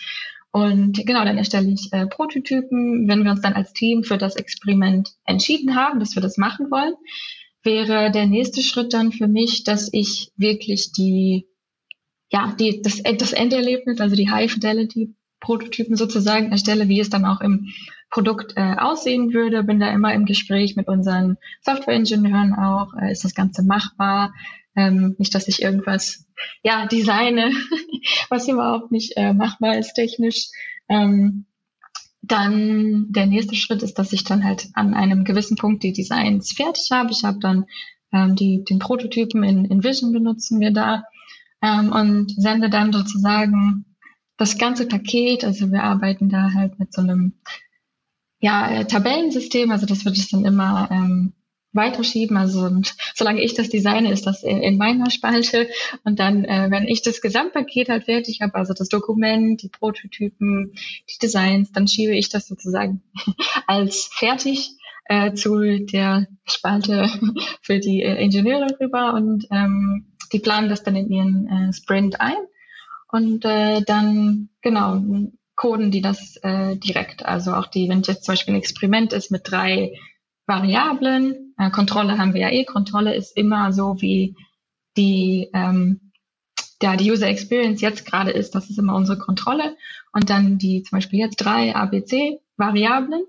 Und 0.57 1.05
genau, 1.05 1.23
dann 1.23 1.37
erstelle 1.37 1.69
ich 1.69 1.93
äh, 1.93 2.07
Prototypen. 2.07 3.07
Wenn 3.07 3.23
wir 3.23 3.29
uns 3.29 3.41
dann 3.41 3.53
als 3.53 3.73
Team 3.73 4.03
für 4.03 4.17
das 4.17 4.35
Experiment 4.35 5.11
entschieden 5.23 5.75
haben, 5.75 5.99
dass 5.99 6.15
wir 6.15 6.21
das 6.23 6.37
machen 6.37 6.71
wollen, 6.71 6.95
wäre 7.61 8.09
der 8.09 8.25
nächste 8.25 8.63
Schritt 8.63 8.91
dann 8.91 9.11
für 9.11 9.27
mich, 9.27 9.65
dass 9.65 9.87
ich 9.93 10.31
wirklich 10.35 10.93
die, 10.93 11.45
ja, 12.31 12.55
die, 12.59 12.81
das, 12.81 13.03
das 13.03 13.33
Enderlebnis, 13.33 14.01
also 14.01 14.15
die 14.15 14.31
High 14.31 14.51
Fidelity 14.51 15.13
Prototypen 15.39 15.95
sozusagen 15.95 16.49
erstelle, 16.49 16.89
wie 16.89 17.01
es 17.01 17.11
dann 17.11 17.25
auch 17.25 17.41
im 17.41 17.67
Produkt 18.09 18.53
äh, 18.55 18.77
aussehen 18.79 19.33
würde. 19.33 19.63
Bin 19.63 19.79
da 19.79 19.93
immer 19.93 20.11
im 20.15 20.25
Gespräch 20.25 20.75
mit 20.75 20.87
unseren 20.87 21.37
Software-Ingenieuren 21.61 22.55
auch. 22.55 22.95
Äh, 22.99 23.11
ist 23.11 23.23
das 23.23 23.35
Ganze 23.35 23.61
machbar? 23.61 24.33
Ähm, 24.75 25.13
nicht, 25.19 25.35
dass 25.35 25.47
ich 25.47 25.61
irgendwas 25.61 26.26
ja 26.63 26.85
designe, 26.85 27.51
was 28.29 28.47
überhaupt 28.47 28.91
nicht 28.91 29.13
äh, 29.15 29.33
machbar 29.33 29.77
ist 29.77 29.93
technisch. 29.93 30.47
Ähm, 30.89 31.45
dann 32.21 33.11
der 33.11 33.25
nächste 33.25 33.55
Schritt 33.55 33.83
ist, 33.83 33.97
dass 33.99 34.13
ich 34.13 34.23
dann 34.23 34.43
halt 34.43 34.67
an 34.73 34.93
einem 34.93 35.23
gewissen 35.23 35.55
Punkt 35.55 35.83
die 35.83 35.93
Designs 35.93 36.51
fertig 36.51 36.89
habe. 36.91 37.11
Ich 37.11 37.23
habe 37.23 37.39
dann 37.39 37.65
ähm, 38.11 38.35
die, 38.35 38.63
den 38.63 38.79
Prototypen 38.79 39.43
in, 39.43 39.65
in 39.65 39.83
Vision 39.83 40.11
benutzen 40.11 40.59
wir 40.59 40.71
da 40.71 41.03
ähm, 41.61 41.91
und 41.91 42.31
sende 42.31 42.69
dann 42.69 42.91
sozusagen 42.91 43.85
das 44.37 44.57
ganze 44.57 44.87
Paket. 44.87 45.43
Also 45.43 45.71
wir 45.71 45.83
arbeiten 45.83 46.29
da 46.29 46.51
halt 46.53 46.79
mit 46.79 46.93
so 46.93 47.01
einem 47.01 47.33
ja, 48.39 48.69
äh, 48.69 48.85
Tabellensystem. 48.85 49.71
Also 49.71 49.85
das 49.85 50.05
wird 50.05 50.17
es 50.17 50.29
dann 50.29 50.45
immer 50.45 50.89
ähm, 50.91 51.33
weiterschieben. 51.77 52.35
Also 52.35 52.69
solange 53.15 53.41
ich 53.41 53.53
das 53.53 53.69
designe, 53.69 54.11
ist 54.11 54.27
das 54.27 54.43
in, 54.43 54.61
in 54.61 54.77
meiner 54.77 55.09
Spalte. 55.09 55.69
Und 56.03 56.19
dann, 56.19 56.43
äh, 56.43 56.67
wenn 56.69 56.87
ich 56.87 57.01
das 57.01 57.21
Gesamtpaket 57.21 57.87
halt 57.87 58.03
fertig 58.03 58.41
habe, 58.41 58.55
also 58.55 58.73
das 58.73 58.89
Dokument, 58.89 59.61
die 59.61 59.69
Prototypen, 59.69 60.73
die 61.09 61.17
Designs, 61.21 61.71
dann 61.71 61.87
schiebe 61.87 62.15
ich 62.15 62.27
das 62.27 62.47
sozusagen 62.47 63.01
als 63.67 64.09
fertig 64.11 64.71
äh, 65.05 65.33
zu 65.33 65.79
der 65.85 66.27
Spalte 66.45 67.09
für 67.61 67.79
die 67.79 68.01
äh, 68.01 68.21
Ingenieure 68.21 68.67
rüber 68.81 69.13
und 69.13 69.47
ähm, 69.51 70.07
die 70.33 70.39
planen 70.39 70.67
das 70.67 70.83
dann 70.83 70.97
in 70.97 71.09
ihren 71.09 71.47
äh, 71.47 71.73
Sprint 71.73 72.19
ein. 72.19 72.35
Und 73.09 73.45
äh, 73.45 73.81
dann, 73.83 74.49
genau, 74.61 75.01
coden 75.55 75.91
die 75.91 76.01
das 76.01 76.37
äh, 76.43 76.75
direkt. 76.77 77.25
Also 77.25 77.53
auch 77.53 77.67
die, 77.67 77.89
wenn 77.89 78.03
jetzt 78.03 78.23
zum 78.23 78.33
Beispiel 78.33 78.53
ein 78.53 78.59
Experiment 78.59 79.11
ist 79.11 79.31
mit 79.31 79.41
drei 79.45 79.97
Variablen. 80.45 81.46
Äh, 81.57 81.71
Kontrolle 81.71 82.17
haben 82.17 82.33
wir 82.33 82.41
ja 82.41 82.49
eh. 82.49 82.65
Kontrolle 82.65 83.15
ist 83.15 83.35
immer 83.35 83.73
so, 83.73 84.01
wie 84.01 84.35
die, 84.95 85.49
ähm, 85.53 86.11
ja, 86.81 86.95
die 86.95 87.11
User 87.11 87.27
Experience 87.27 87.81
jetzt 87.81 88.05
gerade 88.05 88.31
ist. 88.31 88.55
Das 88.55 88.69
ist 88.69 88.79
immer 88.79 88.95
unsere 88.95 89.17
Kontrolle. 89.17 89.75
Und 90.11 90.29
dann 90.29 90.57
die 90.57 90.83
zum 90.83 90.97
Beispiel 90.97 91.19
jetzt 91.19 91.37
drei 91.37 91.75
ABC-Variablen. 91.75 93.23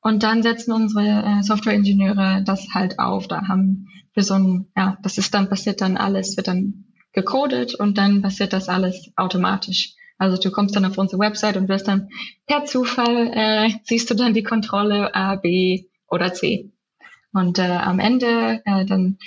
Und 0.00 0.22
dann 0.22 0.42
setzen 0.42 0.72
unsere 0.72 1.22
äh, 1.24 1.42
Software-Ingenieure 1.42 2.42
das 2.44 2.68
halt 2.72 2.98
auf. 2.98 3.28
Da 3.28 3.48
haben 3.48 3.88
wir 4.14 4.22
so 4.22 4.34
ein, 4.34 4.66
ja, 4.76 4.96
das 5.02 5.18
ist 5.18 5.34
dann 5.34 5.48
passiert 5.48 5.80
dann 5.80 5.96
alles, 5.96 6.36
wird 6.36 6.48
dann 6.48 6.84
gecodet 7.12 7.74
und 7.74 7.98
dann 7.98 8.22
passiert 8.22 8.52
das 8.52 8.68
alles 8.68 9.10
automatisch. 9.16 9.94
Also 10.18 10.36
du 10.36 10.50
kommst 10.50 10.74
dann 10.74 10.84
auf 10.84 10.98
unsere 10.98 11.20
Website 11.20 11.56
und 11.56 11.68
wirst 11.68 11.88
dann 11.88 12.08
per 12.46 12.64
Zufall 12.64 13.30
äh, 13.32 13.70
siehst 13.84 14.10
du 14.10 14.14
dann 14.14 14.34
die 14.34 14.42
Kontrolle 14.42 15.14
A, 15.14 15.36
B, 15.36 15.86
oder 16.08 16.32
C. 16.32 16.72
Und 17.32 17.58
äh, 17.58 17.62
am 17.62 17.98
Ende 17.98 18.62
äh, 18.64 18.84
dann 18.84 19.18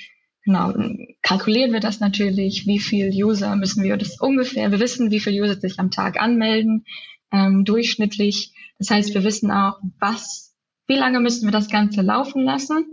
genau 0.43 0.73
kalkulieren 1.21 1.71
wir 1.71 1.79
das 1.79 1.99
natürlich, 1.99 2.65
wie 2.65 2.79
viel 2.79 3.09
User 3.11 3.55
müssen 3.55 3.83
wir 3.83 3.95
das 3.97 4.19
ungefähr, 4.19 4.71
wir 4.71 4.79
wissen, 4.79 5.11
wie 5.11 5.19
viel 5.19 5.39
User 5.41 5.59
sich 5.59 5.79
am 5.79 5.91
Tag 5.91 6.19
anmelden, 6.19 6.85
ähm, 7.31 7.63
durchschnittlich. 7.63 8.53
Das 8.79 8.89
heißt, 8.89 9.13
wir 9.13 9.23
wissen 9.23 9.51
auch, 9.51 9.79
was, 9.99 10.55
wie 10.87 10.95
lange 10.95 11.19
müssen 11.19 11.47
wir 11.47 11.51
das 11.51 11.69
Ganze 11.69 12.01
laufen 12.01 12.43
lassen, 12.43 12.85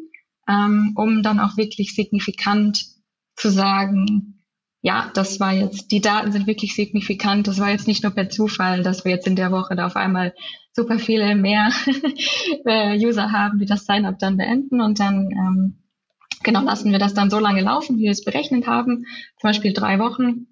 ähm, 0.49 0.93
um 0.97 1.23
dann 1.23 1.41
auch 1.41 1.57
wirklich 1.57 1.95
signifikant 1.95 2.85
zu 3.37 3.51
sagen, 3.51 4.38
ja, 4.81 5.11
das 5.15 5.41
war 5.41 5.53
jetzt, 5.53 5.91
die 5.91 6.01
Daten 6.01 6.31
sind 6.31 6.47
wirklich 6.47 6.75
signifikant. 6.75 7.49
Das 7.49 7.59
war 7.59 7.71
jetzt 7.71 7.89
nicht 7.89 8.05
nur 8.05 8.13
per 8.13 8.31
Zufall, 8.31 8.83
dass 8.83 9.05
wir 9.05 9.13
jetzt 9.13 9.27
in 9.27 9.37
der 9.37 9.51
Woche 9.51 9.75
da 9.75 9.87
auf 9.87 9.97
einmal 9.97 10.35
super 10.73 10.99
viele 10.99 11.35
mehr 11.35 11.71
äh, 12.65 12.97
User 12.97 13.33
haben, 13.33 13.59
die 13.59 13.67
das 13.67 13.87
Sign-up 13.87 14.19
dann 14.21 14.37
beenden 14.37 14.81
und 14.81 15.01
dann 15.01 15.31
ähm, 15.33 15.79
genau 16.45 16.63
lassen 16.63 16.93
wir 16.93 17.01
das 17.01 17.15
dann 17.15 17.31
so 17.31 17.41
lange 17.41 17.63
laufen, 17.63 17.99
wie 17.99 18.05
wir 18.05 18.13
es 18.13 18.25
berechnet 18.25 18.69
haben, 18.69 19.07
zum 19.41 19.49
Beispiel 19.49 19.73
drei 19.73 19.99
Wochen. 19.99 20.47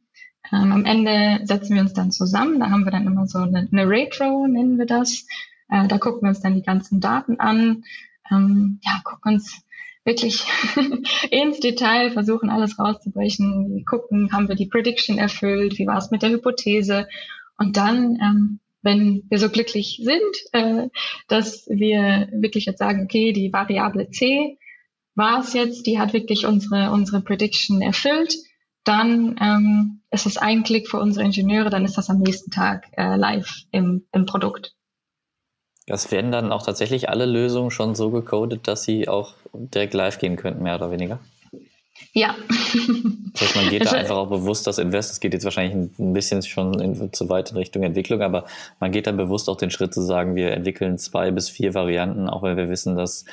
Ähm, 0.52 0.72
am 0.72 0.84
Ende 0.84 1.46
setzen 1.46 1.74
wir 1.74 1.82
uns 1.82 1.92
dann 1.92 2.10
zusammen. 2.10 2.60
Da 2.60 2.70
haben 2.70 2.84
wir 2.84 2.92
dann 2.92 3.06
immer 3.06 3.26
so 3.26 3.38
eine, 3.38 3.68
eine 3.70 3.88
Retro, 3.88 4.46
nennen 4.48 4.78
wir 4.78 4.86
das. 4.86 5.26
Äh, 5.68 5.86
da 5.86 5.98
gucken 5.98 6.22
wir 6.22 6.28
uns 6.30 6.40
dann 6.40 6.54
die 6.54 6.62
ganzen 6.62 7.00
Daten 7.00 7.38
an. 7.38 7.84
Ähm, 8.30 8.80
ja, 8.82 9.00
gucken 9.04 9.34
uns 9.34 9.62
wirklich 10.06 10.44
ins 11.30 11.60
Detail 11.60 12.10
versuchen, 12.10 12.48
alles 12.48 12.78
rauszubrechen. 12.78 13.84
Gucken, 13.84 14.32
haben 14.32 14.48
wir 14.48 14.54
die 14.54 14.66
Prediction 14.66 15.18
erfüllt, 15.18 15.78
wie 15.78 15.86
war 15.86 15.98
es 15.98 16.10
mit 16.10 16.22
der 16.22 16.30
Hypothese. 16.30 17.08
Und 17.58 17.76
dann, 17.76 18.18
ähm, 18.22 18.60
wenn 18.82 19.24
wir 19.28 19.38
so 19.38 19.50
glücklich 19.50 20.00
sind, 20.02 20.36
äh, 20.52 20.88
dass 21.28 21.66
wir 21.68 22.28
wirklich 22.32 22.66
jetzt 22.66 22.78
sagen, 22.78 23.04
okay, 23.04 23.32
die 23.32 23.52
Variable 23.52 24.08
C 24.10 24.58
war 25.16 25.40
es 25.40 25.52
jetzt, 25.54 25.86
die 25.86 25.98
hat 25.98 26.12
wirklich 26.12 26.46
unsere, 26.46 26.92
unsere 26.92 27.20
Prediction 27.20 27.82
erfüllt, 27.82 28.36
dann 28.84 29.36
ähm, 29.40 30.02
ist 30.12 30.26
es 30.26 30.36
ein 30.36 30.62
Klick 30.62 30.88
für 30.88 31.00
unsere 31.00 31.24
Ingenieure, 31.24 31.70
dann 31.70 31.84
ist 31.84 31.98
das 31.98 32.10
am 32.10 32.18
nächsten 32.18 32.52
Tag 32.52 32.86
äh, 32.96 33.16
live 33.16 33.62
im, 33.72 34.06
im 34.12 34.26
Produkt. 34.26 34.75
Das 35.86 36.10
werden 36.10 36.32
dann 36.32 36.52
auch 36.52 36.64
tatsächlich 36.64 37.08
alle 37.08 37.26
Lösungen 37.26 37.70
schon 37.70 37.94
so 37.94 38.10
gecodet, 38.10 38.66
dass 38.66 38.82
sie 38.82 39.08
auch 39.08 39.34
direkt 39.52 39.94
live 39.94 40.18
gehen 40.18 40.36
könnten, 40.36 40.62
mehr 40.62 40.74
oder 40.74 40.90
weniger? 40.90 41.20
Ja. 42.12 42.34
Das 43.32 43.42
heißt, 43.42 43.56
man 43.56 43.68
geht 43.68 43.84
da 43.84 43.92
einfach 43.92 44.16
auch 44.16 44.28
bewusst 44.28 44.66
das 44.66 44.78
Invest. 44.78 45.12
Es 45.12 45.20
geht 45.20 45.32
jetzt 45.32 45.44
wahrscheinlich 45.44 45.90
ein 45.98 46.12
bisschen 46.12 46.42
schon 46.42 46.80
in, 46.80 47.12
zu 47.12 47.28
weit 47.28 47.50
in 47.50 47.56
Richtung 47.56 47.82
Entwicklung, 47.82 48.22
aber 48.22 48.46
man 48.80 48.90
geht 48.90 49.06
dann 49.06 49.16
bewusst 49.16 49.48
auch 49.48 49.56
den 49.56 49.70
Schritt 49.70 49.92
zu 49.94 50.00
sagen, 50.00 50.34
wir 50.34 50.52
entwickeln 50.52 50.98
zwei 50.98 51.30
bis 51.30 51.48
vier 51.50 51.74
Varianten, 51.74 52.28
auch 52.28 52.42
weil 52.42 52.56
wir 52.56 52.68
wissen, 52.68 52.96
dass 52.96 53.26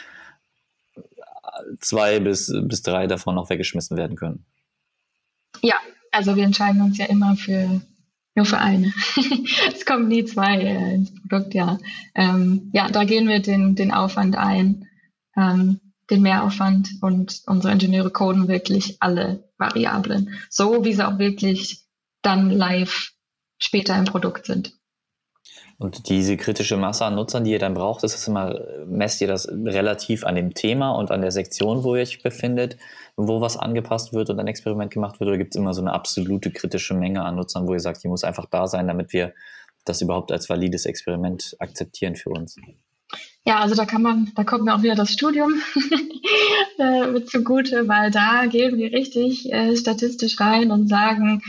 zwei 1.79 2.19
bis, 2.19 2.53
bis 2.63 2.81
drei 2.81 3.07
davon 3.07 3.35
noch 3.35 3.49
weggeschmissen 3.49 3.97
werden 3.97 4.15
können. 4.17 4.45
Ja, 5.61 5.75
also 6.11 6.35
wir 6.35 6.43
entscheiden 6.43 6.81
uns 6.81 6.97
ja 6.97 7.05
immer 7.05 7.35
für 7.35 7.81
nur 8.35 8.45
für 8.45 8.57
eine. 8.57 8.93
es 9.73 9.85
kommen 9.85 10.07
nie 10.07 10.25
zwei 10.25 10.59
äh, 10.59 10.95
ins 10.95 11.13
Produkt, 11.13 11.53
ja. 11.53 11.77
Ähm, 12.15 12.69
ja, 12.73 12.89
da 12.89 13.03
gehen 13.03 13.27
wir 13.27 13.41
den, 13.41 13.75
den 13.75 13.91
Aufwand 13.91 14.35
ein, 14.35 14.87
ähm, 15.37 15.79
den 16.09 16.21
Mehraufwand 16.21 16.89
und 17.01 17.41
unsere 17.45 17.73
Ingenieure 17.73 18.11
coden 18.11 18.47
wirklich 18.47 18.97
alle 18.99 19.49
Variablen, 19.57 20.37
so 20.49 20.83
wie 20.83 20.93
sie 20.93 21.07
auch 21.07 21.19
wirklich 21.19 21.85
dann 22.21 22.49
live 22.49 23.13
später 23.57 23.97
im 23.97 24.05
Produkt 24.05 24.45
sind. 24.45 24.73
Und 25.77 26.07
diese 26.09 26.37
kritische 26.37 26.77
Masse 26.77 27.05
an 27.05 27.15
Nutzern, 27.15 27.43
die 27.43 27.51
ihr 27.51 27.59
dann 27.59 27.73
braucht, 27.73 28.03
ist 28.03 28.15
es 28.15 28.27
immer, 28.27 28.59
messt 28.85 29.21
ihr 29.21 29.27
das 29.27 29.49
relativ 29.49 30.23
an 30.23 30.35
dem 30.35 30.53
Thema 30.53 30.91
und 30.91 31.11
an 31.11 31.21
der 31.21 31.31
Sektion, 31.31 31.83
wo 31.83 31.95
ihr 31.95 32.03
euch 32.03 32.21
befindet, 32.21 32.77
wo 33.15 33.41
was 33.41 33.57
angepasst 33.57 34.13
wird 34.13 34.29
und 34.29 34.39
ein 34.39 34.47
Experiment 34.47 34.91
gemacht 34.91 35.19
wird? 35.19 35.29
Oder 35.29 35.37
gibt 35.37 35.55
es 35.55 35.59
immer 35.59 35.73
so 35.73 35.81
eine 35.81 35.93
absolute 35.93 36.51
kritische 36.51 36.93
Menge 36.93 37.23
an 37.23 37.35
Nutzern, 37.35 37.67
wo 37.67 37.73
ihr 37.73 37.79
sagt, 37.79 38.03
die 38.03 38.07
muss 38.07 38.23
einfach 38.23 38.45
da 38.45 38.67
sein, 38.67 38.87
damit 38.87 39.13
wir 39.13 39.33
das 39.85 40.01
überhaupt 40.01 40.31
als 40.31 40.49
valides 40.49 40.85
Experiment 40.85 41.55
akzeptieren 41.59 42.15
für 42.15 42.29
uns? 42.29 42.57
Ja, 43.45 43.59
also 43.59 43.75
da 43.75 43.85
kann 43.85 44.01
man, 44.01 44.31
da 44.35 44.43
kommt 44.43 44.63
mir 44.63 44.73
auch 44.73 44.81
wieder 44.81 44.95
das 44.95 45.11
Studium 45.11 45.53
äh, 46.79 47.07
mit 47.07 47.29
zugute, 47.29 47.87
weil 47.87 48.09
da 48.09 48.45
gehen 48.45 48.77
wir 48.77 48.91
richtig 48.93 49.51
äh, 49.51 49.75
statistisch 49.75 50.39
rein 50.39 50.71
und 50.71 50.87
sagen, 50.87 51.41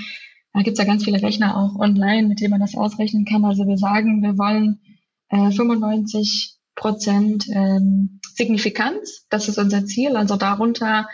da 0.53 0.63
gibt's 0.63 0.79
ja 0.79 0.85
ganz 0.85 1.05
viele 1.05 1.23
Rechner 1.23 1.57
auch 1.57 1.77
online, 1.79 2.29
mit 2.29 2.41
denen 2.41 2.51
man 2.51 2.61
das 2.61 2.77
ausrechnen 2.77 3.25
kann. 3.25 3.45
Also 3.45 3.67
wir 3.67 3.79
sagen, 3.79 4.23
wir 4.23 4.37
wollen 4.37 4.81
äh, 5.29 5.51
95 5.51 6.57
Prozent 6.75 7.47
ähm, 7.49 8.21
Signifikanz. 8.35 9.27
Das 9.31 9.49
ist 9.49 9.59
unser 9.59 9.85
Ziel. 9.87 10.17
Also 10.17 10.37
darunter 10.37 11.09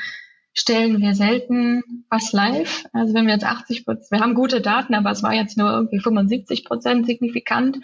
stellen 0.53 1.01
wir 1.01 1.14
selten 1.14 2.05
was 2.11 2.32
live. 2.32 2.84
Also 2.92 3.14
wenn 3.14 3.26
wir 3.26 3.34
jetzt 3.34 3.44
80 3.44 3.84
Prozent, 3.84 4.11
wir 4.11 4.20
haben 4.20 4.34
gute 4.34 4.61
Daten, 4.61 4.94
aber 4.94 5.11
es 5.11 5.22
war 5.22 5.32
jetzt 5.32 5.57
nur 5.57 5.70
irgendwie 5.70 6.01
75 6.01 6.64
Prozent 6.64 7.07
signifikant, 7.07 7.78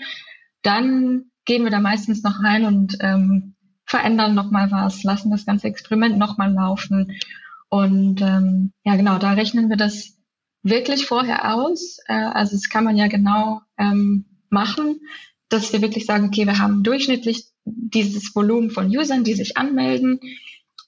dann 0.63 1.27
gehen 1.45 1.65
wir 1.65 1.71
da 1.71 1.81
meistens 1.81 2.23
noch 2.23 2.43
rein 2.43 2.65
und 2.65 2.97
ähm, 3.01 3.55
verändern 3.85 4.35
nochmal 4.35 4.71
was, 4.71 5.05
lassen 5.05 5.31
das 5.31 5.47
ganze 5.47 5.69
Experiment 5.69 6.19
nochmal 6.19 6.53
laufen. 6.53 7.17
Und 7.69 8.21
ähm, 8.21 8.73
ja, 8.85 8.97
genau, 8.97 9.19
da 9.19 9.33
rechnen 9.33 9.71
wir 9.71 9.77
das 9.77 10.19
wirklich 10.63 11.07
vorher 11.07 11.55
aus. 11.55 11.99
Äh, 12.07 12.15
also 12.15 12.57
das 12.57 12.69
kann 12.69 12.85
man 12.85 12.97
ja 12.97 13.07
genau 13.07 13.61
ähm, 13.79 14.25
machen, 14.51 15.01
dass 15.49 15.73
wir 15.73 15.83
wirklich 15.83 16.07
sagen, 16.07 16.27
okay, 16.27 16.47
wir 16.47 16.59
haben 16.59 16.83
durchschnittlich 16.83 17.47
dieses 17.65 18.35
Volumen 18.35 18.71
von 18.71 18.89
Usern, 18.89 19.25
die 19.25 19.35
sich 19.35 19.57
anmelden. 19.57 20.21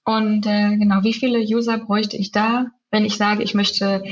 Und 0.08 0.46
äh, 0.46 0.74
genau, 0.78 1.04
wie 1.04 1.12
viele 1.12 1.40
User 1.40 1.76
bräuchte 1.76 2.16
ich 2.16 2.32
da, 2.32 2.68
wenn 2.90 3.04
ich 3.04 3.18
sage, 3.18 3.42
ich 3.42 3.52
möchte 3.52 4.02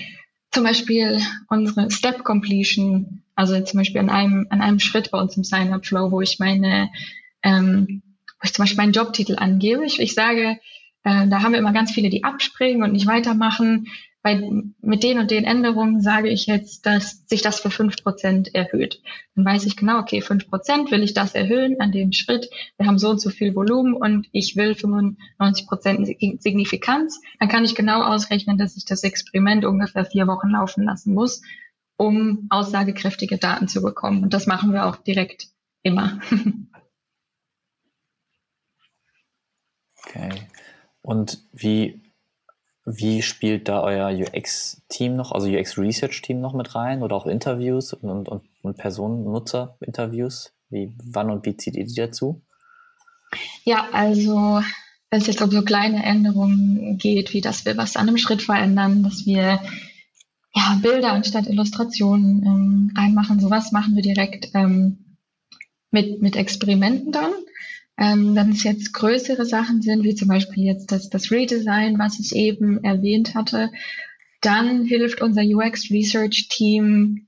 zum 0.51 0.63
Beispiel 0.63 1.23
unsere 1.49 1.91
Step 1.91 2.23
Completion, 2.23 3.23
also 3.35 3.59
zum 3.63 3.79
Beispiel 3.79 4.03
an 4.03 4.11
einem, 4.11 4.47
an 4.51 4.61
einem 4.61 4.79
Schritt 4.79 5.11
bei 5.11 5.19
uns 5.19 5.39
im 5.39 5.45
Sign-up-Flow, 5.45 6.13
wo 6.13 6.21
ich 6.21 6.39
meine, 6.39 6.91
ähm, 7.43 8.03
wo 8.27 8.45
ich 8.45 8.53
zum 8.53 8.65
Beispiel 8.65 8.77
meinen 8.77 8.93
Jobtitel 8.93 9.37
angebe. 9.39 9.87
Ich, 9.87 9.99
ich 9.99 10.13
sage, 10.13 10.59
äh, 11.05 11.29
da 11.29 11.43
haben 11.43 11.53
wir 11.53 11.61
immer 11.61 11.73
ganz 11.73 11.93
viele, 11.93 12.11
die 12.11 12.25
abspringen 12.25 12.83
und 12.83 12.93
nicht 12.93 13.07
weitermachen 13.07 13.87
bei, 14.27 14.43
mit 14.81 15.05
den 15.05 15.21
und 15.21 15.31
den 15.31 15.45
Änderungen 15.45 16.01
sage 16.01 16.29
ich 16.29 16.47
jetzt, 16.47 16.85
dass 16.85 17.25
sich 17.29 17.43
das 17.43 17.61
für 17.61 17.71
fünf 17.71 18.03
Prozent 18.03 18.53
erhöht. 18.57 19.01
Dann 19.37 19.45
weiß 19.45 19.65
ich 19.67 19.77
genau, 19.77 20.01
okay, 20.01 20.21
fünf 20.21 20.51
Prozent 20.51 20.91
will 20.91 21.05
ich 21.05 21.15
das 21.15 21.37
erhöhen 21.37 21.79
an 21.79 21.93
dem 21.93 22.11
Schritt. 22.11 22.51
Wir 22.77 22.89
haben 22.89 22.99
so 22.99 23.11
und 23.11 23.21
so 23.21 23.31
viel 23.31 23.55
Volumen 23.55 23.95
und 23.95 24.27
ich 24.33 24.57
will 24.57 24.75
95 24.75 25.69
Prozent 25.69 26.09
Signifikanz. 26.43 27.21
Dann 27.39 27.49
kann 27.49 27.65
ich 27.65 27.77
genau 27.77 28.03
ausrechnen, 28.03 28.59
dass 28.59 28.77
ich 28.77 28.85
das 28.85 29.05
Experiment 29.05 29.65
ungefähr 29.65 30.05
vier 30.05 30.27
Wochen 30.27 30.49
laufen 30.49 30.83
lassen 30.83 31.15
muss, 31.15 31.43
um 31.97 32.49
aussagekräftige 32.51 33.39
Daten 33.39 33.69
zu 33.69 33.81
bekommen. 33.81 34.25
Und 34.25 34.35
das 34.35 34.49
machen 34.49 34.73
wir 34.73 34.87
auch 34.87 34.97
direkt 34.97 35.51
immer. 35.85 36.19
okay. 40.05 40.31
Und 41.01 41.45
wie 41.53 42.03
wie 42.87 43.21
spielt 43.21 43.69
da 43.69 43.83
euer 43.83 44.11
UX-Team 44.11 45.17
noch, 45.17 45.33
also 45.33 45.49
UX-Research-Team 45.49 46.41
noch 46.41 46.55
mit 46.55 46.77
rein 46.77 47.03
oder 47.03 47.17
auch 47.17 47.27
Interviews 47.27 47.93
und, 47.93 48.29
und, 48.29 48.45
und 48.63 48.77
Personen-Nutzer-Interviews? 48.77 50.53
Wann 50.71 51.31
und 51.31 51.45
wie 51.45 51.57
zieht 51.57 51.75
ihr 51.75 51.85
die 51.85 51.95
dazu? 51.95 52.43
Ja, 53.65 53.89
also 53.93 54.63
wenn 55.11 55.21
es 55.21 55.27
jetzt 55.27 55.43
um 55.43 55.51
so 55.51 55.63
kleine 55.63 56.05
Änderungen 56.05 56.97
geht, 56.99 57.33
wie 57.33 57.41
dass 57.41 57.65
wir 57.65 57.77
was 57.77 57.97
an 57.97 58.09
einem 58.09 58.19
Schritt 58.19 58.43
verändern, 58.43 59.03
dass 59.03 59.27
wir 59.27 59.61
ja, 60.55 60.79
Bilder 60.81 61.13
anstatt 61.13 61.49
Illustrationen 61.49 62.43
ähm, 62.45 62.93
reinmachen, 62.97 63.41
sowas 63.41 63.73
machen 63.73 63.97
wir 63.97 64.03
direkt 64.03 64.51
ähm, 64.55 65.17
mit, 65.91 66.23
mit 66.23 66.37
Experimenten 66.37 67.11
dann. 67.11 67.33
Ähm, 67.99 68.35
wenn 68.35 68.51
es 68.51 68.63
jetzt 68.63 68.93
größere 68.93 69.47
Sachen 69.47 69.81
sind, 69.81 70.05
wie 70.05 70.15
zum 70.15 70.29
Beispiel 70.29 70.65
jetzt 70.65 70.93
das, 70.93 71.09
das 71.09 71.31
Redesign, 71.31 71.99
was 71.99 72.21
ich 72.21 72.35
eben 72.37 72.85
erwähnt 72.85 73.35
hatte, 73.35 73.71
dann 74.43 74.85
hilft 74.85 75.23
unser 75.23 75.43
UX 75.43 75.91
Research 75.91 76.49
Team 76.49 77.27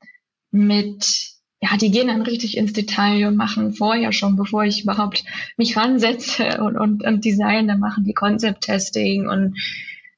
mit, 0.51 1.33
ja, 1.61 1.77
die 1.77 1.91
gehen 1.91 2.09
dann 2.09 2.23
richtig 2.23 2.57
ins 2.57 2.75
Detail 2.75 3.27
und 3.27 3.37
machen 3.37 3.73
vorher 3.73 4.13
schon, 4.13 4.37
bevor 4.37 4.65
ich 4.65 4.83
überhaupt 4.83 5.25
mich 5.57 5.77
ransetze 5.77 6.63
und, 6.63 6.77
und, 6.77 7.03
und 7.03 7.25
design, 7.25 7.67
dann 7.67 7.81
machen 7.81 8.05
die 8.05 8.15
Concept 8.15 8.63
Testing 8.63 9.27
und 9.27 9.57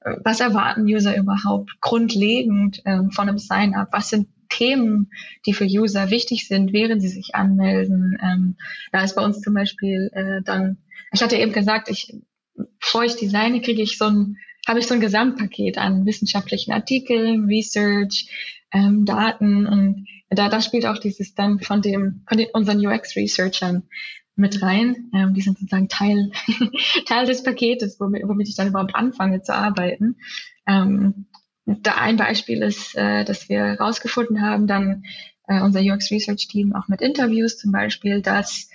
äh, 0.01 0.17
was 0.25 0.41
erwarten 0.41 0.83
User 0.83 1.17
überhaupt 1.17 1.81
grundlegend 1.81 2.83
ähm, 2.85 3.11
von 3.13 3.29
einem 3.29 3.39
Sign-up? 3.39 3.89
Was 3.93 4.11
sind 4.11 4.29
Themen, 4.51 5.11
die 5.47 5.55
für 5.55 5.65
User 5.65 6.11
wichtig 6.11 6.47
sind, 6.47 6.73
während 6.73 7.01
sie 7.01 7.09
sich 7.09 7.35
anmelden. 7.35 8.19
Ähm, 8.23 8.57
da 8.93 9.03
ist 9.03 9.17
bei 9.17 9.25
uns 9.25 9.41
zum 9.41 9.55
Beispiel 9.55 10.11
äh, 10.13 10.43
dann, 10.45 10.79
ich 11.13 11.23
hatte 11.23 11.37
eben 11.37 11.53
gesagt, 11.53 11.89
ich, 11.89 12.15
bevor 12.79 13.05
ich 13.05 13.17
designe, 13.17 13.63
kriege 13.63 13.83
ich 13.83 13.97
so 13.97 14.07
ein, 14.07 14.37
habe 14.69 14.79
ich 14.79 14.87
so 14.87 14.95
ein 14.95 15.01
Gesamtpaket 15.01 15.79
an 15.79 16.05
wissenschaftlichen 16.05 16.73
Artikeln, 16.73 17.47
Research, 17.47 18.29
ähm, 18.73 19.05
Daten 19.05 19.67
und 19.67 20.07
da, 20.29 20.49
da 20.49 20.61
spielt 20.61 20.87
auch 20.87 20.99
dieses 20.99 21.35
dann 21.35 21.59
von 21.59 21.83
dem, 21.83 22.23
von 22.29 22.39
den, 22.39 22.49
unseren 22.53 22.85
UX-Researchern 22.85 23.83
mit 24.37 24.63
rein. 24.63 25.11
Ähm, 25.15 25.35
die 25.35 25.41
sind 25.41 25.59
sozusagen 25.59 25.89
Teil, 25.89 26.31
Teil 27.07 27.27
des 27.27 27.43
Paketes, 27.43 27.99
womit, 27.99 28.23
womit 28.27 28.49
ich 28.49 28.55
dann 28.55 28.69
überhaupt 28.69 28.95
anfange 28.95 29.43
zu 29.43 29.55
arbeiten. 29.55 30.17
Ähm, 30.67 31.27
da 31.83 31.95
ein 31.97 32.17
Beispiel 32.17 32.63
ist, 32.63 32.97
äh, 32.97 33.25
dass 33.25 33.49
wir 33.49 33.65
herausgefunden 33.65 34.41
haben, 34.41 34.67
dann 34.67 35.05
äh, 35.49 35.61
unser 35.61 35.81
UX 35.81 36.11
Research 36.11 36.49
Team 36.49 36.75
auch 36.75 36.89
mit 36.89 37.01
Interviews 37.01 37.59
zum 37.59 37.73
Beispiel, 37.73 38.23
dass 38.23 38.69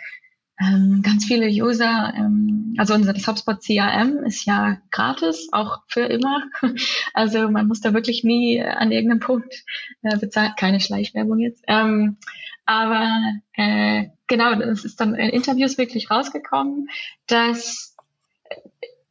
ähm, 0.60 1.02
ganz 1.04 1.26
viele 1.26 1.48
User, 1.48 2.14
ähm, 2.16 2.76
also 2.78 2.94
unser 2.94 3.14
das 3.14 3.28
HubSpot 3.28 3.62
CRM 3.62 4.24
ist 4.26 4.46
ja 4.46 4.78
gratis, 4.92 5.50
auch 5.52 5.80
für 5.88 6.06
immer. 6.06 6.44
Also 7.14 7.50
man 7.50 7.68
muss 7.68 7.82
da 7.82 7.94
wirklich 7.94 8.24
nie 8.24 8.62
an 8.62 8.92
irgendeinem 8.92 9.20
Punkt 9.20 9.64
äh, 10.02 10.18
bezahlen. 10.18 10.54
Keine 10.58 10.80
Schleichwerbung 10.80 11.40
jetzt. 11.40 11.64
Ähm, 11.68 12.18
aber 12.66 13.22
äh, 13.54 14.08
genau, 14.28 14.54
es 14.60 14.86
ist 14.86 15.00
dann 15.00 15.16
in 15.16 15.30
Interviews 15.30 15.78
wirklich 15.78 16.10
rausgekommen, 16.10 16.90
dass 17.28 17.96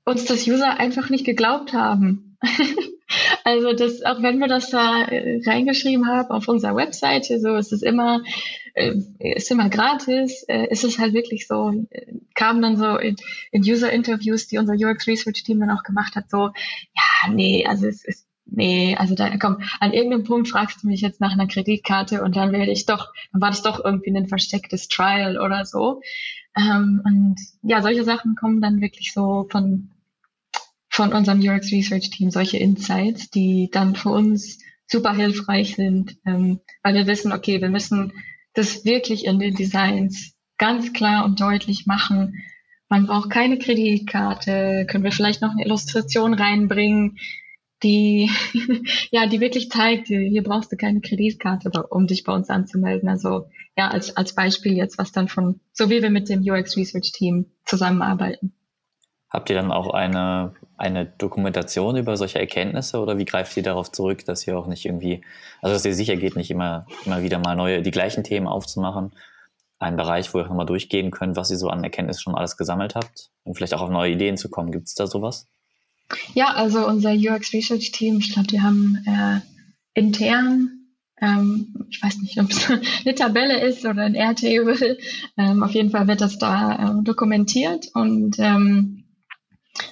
uns 0.05 0.25
das 0.27 0.47
User 0.47 0.79
einfach 0.79 1.09
nicht 1.09 1.25
geglaubt 1.25 1.73
haben. 1.73 2.37
also 3.45 3.73
das, 3.73 4.03
auch 4.03 4.23
wenn 4.23 4.39
wir 4.39 4.49
das 4.49 4.71
da 4.71 5.03
äh, 5.05 5.41
reingeschrieben 5.45 6.07
haben 6.07 6.31
auf 6.31 6.49
unserer 6.49 6.77
Webseite, 6.77 7.39
so 7.41 7.57
ist 7.57 7.73
es 7.73 7.83
immer, 7.83 8.23
äh, 8.75 8.95
ist 9.19 9.51
immer 9.51 9.69
gratis, 9.69 10.45
äh, 10.49 10.67
ist 10.71 10.85
es 10.85 10.99
halt 10.99 11.15
wirklich 11.15 11.47
so, 11.47 11.87
kam 12.35 12.63
dann 12.63 12.77
so 12.77 12.97
in, 12.97 13.17
in 13.53 13.63
User-Interviews, 13.63 14.47
die 14.47 14.59
unser 14.59 14.75
UX 14.75 15.07
Research 15.07 15.45
Team 15.45 15.61
dann 15.61 15.71
auch 15.71 15.83
gemacht 15.83 16.17
hat, 16.17 16.31
so, 16.31 16.51
ja, 16.95 17.33
nee, 17.33 17.67
also 17.67 17.87
es 17.87 18.05
ist 18.05 18.27
nee, 18.47 18.97
also 18.97 19.15
da 19.15 19.37
komm, 19.39 19.59
an 19.81 19.93
irgendeinem 19.93 20.25
Punkt 20.25 20.49
fragst 20.49 20.83
du 20.83 20.89
mich 20.89 21.01
jetzt 21.01 21.21
nach 21.21 21.33
einer 21.33 21.47
Kreditkarte 21.47 22.23
und 22.23 22.37
dann 22.37 22.53
werde 22.53 22.73
ich 22.73 22.87
doch, 22.87 23.13
dann 23.33 23.41
war 23.41 23.51
das 23.51 23.63
doch 23.63 23.83
irgendwie 23.85 24.17
ein 24.17 24.29
verstecktes 24.29 24.89
Trial 24.89 25.39
oder 25.39 25.65
so. 25.65 26.01
Ähm, 26.57 27.01
und 27.05 27.37
ja, 27.63 27.83
solche 27.83 28.05
Sachen 28.05 28.37
kommen 28.37 28.61
dann 28.61 28.81
wirklich 28.81 29.13
so 29.13 29.47
von 29.51 29.91
von 30.95 31.13
unserem 31.13 31.41
UX 31.41 31.73
Research 31.73 32.11
Team 32.11 32.31
solche 32.31 32.59
Insights, 32.59 33.29
die 33.29 33.69
dann 33.73 33.97
für 33.97 34.11
uns 34.11 34.61
super 34.87 35.13
hilfreich 35.13 35.75
sind, 35.75 36.17
ähm, 36.25 36.61
weil 36.85 36.95
wir 36.95 37.09
wissen, 37.09 37.33
okay, 37.33 37.61
wir 37.61 37.69
müssen 37.69 38.13
das 38.53 38.85
wirklich 38.85 39.25
in 39.25 39.41
den 39.41 39.57
Designs 39.57 40.37
ganz 40.57 40.93
klar 40.93 41.25
und 41.25 41.41
deutlich 41.41 41.87
machen. 41.87 42.45
Man 42.89 43.07
braucht 43.07 43.31
keine 43.31 43.59
Kreditkarte, 43.59 44.87
können 44.89 45.03
wir 45.03 45.11
vielleicht 45.11 45.43
noch 45.43 45.51
eine 45.51 45.65
Illustration 45.65 46.33
reinbringen, 46.33 47.19
die, 47.83 48.31
ja, 49.11 49.27
die 49.27 49.41
wirklich 49.41 49.71
zeigt, 49.71 50.07
hier 50.07 50.45
brauchst 50.45 50.71
du 50.71 50.77
keine 50.77 51.01
Kreditkarte, 51.01 51.73
um 51.89 52.07
dich 52.07 52.23
bei 52.23 52.33
uns 52.33 52.51
anzumelden. 52.51 53.09
Also, 53.09 53.47
ja, 53.77 53.89
als, 53.89 54.17
als 54.17 54.37
Beispiel 54.37 54.75
jetzt, 54.77 54.97
was 54.99 55.11
dann 55.11 55.27
von, 55.27 55.59
so 55.73 55.91
wie 55.91 56.03
wir 56.03 56.11
mit 56.11 56.29
dem 56.29 56.43
UX 56.43 56.77
Research 56.77 57.11
Team 57.11 57.47
zusammenarbeiten. 57.65 58.55
Habt 59.29 59.51
ihr 59.51 59.57
dann 59.57 59.73
auch 59.73 59.93
eine, 59.93 60.55
eine 60.77 61.07
Dokumentation 61.07 61.97
über 61.97 62.17
solche 62.17 62.39
Erkenntnisse 62.39 62.99
oder 63.01 63.19
wie 63.19 63.25
greift 63.25 63.57
ihr 63.57 63.63
darauf 63.63 63.93
zurück, 63.93 64.25
dass 64.25 64.47
ihr 64.47 64.59
auch 64.59 64.67
nicht 64.67 64.85
irgendwie, 64.85 65.23
also 65.63 65.75
dass 65.75 65.85
ihr 65.85 65.95
sicher 65.95 66.17
geht, 66.17 66.37
nicht 66.37 66.51
immer, 66.51 66.87
immer 67.05 67.23
wieder 67.23 67.39
mal 67.39 67.55
neue, 67.55 67.83
die 67.83 67.91
gleichen 67.91 68.25
Themen 68.25 68.47
aufzumachen? 68.47 69.13
Ein 69.79 69.97
Bereich, 69.97 70.33
wo 70.33 70.39
ihr 70.39 70.47
nochmal 70.47 70.67
durchgehen 70.67 71.11
könnt, 71.11 71.37
was 71.37 71.51
ihr 71.51 71.59
so 71.59 71.69
an 71.69 71.85
Erkenntnissen 71.85 72.23
schon 72.23 72.35
alles 72.35 72.57
gesammelt 72.57 72.95
habt 72.95 73.31
und 73.45 73.55
vielleicht 73.55 73.75
auch 73.75 73.83
auf 73.83 73.91
neue 73.91 74.13
Ideen 74.13 74.37
zu 74.37 74.49
kommen. 74.49 74.73
Gibt 74.73 74.87
es 74.87 74.95
da 74.95 75.07
sowas? 75.07 75.47
Ja, 76.35 76.55
also 76.55 76.87
unser 76.87 77.13
UX 77.13 77.53
Research 77.53 77.93
Team, 77.93 78.19
ich 78.19 78.33
glaube, 78.33 78.49
die 78.49 78.61
haben 78.61 79.03
äh, 79.07 79.41
intern 79.99 80.85
ähm, 81.21 81.87
ich 81.91 82.03
weiß 82.03 82.19
nicht, 82.19 82.41
ob 82.41 82.51
es 82.51 82.71
eine 83.05 83.15
Tabelle 83.15 83.61
ist 83.61 83.85
oder 83.85 84.03
ein 84.03 84.15
Airtable. 84.15 84.99
Ähm, 85.37 85.65
auf 85.65 85.73
jeden 85.73 85.91
Fall 85.91 86.07
wird 86.07 86.21
das 86.21 86.39
da 86.39 87.01
äh, 87.01 87.03
dokumentiert 87.03 87.89
und 87.95 88.37
ähm, 88.39 89.04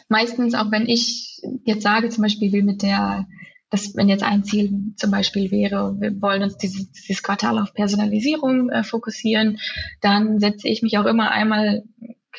meistens 0.08 0.54
auch 0.54 0.70
wenn 0.70 0.86
ich 0.86 1.40
jetzt 1.64 1.82
sage, 1.82 2.08
zum 2.08 2.22
Beispiel 2.22 2.52
wie 2.52 2.62
mit 2.62 2.82
der, 2.82 3.26
dass 3.70 3.96
wenn 3.96 4.08
jetzt 4.08 4.22
ein 4.22 4.44
Ziel 4.44 4.92
zum 4.96 5.10
Beispiel 5.10 5.50
wäre, 5.50 5.96
wir 6.00 6.20
wollen 6.20 6.42
uns 6.42 6.56
dieses, 6.56 6.90
dieses 6.92 7.22
Quartal 7.22 7.58
auf 7.58 7.74
Personalisierung 7.74 8.70
äh, 8.70 8.84
fokussieren, 8.84 9.58
dann 10.00 10.40
setze 10.40 10.68
ich 10.68 10.82
mich 10.82 10.98
auch 10.98 11.06
immer 11.06 11.30
einmal 11.30 11.84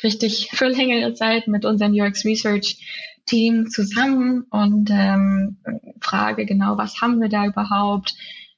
richtig 0.02 0.50
für 0.52 0.68
längere 0.68 1.14
Zeit 1.14 1.48
mit 1.48 1.64
unserem 1.64 1.92
UX 1.92 2.24
Research 2.24 2.78
Team 3.26 3.70
zusammen 3.70 4.44
und 4.50 4.90
ähm, 4.90 5.56
frage 6.00 6.44
genau, 6.44 6.76
was 6.76 7.00
haben 7.00 7.20
wir 7.22 7.30
da 7.30 7.46
überhaupt? 7.46 8.14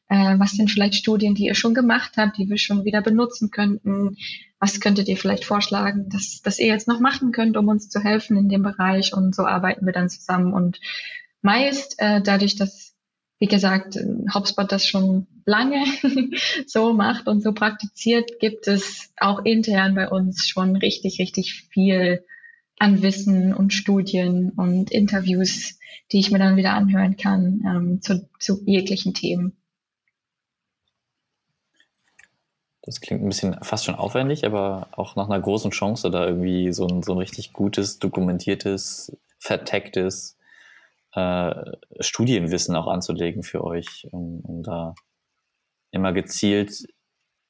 Äh, 0.09 0.39
was 0.39 0.53
sind 0.53 0.71
vielleicht 0.71 0.95
Studien, 0.95 1.35
die 1.35 1.47
ihr 1.47 1.55
schon 1.55 1.75
gemacht 1.75 2.13
habt, 2.17 2.39
die 2.39 2.49
wir 2.49 2.59
schon 2.59 2.85
wieder 2.85 3.03
benutzen 3.03 3.51
könnten? 3.51 4.17
was 4.59 4.81
könntet 4.81 5.09
ihr 5.09 5.17
vielleicht 5.17 5.45
vorschlagen, 5.45 6.09
dass, 6.09 6.41
dass 6.43 6.59
ihr 6.59 6.67
jetzt 6.67 6.89
noch 6.89 7.01
machen 7.01 7.33
könnt, 7.33 7.57
um 7.57 7.69
uns 7.69 7.89
zu 7.89 8.01
helfen 8.01 8.37
in 8.37 8.49
dem 8.49 8.63
Bereich 8.63 9.13
und 9.13 9.35
so 9.35 9.45
arbeiten 9.45 9.85
wir 9.85 9.93
dann 9.93 10.09
zusammen 10.09 10.53
und 10.53 10.81
meist 11.43 11.97
äh, 11.99 12.23
dadurch, 12.23 12.57
dass 12.57 12.95
wie 13.39 13.49
gesagt, 13.49 13.99
HubSpot 14.33 14.73
das 14.73 14.87
schon 14.87 15.27
lange 15.45 15.85
so 16.67 16.95
macht 16.95 17.29
und 17.29 17.43
so 17.43 17.53
praktiziert, 17.53 18.41
gibt 18.41 18.67
es 18.67 19.13
auch 19.19 19.45
intern 19.45 19.95
bei 19.95 20.09
uns 20.09 20.49
schon 20.49 20.75
richtig, 20.75 21.19
richtig 21.19 21.69
viel 21.71 22.25
an 22.79 23.03
Wissen 23.03 23.53
und 23.53 23.75
Studien 23.75 24.53
und 24.57 24.91
Interviews, 24.91 25.79
die 26.13 26.21
ich 26.21 26.31
mir 26.31 26.39
dann 26.39 26.57
wieder 26.57 26.73
anhören 26.73 27.19
kann 27.19 27.63
ähm, 27.67 28.01
zu, 28.01 28.27
zu 28.41 28.63
jeglichen 28.65 29.13
Themen. 29.13 29.53
Das 32.87 33.01
klingt 33.01 33.22
ein 33.22 33.28
bisschen 33.28 33.57
fast 33.62 33.84
schon 33.84 33.97
aufwendig, 33.97 34.47
aber 34.47 34.89
auch 34.93 35.16
nach 35.16 35.28
einer 35.28 35.41
großen 35.41 35.72
Chance, 35.72 36.11
da 36.11 36.24
irgendwie 36.24 36.72
so 36.72 36.87
ein, 36.87 37.03
so 37.03 37.12
ein 37.12 37.18
richtig 37.18 37.53
gutes, 37.53 37.99
dokumentiertes, 37.99 39.16
vertecktes 39.39 40.39
äh, 41.12 41.53
Studienwissen 41.99 42.76
auch 42.76 42.87
anzulegen 42.87 43.43
für 43.43 43.64
euch, 43.64 44.07
um, 44.12 44.41
um 44.41 44.62
da 44.62 44.95
immer 45.91 46.12
gezielt 46.12 46.87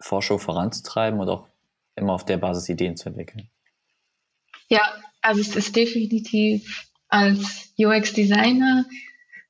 Forschung 0.00 0.38
voranzutreiben 0.38 1.20
und 1.20 1.28
auch 1.28 1.48
immer 1.96 2.14
auf 2.14 2.24
der 2.24 2.38
Basis 2.38 2.68
Ideen 2.70 2.96
zu 2.96 3.10
entwickeln. 3.10 3.50
Ja, 4.68 4.82
also 5.20 5.40
es 5.42 5.54
ist 5.54 5.76
definitiv 5.76 6.88
als 7.08 7.74
UX-Designer 7.78 8.86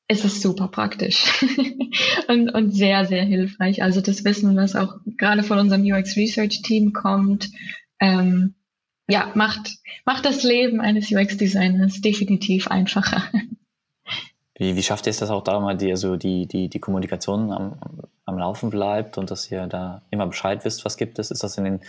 es 0.08 0.24
ist 0.24 0.40
super 0.40 0.68
praktisch 0.68 1.24
und, 2.28 2.50
und 2.50 2.70
sehr, 2.72 3.06
sehr 3.06 3.24
hilfreich. 3.24 3.82
Also 3.82 4.00
das 4.00 4.24
Wissen, 4.24 4.56
was 4.56 4.76
auch 4.76 4.94
gerade 5.16 5.42
von 5.42 5.58
unserem 5.58 5.82
UX 5.82 6.16
Research 6.16 6.62
Team 6.62 6.92
kommt, 6.92 7.50
ähm, 8.00 8.54
ja, 9.08 9.30
macht, 9.34 9.78
macht 10.04 10.24
das 10.24 10.42
Leben 10.42 10.80
eines 10.80 11.10
UX-Designers 11.10 12.00
definitiv 12.00 12.68
einfacher. 12.68 13.22
Wie, 14.58 14.74
wie 14.74 14.82
schafft 14.82 15.06
ihr 15.06 15.10
es, 15.10 15.18
dass 15.18 15.28
auch 15.28 15.44
da 15.44 15.60
mal 15.60 15.76
die, 15.76 15.90
also 15.90 16.16
die, 16.16 16.46
die, 16.46 16.70
die 16.70 16.78
Kommunikation 16.78 17.52
am, 17.52 17.78
am 18.24 18.38
Laufen 18.38 18.70
bleibt 18.70 19.18
und 19.18 19.30
dass 19.30 19.50
ihr 19.50 19.66
da 19.66 20.00
immer 20.10 20.26
Bescheid 20.26 20.64
wisst, 20.64 20.86
was 20.86 20.96
gibt 20.96 21.18
es? 21.18 21.30
Ist 21.30 21.42
das 21.42 21.58
in 21.58 21.64
den 21.64 21.80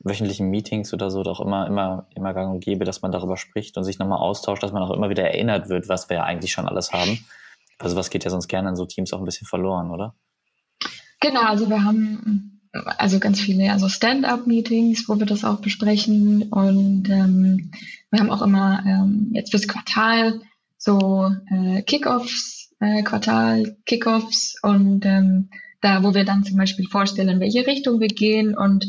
wöchentlichen 0.00 0.50
Meetings 0.50 0.92
oder 0.92 1.10
so 1.10 1.22
doch 1.22 1.40
immer, 1.40 1.66
immer, 1.66 2.06
immer 2.14 2.34
gang 2.34 2.52
und 2.52 2.60
gäbe, 2.60 2.84
dass 2.84 3.00
man 3.00 3.12
darüber 3.12 3.38
spricht 3.38 3.78
und 3.78 3.84
sich 3.84 3.98
nochmal 3.98 4.18
austauscht, 4.18 4.62
dass 4.62 4.72
man 4.72 4.82
auch 4.82 4.90
immer 4.90 5.08
wieder 5.08 5.24
erinnert 5.24 5.70
wird, 5.70 5.88
was 5.88 6.10
wir 6.10 6.18
ja 6.18 6.24
eigentlich 6.24 6.52
schon 6.52 6.68
alles 6.68 6.92
haben? 6.92 7.18
Also 7.82 7.96
was 7.96 8.10
geht 8.10 8.24
ja 8.24 8.30
sonst 8.30 8.48
gerne 8.48 8.68
in 8.68 8.76
so 8.76 8.86
Teams 8.86 9.12
auch 9.12 9.18
ein 9.18 9.24
bisschen 9.24 9.46
verloren, 9.46 9.90
oder? 9.90 10.14
Genau, 11.20 11.42
also 11.42 11.68
wir 11.68 11.84
haben 11.84 12.60
also 12.72 13.18
ganz 13.18 13.40
viele 13.40 13.72
also 13.72 13.88
Stand-up-Meetings, 13.88 15.08
wo 15.08 15.18
wir 15.18 15.26
das 15.26 15.44
auch 15.44 15.60
besprechen 15.60 16.44
und 16.44 17.10
ähm, 17.10 17.72
wir 18.10 18.20
haben 18.20 18.30
auch 18.30 18.42
immer 18.42 18.82
ähm, 18.86 19.30
jetzt 19.34 19.50
fürs 19.50 19.68
Quartal 19.68 20.40
so 20.78 21.30
äh, 21.50 21.82
Kickoffs, 21.82 22.72
äh, 22.80 23.02
Quartal 23.02 23.76
Kickoffs 23.84 24.54
und 24.62 25.04
ähm, 25.04 25.50
da, 25.80 26.04
wo 26.04 26.14
wir 26.14 26.24
dann 26.24 26.44
zum 26.44 26.56
Beispiel 26.56 26.86
vorstellen, 26.88 27.28
in 27.28 27.40
welche 27.40 27.66
Richtung 27.66 28.00
wir 28.00 28.08
gehen 28.08 28.56
und 28.56 28.86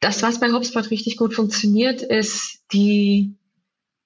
das, 0.00 0.22
was 0.22 0.40
bei 0.40 0.52
HubSpot 0.52 0.90
richtig 0.90 1.16
gut 1.16 1.34
funktioniert, 1.34 2.00
ist 2.02 2.60
die 2.72 3.34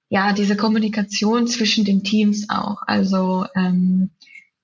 ja, 0.09 0.33
diese 0.33 0.57
Kommunikation 0.57 1.47
zwischen 1.47 1.85
den 1.85 2.05
Teams 2.05 2.49
auch. 2.49 2.83
Also 2.87 3.47
ähm, 3.55 4.11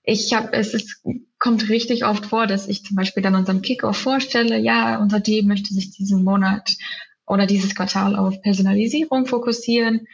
ich 0.05 0.33
habe, 0.35 0.53
es 0.53 0.75
ist, 0.75 1.03
kommt 1.39 1.69
richtig 1.69 2.05
oft 2.05 2.27
vor, 2.27 2.47
dass 2.47 2.69
ich 2.69 2.85
zum 2.85 2.97
Beispiel 2.97 3.23
dann 3.23 3.35
unserem 3.35 3.63
Kickoff 3.63 3.97
vorstelle, 3.97 4.59
ja, 4.59 4.99
unser 4.99 5.23
Team 5.23 5.49
möchte 5.49 5.75
sich 5.75 5.91
diesen 5.91 6.23
Monat 6.25 6.77
oder 7.27 7.47
dieses 7.47 7.75
Quartal 7.75 8.17
auf 8.17 8.41
Personalisierung 8.43 9.27
fokussieren. 9.27 10.07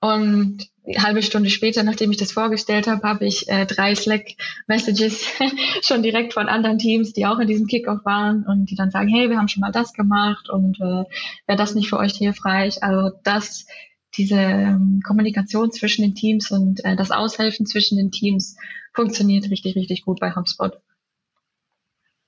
Und 0.00 0.68
eine 0.86 1.02
halbe 1.02 1.22
Stunde 1.22 1.48
später, 1.48 1.82
nachdem 1.82 2.10
ich 2.10 2.18
das 2.18 2.32
vorgestellt 2.32 2.86
habe, 2.86 3.08
habe 3.08 3.24
ich 3.24 3.48
äh, 3.48 3.64
drei 3.64 3.94
Slack-Messages 3.94 5.26
schon 5.82 6.02
direkt 6.02 6.34
von 6.34 6.48
anderen 6.48 6.78
Teams, 6.78 7.14
die 7.14 7.24
auch 7.24 7.38
in 7.38 7.46
diesem 7.46 7.66
Kickoff 7.66 8.04
waren 8.04 8.44
und 8.44 8.66
die 8.66 8.74
dann 8.74 8.90
sagen, 8.90 9.08
hey, 9.08 9.30
wir 9.30 9.38
haben 9.38 9.48
schon 9.48 9.62
mal 9.62 9.72
das 9.72 9.94
gemacht 9.94 10.50
und 10.50 10.78
äh, 10.78 11.04
wäre 11.46 11.56
das 11.56 11.74
nicht 11.74 11.88
für 11.88 11.98
euch 11.98 12.16
hilfreich? 12.16 12.82
Also 12.82 13.16
das 13.22 13.66
diese 14.16 14.36
ähm, 14.36 15.00
Kommunikation 15.04 15.72
zwischen 15.72 16.02
den 16.02 16.14
Teams 16.14 16.50
und 16.50 16.84
äh, 16.84 16.96
das 16.96 17.10
Aushelfen 17.10 17.66
zwischen 17.66 17.96
den 17.98 18.10
Teams 18.10 18.56
funktioniert 18.92 19.50
richtig, 19.50 19.76
richtig 19.76 20.04
gut 20.04 20.20
bei 20.20 20.34
HubSpot. 20.34 20.80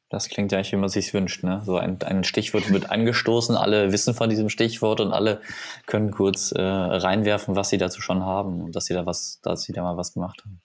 Das 0.08 0.28
klingt 0.28 0.52
ja 0.52 0.58
eigentlich, 0.58 0.72
wie 0.72 0.76
man 0.76 0.88
sich 0.88 1.12
wünscht. 1.14 1.42
Ne? 1.42 1.62
So 1.66 1.78
ein, 1.78 2.00
ein 2.02 2.22
Stichwort 2.22 2.70
wird 2.72 2.90
angestoßen, 2.90 3.56
alle 3.56 3.90
wissen 3.90 4.14
von 4.14 4.30
diesem 4.30 4.48
Stichwort 4.48 5.00
und 5.00 5.12
alle 5.12 5.40
können 5.86 6.12
kurz 6.12 6.52
äh, 6.52 6.60
reinwerfen, 6.60 7.56
was 7.56 7.70
sie 7.70 7.78
dazu 7.78 8.00
schon 8.00 8.22
haben 8.22 8.60
und 8.60 8.76
dass 8.76 8.86
sie 8.86 8.94
da 8.94 9.04
was, 9.04 9.40
dass 9.42 9.62
sie 9.62 9.72
da 9.72 9.82
mal 9.82 9.96
was 9.96 10.12
gemacht 10.12 10.42
haben. 10.44 10.60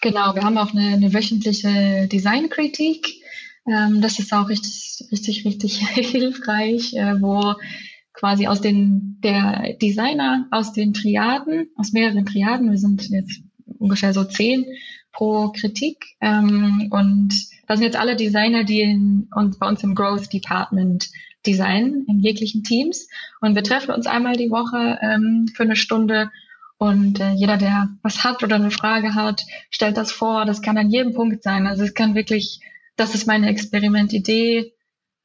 Genau, 0.00 0.34
wir 0.34 0.42
haben 0.42 0.56
auch 0.56 0.72
eine, 0.72 0.94
eine 0.94 1.12
wöchentliche 1.12 2.08
Designkritik. 2.10 3.06
Ähm, 3.68 4.00
das 4.00 4.18
ist 4.18 4.32
auch 4.32 4.48
richtig, 4.48 5.04
richtig, 5.12 5.44
richtig 5.44 5.78
hilfreich, 6.10 6.94
äh, 6.94 7.20
wo 7.20 7.54
quasi 8.16 8.46
aus 8.46 8.60
den, 8.60 9.18
der 9.22 9.74
Designer 9.80 10.48
aus 10.50 10.72
den 10.72 10.94
Triaden, 10.94 11.68
aus 11.76 11.92
mehreren 11.92 12.26
Triaden, 12.26 12.70
wir 12.70 12.78
sind 12.78 13.08
jetzt 13.10 13.42
ungefähr 13.78 14.12
so 14.12 14.24
zehn 14.24 14.64
pro 15.12 15.50
Kritik. 15.50 16.04
Ähm, 16.20 16.88
und 16.90 17.28
das 17.66 17.78
sind 17.78 17.86
jetzt 17.86 17.96
alle 17.96 18.16
Designer, 18.16 18.64
die 18.64 18.80
in, 18.80 19.28
und 19.34 19.58
bei 19.58 19.68
uns 19.68 19.82
im 19.82 19.94
Growth 19.94 20.32
Department 20.32 21.10
designen, 21.46 22.04
in 22.08 22.18
jeglichen 22.20 22.64
Teams. 22.64 23.08
Und 23.40 23.54
wir 23.54 23.62
treffen 23.62 23.92
uns 23.94 24.06
einmal 24.06 24.36
die 24.36 24.50
Woche 24.50 24.98
ähm, 25.02 25.46
für 25.54 25.62
eine 25.62 25.76
Stunde 25.76 26.30
und 26.78 27.20
äh, 27.20 27.32
jeder, 27.32 27.56
der 27.56 27.88
was 28.02 28.24
hat 28.24 28.42
oder 28.42 28.56
eine 28.56 28.70
Frage 28.70 29.14
hat, 29.14 29.42
stellt 29.70 29.96
das 29.96 30.12
vor. 30.12 30.44
Das 30.44 30.60
kann 30.60 30.76
an 30.76 30.90
jedem 30.90 31.14
Punkt 31.14 31.42
sein. 31.42 31.66
Also 31.66 31.84
es 31.84 31.94
kann 31.94 32.14
wirklich, 32.14 32.60
das 32.96 33.14
ist 33.14 33.26
meine 33.26 33.48
Experimentidee. 33.48 34.74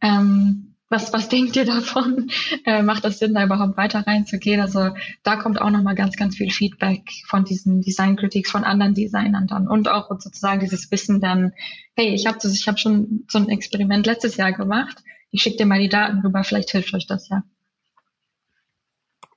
Ähm, 0.01 0.70
was, 0.91 1.13
was 1.13 1.29
denkt 1.29 1.55
ihr 1.55 1.65
davon? 1.65 2.29
Äh, 2.65 2.83
macht 2.83 3.05
das 3.05 3.17
Sinn, 3.17 3.33
da 3.33 3.43
überhaupt 3.43 3.77
weiter 3.77 4.05
reinzugehen? 4.05 4.59
Also 4.59 4.89
da 5.23 5.35
kommt 5.37 5.59
auch 5.59 5.69
nochmal 5.69 5.95
ganz, 5.95 6.15
ganz 6.15 6.35
viel 6.35 6.51
Feedback 6.51 7.09
von 7.27 7.43
diesen 7.43 7.81
Design 7.81 8.17
Critics 8.17 8.51
von 8.51 8.63
anderen 8.63 8.93
Designern 8.93 9.47
dann 9.47 9.67
und 9.67 9.89
auch 9.89 10.09
sozusagen 10.09 10.59
dieses 10.59 10.91
Wissen 10.91 11.21
dann, 11.21 11.53
hey, 11.95 12.13
ich 12.13 12.27
habe 12.27 12.37
hab 12.37 12.79
schon 12.79 13.25
so 13.27 13.39
ein 13.39 13.49
Experiment 13.49 14.05
letztes 14.05 14.37
Jahr 14.37 14.51
gemacht. 14.51 15.01
Ich 15.31 15.41
schicke 15.41 15.57
dir 15.57 15.65
mal 15.65 15.79
die 15.79 15.89
Daten 15.89 16.19
rüber, 16.19 16.43
vielleicht 16.43 16.71
hilft 16.71 16.93
euch 16.93 17.07
das 17.07 17.29
ja. 17.29 17.43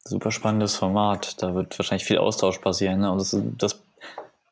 Super 0.05 0.33
spannendes 0.33 0.77
Format. 0.77 1.41
Da 1.43 1.55
wird 1.55 1.79
wahrscheinlich 1.79 2.05
viel 2.05 2.19
Austausch 2.19 2.59
passieren. 2.59 3.01
Ne? 3.01 3.11
Und 3.11 3.19
das, 3.21 3.37
das 3.57 3.83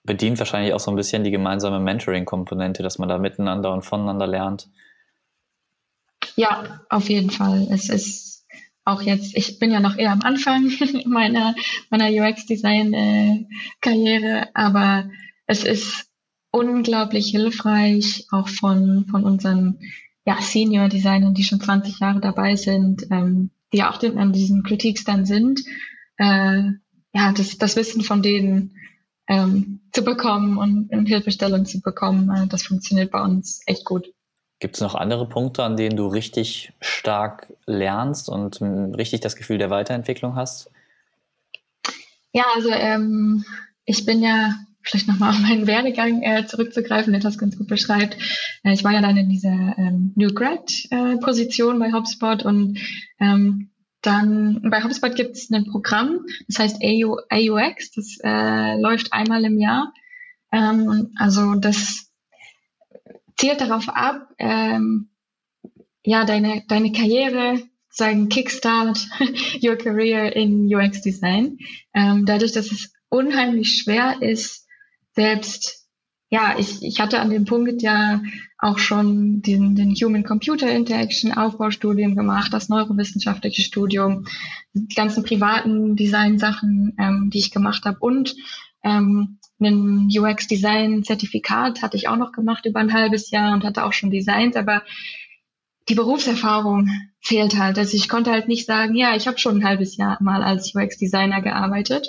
bedient 0.04 0.38
wahrscheinlich 0.38 0.72
auch 0.72 0.80
so 0.80 0.90
ein 0.90 0.96
bisschen 0.96 1.24
die 1.24 1.30
gemeinsame 1.30 1.78
Mentoring-Komponente, 1.80 2.82
dass 2.82 2.98
man 2.98 3.08
da 3.08 3.18
miteinander 3.18 3.72
und 3.72 3.82
voneinander 3.82 4.26
lernt. 4.26 4.68
Ja, 6.36 6.80
auf 6.88 7.08
jeden 7.08 7.30
Fall. 7.30 7.66
Es 7.70 7.88
ist 7.88 8.46
auch 8.84 9.02
jetzt, 9.02 9.36
ich 9.36 9.58
bin 9.58 9.70
ja 9.70 9.80
noch 9.80 9.96
eher 9.96 10.12
am 10.12 10.22
Anfang 10.22 10.70
meiner, 11.06 11.54
meiner 11.90 12.10
UX-Design-Karriere, 12.10 14.48
aber 14.54 15.10
es 15.46 15.64
ist 15.64 16.06
unglaublich 16.50 17.30
hilfreich, 17.30 18.26
auch 18.30 18.48
von, 18.48 19.06
von 19.10 19.24
unseren 19.24 19.78
ja, 20.24 20.40
Senior-Designern, 20.40 21.34
die 21.34 21.44
schon 21.44 21.60
20 21.60 22.00
Jahre 22.00 22.20
dabei 22.20 22.56
sind, 22.56 23.06
ähm, 23.10 23.50
die 23.72 23.82
auch 23.82 23.98
den, 23.98 24.18
an 24.18 24.32
diesen 24.32 24.62
Critiques 24.62 25.04
dann 25.04 25.26
sind, 25.26 25.62
äh, 26.18 26.62
ja, 27.14 27.32
das, 27.32 27.58
das 27.58 27.76
Wissen 27.76 28.02
von 28.02 28.22
denen 28.22 28.76
ähm, 29.28 29.80
zu 29.92 30.02
bekommen 30.02 30.58
und, 30.58 30.90
und 30.90 31.06
Hilfestellung 31.06 31.64
zu 31.64 31.80
bekommen, 31.80 32.30
äh, 32.30 32.46
das 32.48 32.64
funktioniert 32.64 33.10
bei 33.10 33.22
uns 33.22 33.62
echt 33.66 33.84
gut. 33.84 34.06
Gibt 34.62 34.76
es 34.76 34.80
noch 34.80 34.94
andere 34.94 35.28
Punkte, 35.28 35.64
an 35.64 35.76
denen 35.76 35.96
du 35.96 36.06
richtig 36.06 36.72
stark 36.80 37.52
lernst 37.66 38.28
und 38.28 38.62
richtig 38.62 39.18
das 39.18 39.34
Gefühl 39.34 39.58
der 39.58 39.70
Weiterentwicklung 39.70 40.36
hast? 40.36 40.70
Ja, 42.30 42.44
also 42.54 42.68
ähm, 42.70 43.44
ich 43.86 44.06
bin 44.06 44.22
ja, 44.22 44.54
vielleicht 44.80 45.08
nochmal 45.08 45.30
auf 45.30 45.40
meinen 45.40 45.66
Werdegang 45.66 46.22
äh, 46.22 46.46
zurückzugreifen, 46.46 47.12
der 47.12 47.20
das 47.20 47.38
ganz 47.38 47.58
gut 47.58 47.66
beschreibt. 47.66 48.16
Äh, 48.62 48.72
ich 48.72 48.84
war 48.84 48.92
ja 48.92 49.00
dann 49.00 49.16
in 49.16 49.28
dieser 49.28 49.50
ähm, 49.50 50.12
New 50.14 50.32
Grad-Position 50.32 51.74
äh, 51.74 51.78
bei 51.80 51.92
HubSpot 51.92 52.44
und 52.44 52.78
ähm, 53.18 53.72
dann 54.00 54.62
bei 54.70 54.84
HubSpot 54.84 55.16
gibt 55.16 55.34
es 55.34 55.50
ein 55.50 55.66
Programm, 55.66 56.20
das 56.46 56.60
heißt 56.60 56.76
AU, 56.84 57.16
AUX, 57.30 57.90
das 57.90 58.16
äh, 58.22 58.80
läuft 58.80 59.12
einmal 59.12 59.44
im 59.44 59.58
Jahr. 59.58 59.92
Ähm, 60.52 61.10
also 61.18 61.56
das 61.56 62.11
zielt 63.36 63.60
darauf 63.60 63.88
ab, 63.88 64.28
ähm, 64.38 65.10
ja, 66.04 66.24
deine, 66.24 66.64
deine 66.68 66.92
Karriere, 66.92 67.62
sagen 67.90 68.28
Kickstart 68.28 69.06
your 69.62 69.76
career 69.76 70.34
in 70.34 70.74
UX 70.74 71.02
Design. 71.02 71.58
Ähm, 71.94 72.24
dadurch, 72.26 72.52
dass 72.52 72.72
es 72.72 72.92
unheimlich 73.08 73.76
schwer 73.76 74.16
ist, 74.20 74.66
selbst, 75.14 75.86
ja, 76.30 76.56
ich, 76.58 76.82
ich 76.82 77.00
hatte 77.00 77.20
an 77.20 77.30
dem 77.30 77.44
Punkt 77.44 77.82
ja 77.82 78.22
auch 78.58 78.78
schon 78.78 79.42
den, 79.42 79.76
den 79.76 79.94
Human-Computer 79.94 80.70
Interaction 80.70 81.32
Aufbaustudium 81.32 82.16
gemacht, 82.16 82.52
das 82.52 82.70
neurowissenschaftliche 82.70 83.62
Studium, 83.62 84.26
die 84.72 84.94
ganzen 84.94 85.24
privaten 85.24 85.94
Design-Sachen, 85.96 86.96
ähm, 86.98 87.30
die 87.30 87.40
ich 87.40 87.50
gemacht 87.50 87.84
habe 87.84 87.98
und 88.00 88.34
ähm, 88.82 89.38
ein 89.64 90.08
UX-Design-Zertifikat 90.10 91.82
hatte 91.82 91.96
ich 91.96 92.08
auch 92.08 92.16
noch 92.16 92.32
gemacht 92.32 92.66
über 92.66 92.80
ein 92.80 92.92
halbes 92.92 93.30
Jahr 93.30 93.52
und 93.52 93.64
hatte 93.64 93.84
auch 93.84 93.92
schon 93.92 94.10
Designs, 94.10 94.56
aber 94.56 94.82
die 95.88 95.94
Berufserfahrung 95.94 96.88
fehlt 97.20 97.58
halt. 97.58 97.78
Also 97.78 97.96
ich 97.96 98.08
konnte 98.08 98.30
halt 98.30 98.48
nicht 98.48 98.66
sagen, 98.66 98.94
ja, 98.94 99.16
ich 99.16 99.26
habe 99.26 99.38
schon 99.38 99.58
ein 99.58 99.64
halbes 99.64 99.96
Jahr 99.96 100.18
mal 100.22 100.42
als 100.42 100.74
UX-Designer 100.74 101.42
gearbeitet. 101.42 102.08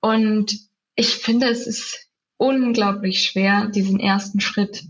Und 0.00 0.58
ich 0.94 1.14
finde, 1.14 1.48
es 1.48 1.66
ist 1.66 2.08
unglaublich 2.36 3.22
schwer, 3.24 3.66
diesen 3.66 4.00
ersten 4.00 4.40
Schritt 4.40 4.84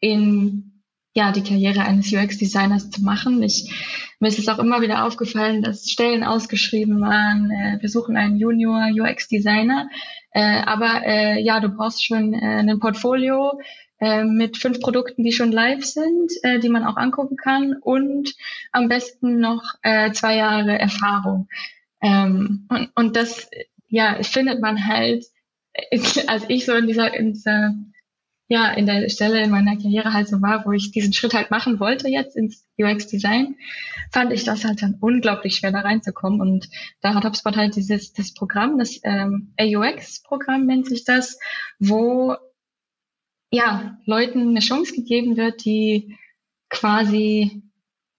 in 0.00 0.70
ja, 1.12 1.32
die 1.32 1.42
Karriere 1.42 1.82
eines 1.82 2.12
UX-Designers 2.12 2.90
zu 2.90 3.02
machen. 3.02 3.42
Ich, 3.42 3.72
mir 4.20 4.28
ist 4.28 4.38
es 4.38 4.48
auch 4.48 4.58
immer 4.58 4.80
wieder 4.80 5.04
aufgefallen, 5.04 5.62
dass 5.62 5.90
Stellen 5.90 6.22
ausgeschrieben 6.22 7.00
waren, 7.00 7.50
äh, 7.50 7.78
wir 7.80 7.88
suchen 7.88 8.16
einen 8.16 8.36
Junior 8.36 8.88
UX-Designer, 8.92 9.88
äh, 10.32 10.62
aber 10.64 11.02
äh, 11.04 11.40
ja, 11.40 11.60
du 11.60 11.68
brauchst 11.68 12.04
schon 12.04 12.34
äh, 12.34 12.60
ein 12.60 12.78
Portfolio 12.78 13.60
äh, 14.00 14.24
mit 14.24 14.56
fünf 14.56 14.80
Produkten, 14.80 15.24
die 15.24 15.32
schon 15.32 15.52
live 15.52 15.84
sind, 15.84 16.32
äh, 16.42 16.58
die 16.58 16.68
man 16.68 16.84
auch 16.84 16.96
angucken 16.96 17.36
kann 17.36 17.76
und 17.80 18.34
am 18.72 18.88
besten 18.88 19.40
noch 19.40 19.62
äh, 19.82 20.12
zwei 20.12 20.36
Jahre 20.36 20.78
Erfahrung. 20.78 21.48
Ähm, 22.00 22.66
und, 22.68 22.90
und 22.94 23.16
das 23.16 23.50
ja, 23.88 24.22
findet 24.22 24.60
man 24.60 24.86
halt, 24.86 25.26
als 26.26 26.44
ich 26.48 26.64
so 26.64 26.74
in 26.74 26.86
dieser, 26.86 27.12
in 27.14 27.32
dieser 27.32 27.74
ja, 28.50 28.68
in 28.72 28.84
der 28.84 29.08
Stelle 29.08 29.40
in 29.44 29.50
meiner 29.50 29.76
Karriere 29.76 30.12
halt 30.12 30.26
so 30.26 30.42
war, 30.42 30.66
wo 30.66 30.72
ich 30.72 30.90
diesen 30.90 31.12
Schritt 31.12 31.34
halt 31.34 31.52
machen 31.52 31.78
wollte 31.78 32.08
jetzt 32.08 32.36
ins 32.36 32.66
UX-Design, 32.78 33.54
fand 34.10 34.32
ich 34.32 34.42
das 34.42 34.64
halt 34.64 34.82
dann 34.82 34.96
unglaublich 35.00 35.54
schwer 35.54 35.70
da 35.70 35.82
reinzukommen. 35.82 36.40
Und 36.40 36.68
da 37.00 37.14
hat 37.14 37.24
HubSpot 37.24 37.56
halt 37.56 37.76
dieses 37.76 38.12
das 38.12 38.34
Programm, 38.34 38.76
das 38.76 38.98
ähm, 39.04 39.54
AUX-Programm 39.56 40.66
nennt 40.66 40.88
sich 40.88 41.04
das, 41.04 41.38
wo 41.78 42.34
ja 43.52 43.96
Leuten 44.04 44.48
eine 44.48 44.60
Chance 44.60 44.94
gegeben 44.94 45.36
wird, 45.36 45.64
die 45.64 46.18
quasi 46.70 47.62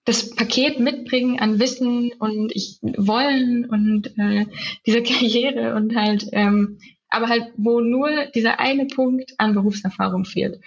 das 0.06 0.34
Paket 0.34 0.80
mitbringen 0.80 1.40
an 1.40 1.60
Wissen 1.60 2.10
und 2.18 2.52
ich 2.56 2.78
wollen 2.80 3.66
und 3.66 4.18
äh, 4.18 4.46
diese 4.86 5.02
Karriere 5.02 5.74
und 5.74 5.94
halt 5.94 6.26
ähm, 6.32 6.78
aber 7.12 7.28
halt, 7.28 7.52
wo 7.56 7.80
nur 7.80 8.26
dieser 8.34 8.60
eine 8.60 8.86
Punkt 8.86 9.34
an 9.38 9.54
Berufserfahrung 9.54 10.24
fehlt. 10.24 10.60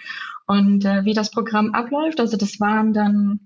Und 0.46 0.84
äh, 0.84 1.04
wie 1.04 1.14
das 1.14 1.30
Programm 1.30 1.74
abläuft, 1.74 2.20
also 2.20 2.36
das 2.36 2.60
waren 2.60 2.92
dann, 2.92 3.40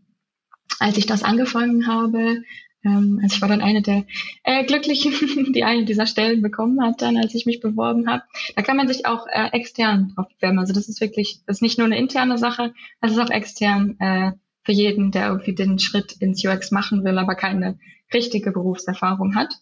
als 0.78 0.96
ich 0.98 1.06
das 1.06 1.22
angefangen 1.22 1.86
habe, 1.86 2.42
ähm, 2.84 3.20
also 3.22 3.36
ich 3.36 3.42
war 3.42 3.48
dann 3.48 3.60
eine 3.60 3.82
der 3.82 4.04
äh, 4.44 4.64
Glücklichen, 4.64 5.12
die 5.52 5.64
eine 5.64 5.84
dieser 5.84 6.06
Stellen 6.06 6.42
bekommen 6.42 6.82
hat, 6.82 7.02
dann 7.02 7.16
als 7.16 7.34
ich 7.34 7.46
mich 7.46 7.60
beworben 7.60 8.08
habe. 8.08 8.22
Da 8.56 8.62
kann 8.62 8.76
man 8.76 8.88
sich 8.88 9.06
auch 9.06 9.26
äh, 9.26 9.48
extern 9.52 10.12
drauf 10.14 10.26
bewerben. 10.36 10.58
Also 10.58 10.72
das 10.72 10.88
ist 10.88 11.00
wirklich, 11.00 11.40
das 11.46 11.58
ist 11.58 11.62
nicht 11.62 11.78
nur 11.78 11.86
eine 11.86 11.98
interne 11.98 12.38
Sache, 12.38 12.74
das 13.00 13.12
ist 13.12 13.18
auch 13.18 13.30
extern 13.30 13.96
äh, 13.98 14.32
für 14.62 14.72
jeden, 14.72 15.10
der 15.10 15.28
irgendwie 15.28 15.54
den 15.54 15.78
Schritt 15.78 16.12
ins 16.20 16.44
UX 16.44 16.70
machen 16.70 17.04
will, 17.04 17.18
aber 17.18 17.34
keine 17.34 17.78
richtige 18.12 18.52
Berufserfahrung 18.52 19.34
hat. 19.34 19.54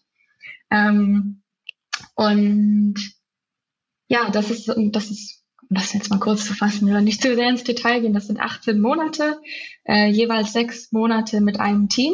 Ähm, 0.71 1.41
und 2.15 2.95
ja, 4.09 4.29
das 4.31 4.49
ist, 4.49 4.67
das 4.67 5.11
ist, 5.11 5.43
um 5.61 5.75
das 5.75 5.93
jetzt 5.93 6.09
mal 6.09 6.19
kurz 6.19 6.45
zu 6.45 6.53
fassen, 6.53 6.87
wir 6.87 6.99
nicht 6.99 7.21
zu 7.21 7.33
sehr 7.35 7.47
ins 7.47 7.63
Detail 7.63 8.01
gehen, 8.01 8.13
das 8.13 8.27
sind 8.27 8.39
18 8.39 8.81
Monate, 8.81 9.39
äh, 9.85 10.07
jeweils 10.07 10.51
sechs 10.51 10.91
Monate 10.91 11.39
mit 11.41 11.59
einem 11.59 11.87
Team. 11.89 12.13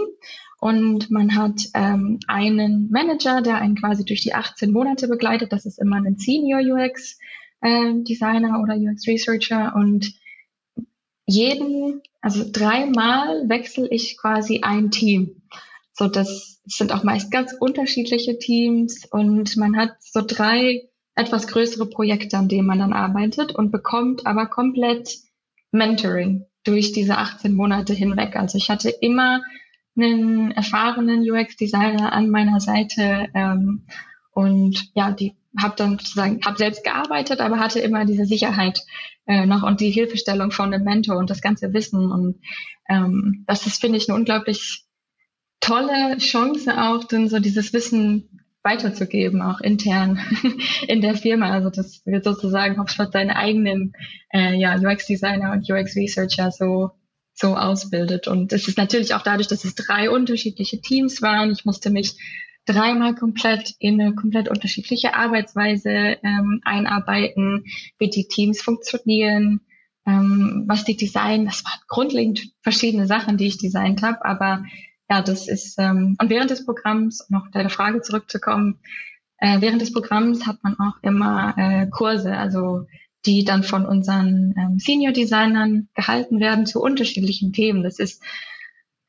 Und 0.60 1.10
man 1.10 1.36
hat 1.36 1.62
ähm, 1.74 2.20
einen 2.28 2.90
Manager, 2.92 3.42
der 3.42 3.58
einen 3.58 3.76
quasi 3.76 4.04
durch 4.04 4.22
die 4.22 4.34
18 4.34 4.72
Monate 4.72 5.08
begleitet. 5.08 5.52
Das 5.52 5.66
ist 5.66 5.80
immer 5.80 5.98
ein 5.98 6.18
Senior 6.18 6.60
UX 6.60 7.18
äh, 7.62 7.94
Designer 8.04 8.62
oder 8.62 8.76
UX 8.76 9.08
Researcher. 9.08 9.74
Und 9.76 10.14
jeden, 11.26 12.02
also 12.22 12.44
dreimal 12.52 13.48
wechsle 13.48 13.88
ich 13.90 14.18
quasi 14.18 14.62
ein 14.64 14.92
Team. 14.92 15.44
So, 15.94 16.08
das 16.08 16.62
sind 16.66 16.92
auch 16.92 17.04
meist 17.04 17.32
ganz 17.32 17.54
unterschiedliche 17.58 18.38
Teams 18.38 19.06
und 19.06 19.56
man 19.56 19.78
hat 19.78 19.96
so 20.02 20.22
drei 20.26 20.90
etwas 21.16 21.48
größere 21.48 21.86
Projekte, 21.90 22.38
an 22.38 22.50
denen 22.50 22.68
man 22.68 22.80
dann 22.80 22.94
arbeitet 22.94 23.54
und 23.54 23.72
bekommt 23.72 24.26
aber 24.28 24.48
komplett 24.48 25.18
Mentoring 25.72 26.46
durch 26.64 26.92
diese 26.92 27.18
18 27.18 27.54
Monate 27.54 27.94
hinweg. 27.94 28.36
Also 28.36 28.58
ich 28.58 28.70
hatte 28.70 28.90
immer 28.90 29.42
einen 29.98 30.52
erfahrenen 30.52 31.30
UX-Designer 31.30 32.12
an 32.12 32.30
meiner 32.30 32.60
Seite 32.60 33.30
ähm, 33.34 33.86
und 34.32 34.92
ja, 34.94 35.12
die 35.12 35.34
habe 35.58 35.76
dann 35.78 35.98
sozusagen, 35.98 36.42
habe 36.44 36.58
selbst 36.58 36.84
gearbeitet, 36.84 37.40
aber 37.40 37.60
hatte 37.60 37.80
immer 37.80 38.04
diese 38.04 38.26
Sicherheit 38.26 38.82
äh, 39.26 39.46
noch 39.46 39.64
und 39.64 39.80
die 39.80 39.92
Hilfestellung 39.92 40.52
von 40.52 40.74
einem 40.74 40.84
Mentor 40.84 41.18
und 41.18 41.30
das 41.30 41.42
ganze 41.42 41.72
Wissen 41.74 42.12
und 42.12 42.42
ähm, 42.90 43.46
das 43.48 43.66
ist, 43.66 43.80
finde 43.80 43.98
ich, 43.98 44.10
eine 44.10 44.18
unglaublich 44.18 44.86
tolle 45.62 46.18
Chance 46.18 46.78
auch, 46.78 47.06
dann 47.06 47.30
so 47.30 47.40
dieses 47.40 47.72
Wissen 47.72 48.45
weiterzugeben, 48.66 49.42
auch 49.42 49.62
intern 49.62 50.20
in 50.88 51.02
der 51.02 51.16
Firma. 51.16 51.52
Also 51.52 51.70
das 51.70 52.02
wird 52.06 52.26
sozusagen 52.26 52.80
HubSpot 52.80 53.12
seine 53.12 53.38
eigenen 53.38 53.94
äh, 54.34 54.56
ja, 54.56 54.76
UX-Designer 54.76 55.54
und 55.54 55.70
UX-Researcher 55.70 56.52
so 56.52 56.92
so 57.36 57.56
ausbildet. 57.56 58.28
Und 58.28 58.54
es 58.54 58.68
ist 58.68 58.78
natürlich 58.78 59.14
auch 59.14 59.22
dadurch, 59.22 59.48
dass 59.48 59.66
es 59.66 59.76
drei 59.76 60.10
unterschiedliche 60.10 60.80
Teams 60.82 61.22
waren. 61.22 61.52
Ich 61.52 61.66
musste 61.66 61.90
mich 61.90 62.18
dreimal 62.66 63.14
komplett 63.14 63.76
in 63.80 64.02
eine 64.02 64.16
komplett 64.16 64.50
unterschiedliche 64.50 65.14
Arbeitsweise 65.14 65.90
ähm, 66.24 66.62
einarbeiten, 66.64 67.66
wie 68.00 68.10
die 68.10 68.28
Teams 68.28 68.62
funktionieren, 68.62 69.62
ähm, 70.08 70.64
was 70.66 70.86
die 70.86 70.96
designen. 70.96 71.46
Das 71.46 71.64
waren 71.66 71.80
grundlegend 71.88 72.54
verschiedene 72.62 73.06
Sachen, 73.06 73.38
die 73.38 73.48
ich 73.48 73.58
designt 73.58 74.02
habe, 74.02 74.24
aber 74.26 74.64
ja, 75.10 75.22
das 75.22 75.48
ist, 75.48 75.78
ähm, 75.80 76.16
und 76.20 76.30
während 76.30 76.50
des 76.50 76.66
Programms, 76.66 77.30
noch 77.30 77.50
deine 77.52 77.70
Frage 77.70 78.02
zurückzukommen, 78.02 78.80
äh, 79.38 79.62
während 79.62 79.82
des 79.82 79.94
Programms 79.94 80.48
hat 80.48 80.64
man 80.64 80.76
auch 80.80 80.96
immer 81.02 81.54
äh, 81.58 81.88
Kurse, 81.88 82.36
also 82.36 82.86
die 83.26 83.44
dann 83.44 83.64
von 83.64 83.86
unseren 83.86 84.54
ähm, 84.58 84.80
Senior-Designern 84.80 85.90
gehalten 85.96 86.40
werden 86.40 86.66
zu 86.66 86.82
unterschiedlichen 86.82 87.54
Themen. 87.54 87.84
Das 87.84 88.00
ist 88.00 88.24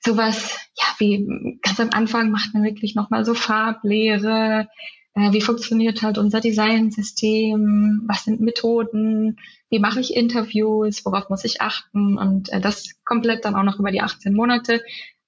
sowas, 0.00 0.58
ja, 0.76 0.84
wie 0.98 1.58
ganz 1.62 1.80
am 1.80 1.90
Anfang 1.90 2.30
macht 2.30 2.54
man 2.54 2.62
wirklich 2.62 2.94
nochmal 2.94 3.24
so 3.24 3.34
Farblehre, 3.34 4.68
äh, 5.14 5.32
wie 5.32 5.40
funktioniert 5.40 6.02
halt 6.02 6.18
unser 6.18 6.40
Designsystem, 6.40 8.02
was 8.06 8.24
sind 8.24 8.40
Methoden, 8.40 9.38
wie 9.70 9.78
mache 9.78 10.00
ich 10.00 10.14
Interviews, 10.14 11.04
worauf 11.04 11.28
muss 11.28 11.44
ich 11.44 11.60
achten 11.60 12.18
und 12.18 12.52
äh, 12.52 12.60
das 12.60 12.94
komplett 13.04 13.44
dann 13.44 13.54
auch 13.54 13.64
noch 13.64 13.78
über 13.78 13.90
die 13.90 14.02
18 14.02 14.34
Monate 14.34 14.82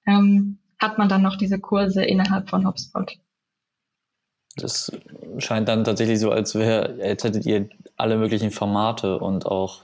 ähm, 0.05 0.58
hat 0.79 0.97
man 0.97 1.09
dann 1.09 1.21
noch 1.21 1.35
diese 1.35 1.59
Kurse 1.59 2.03
innerhalb 2.03 2.49
von 2.49 2.65
HubSpot. 2.65 3.17
Das 4.55 4.91
scheint 5.37 5.67
dann 5.67 5.83
tatsächlich 5.83 6.19
so, 6.19 6.31
als 6.31 6.55
wäre, 6.55 6.97
jetzt 6.97 7.23
hättet 7.23 7.45
ihr 7.45 7.69
alle 7.95 8.17
möglichen 8.17 8.51
Formate 8.51 9.19
und 9.19 9.45
auch 9.45 9.83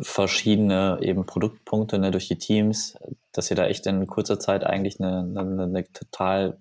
verschiedene 0.00 0.98
eben 1.02 1.26
Produktpunkte 1.26 1.98
ne, 1.98 2.10
durch 2.10 2.28
die 2.28 2.38
Teams, 2.38 2.96
dass 3.32 3.50
ihr 3.50 3.56
da 3.56 3.66
echt 3.66 3.86
in 3.86 4.06
kurzer 4.06 4.38
Zeit 4.38 4.64
eigentlich 4.64 5.00
eine, 5.00 5.18
eine, 5.18 5.62
eine 5.64 5.92
total 5.92 6.58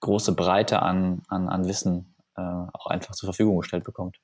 große 0.00 0.32
Breite 0.32 0.82
an, 0.82 1.22
an, 1.28 1.48
an 1.48 1.66
Wissen 1.68 2.14
äh, 2.36 2.40
auch 2.40 2.86
einfach 2.86 3.14
zur 3.14 3.28
Verfügung 3.28 3.58
gestellt 3.58 3.84
bekommt. 3.84 4.16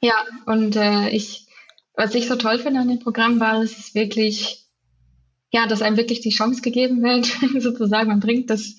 Ja, 0.00 0.14
und 0.46 0.74
äh, 0.76 1.10
ich, 1.10 1.46
was 1.94 2.14
ich 2.14 2.26
so 2.26 2.36
toll 2.36 2.58
finde 2.58 2.80
an 2.80 2.88
dem 2.88 2.98
Programm 2.98 3.38
war, 3.38 3.62
es 3.62 3.94
wirklich 3.94 4.61
ja, 5.52 5.66
dass 5.66 5.82
einem 5.82 5.98
wirklich 5.98 6.20
die 6.20 6.30
Chance 6.30 6.62
gegeben 6.62 7.02
wird, 7.02 7.26
sozusagen, 7.62 8.08
man 8.08 8.20
bringt 8.20 8.48
das, 8.48 8.76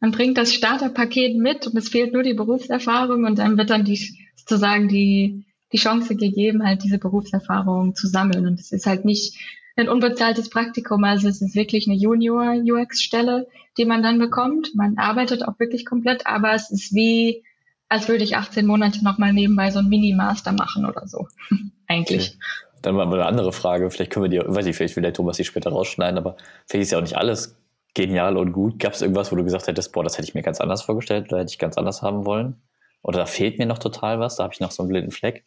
man 0.00 0.10
bringt 0.10 0.38
das 0.38 0.54
Starterpaket 0.54 1.36
mit 1.36 1.66
und 1.66 1.76
es 1.76 1.90
fehlt 1.90 2.14
nur 2.14 2.22
die 2.22 2.34
Berufserfahrung 2.34 3.24
und 3.24 3.38
dann 3.38 3.58
wird 3.58 3.70
dann 3.70 3.84
die, 3.84 4.16
sozusagen 4.34 4.88
die, 4.88 5.44
die 5.72 5.78
Chance 5.78 6.16
gegeben, 6.16 6.66
halt 6.66 6.82
diese 6.82 6.98
Berufserfahrung 6.98 7.94
zu 7.94 8.06
sammeln. 8.08 8.46
Und 8.46 8.58
es 8.58 8.72
ist 8.72 8.86
halt 8.86 9.04
nicht 9.04 9.38
ein 9.76 9.88
unbezahltes 9.88 10.48
Praktikum, 10.48 11.04
also 11.04 11.28
es 11.28 11.42
ist 11.42 11.54
wirklich 11.54 11.86
eine 11.86 11.96
Junior-UX-Stelle, 11.96 13.46
die 13.76 13.84
man 13.84 14.02
dann 14.02 14.18
bekommt. 14.18 14.74
Man 14.74 14.96
arbeitet 14.96 15.46
auch 15.46 15.58
wirklich 15.58 15.84
komplett, 15.84 16.26
aber 16.26 16.54
es 16.54 16.70
ist 16.70 16.94
wie, 16.94 17.42
als 17.88 18.08
würde 18.08 18.24
ich 18.24 18.36
18 18.36 18.66
Monate 18.66 19.04
nochmal 19.04 19.32
nebenbei 19.34 19.70
so 19.70 19.80
ein 19.80 19.88
Mini-Master 19.88 20.52
machen 20.52 20.86
oder 20.86 21.06
so. 21.06 21.28
Eigentlich. 21.86 22.28
Okay. 22.28 22.63
Dann 22.84 22.96
mal 22.96 23.10
eine 23.10 23.24
andere 23.24 23.50
Frage. 23.50 23.90
Vielleicht 23.90 24.12
können 24.12 24.30
wir 24.30 24.42
die, 24.42 24.46
weiß 24.46 24.66
ich, 24.66 24.76
vielleicht 24.76 24.94
will 24.96 25.02
der 25.02 25.14
Thomas 25.14 25.38
die 25.38 25.44
später 25.44 25.70
rausschneiden, 25.70 26.18
aber 26.18 26.36
vielleicht 26.66 26.82
ist 26.82 26.90
ja 26.90 26.98
auch 26.98 27.02
nicht 27.02 27.16
alles 27.16 27.56
genial 27.94 28.36
und 28.36 28.52
gut. 28.52 28.78
Gab 28.78 28.92
es 28.92 29.00
irgendwas, 29.00 29.32
wo 29.32 29.36
du 29.36 29.44
gesagt 29.44 29.66
hättest, 29.68 29.90
boah, 29.92 30.04
das 30.04 30.18
hätte 30.18 30.28
ich 30.28 30.34
mir 30.34 30.42
ganz 30.42 30.60
anders 30.60 30.82
vorgestellt 30.82 31.32
oder 31.32 31.40
hätte 31.40 31.50
ich 31.50 31.58
ganz 31.58 31.78
anders 31.78 32.02
haben 32.02 32.26
wollen? 32.26 32.60
Oder 33.00 33.20
da 33.20 33.26
fehlt 33.26 33.58
mir 33.58 33.64
noch 33.64 33.78
total 33.78 34.20
was, 34.20 34.36
da 34.36 34.42
habe 34.42 34.52
ich 34.52 34.60
noch 34.60 34.70
so 34.70 34.82
einen 34.82 34.90
blinden 34.90 35.12
Fleck, 35.12 35.46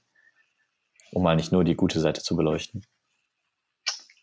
um 1.12 1.22
mal 1.22 1.36
nicht 1.36 1.52
nur 1.52 1.64
die 1.64 1.76
gute 1.76 2.00
Seite 2.00 2.24
zu 2.24 2.36
beleuchten. 2.36 2.82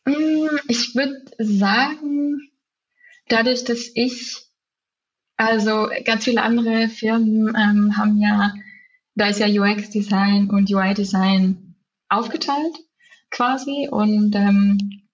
Mm, 0.07 0.49
ich 0.67 0.97
würde 0.97 1.23
sagen, 1.39 2.51
dadurch, 3.29 3.63
dass 3.63 3.93
ich, 3.95 4.39
also 5.37 5.89
ganz 6.05 6.25
viele 6.25 6.43
andere 6.43 6.89
Firmen 6.89 7.55
ähm, 7.57 7.97
haben 7.97 8.19
ja, 8.21 8.55
da 9.15 9.29
ist 9.29 9.39
ja 9.39 9.47
UX-Design 9.47 10.51
und 10.51 10.69
UI-Design 10.69 11.77
aufgeteilt 12.09 12.75
quasi. 13.31 13.89
Und 13.91 14.35
ähm, 14.35 15.05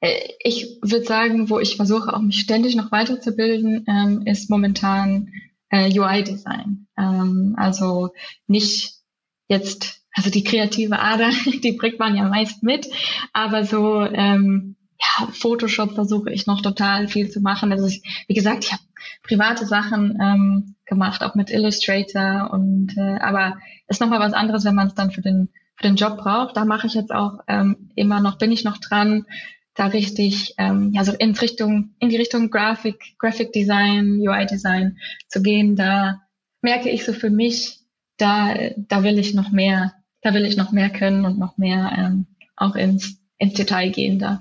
äh, 0.00 0.20
ich 0.40 0.78
würde 0.82 1.04
sagen, 1.04 1.50
wo 1.50 1.58
ich 1.58 1.76
versuche, 1.76 2.14
auch 2.14 2.20
mich 2.20 2.40
ständig 2.40 2.76
noch 2.76 2.92
weiterzubilden, 2.92 3.84
ähm, 3.88 4.22
ist 4.24 4.50
momentan 4.50 5.30
äh, 5.70 5.90
UI-Design. 5.98 6.86
Ähm, 6.98 7.54
also 7.56 8.10
nicht 8.46 8.94
jetzt, 9.48 10.02
also 10.12 10.30
die 10.30 10.44
kreative 10.44 10.98
Ader, 10.98 11.30
die 11.62 11.72
bringt 11.72 11.98
man 11.98 12.16
ja 12.16 12.28
meist 12.28 12.62
mit, 12.62 12.88
aber 13.32 13.64
so 13.64 14.00
ähm, 14.00 14.76
ja, 14.98 15.28
Photoshop 15.32 15.94
versuche 15.94 16.30
ich 16.32 16.46
noch 16.46 16.62
total 16.62 17.08
viel 17.08 17.30
zu 17.30 17.40
machen. 17.40 17.72
Also 17.72 17.86
ich, 17.86 18.02
wie 18.28 18.34
gesagt, 18.34 18.64
ich 18.64 18.72
habe 18.72 18.82
private 19.22 19.66
Sachen 19.66 20.18
ähm, 20.20 20.76
gemacht, 20.86 21.22
auch 21.22 21.34
mit 21.34 21.50
Illustrator 21.50 22.50
und 22.50 22.96
äh, 22.96 23.18
aber 23.18 23.58
ist 23.88 24.00
nochmal 24.00 24.20
was 24.20 24.32
anderes, 24.32 24.64
wenn 24.64 24.74
man 24.74 24.88
es 24.88 24.94
dann 24.94 25.10
für 25.10 25.20
den 25.20 25.50
für 25.76 25.82
den 25.84 25.96
Job 25.96 26.18
braucht. 26.18 26.56
Da 26.56 26.64
mache 26.64 26.86
ich 26.86 26.94
jetzt 26.94 27.12
auch 27.12 27.40
ähm, 27.48 27.90
immer 27.94 28.20
noch, 28.20 28.38
bin 28.38 28.52
ich 28.52 28.64
noch 28.64 28.78
dran, 28.78 29.26
da 29.74 29.86
richtig, 29.86 30.54
ähm, 30.58 30.90
ja, 30.94 31.04
so 31.04 31.12
in 31.12 31.32
Richtung, 31.32 31.94
in 31.98 32.08
die 32.08 32.16
Richtung 32.16 32.50
Graphic, 32.50 33.18
Graphic 33.18 33.52
Design, 33.52 34.20
UI 34.20 34.46
Design 34.46 34.98
zu 35.28 35.42
gehen. 35.42 35.76
Da 35.76 36.22
merke 36.62 36.88
ich 36.88 37.04
so 37.04 37.12
für 37.12 37.30
mich, 37.30 37.80
da, 38.16 38.54
da 38.76 39.02
will 39.04 39.18
ich 39.18 39.34
noch 39.34 39.52
mehr, 39.52 39.92
da 40.22 40.32
will 40.32 40.46
ich 40.46 40.56
noch 40.56 40.72
mehr 40.72 40.88
können 40.88 41.26
und 41.26 41.38
noch 41.38 41.58
mehr 41.58 41.92
ähm, 41.96 42.26
auch 42.56 42.74
ins, 42.74 43.18
ins 43.38 43.52
Detail 43.52 43.90
gehen 43.90 44.18
da. 44.18 44.40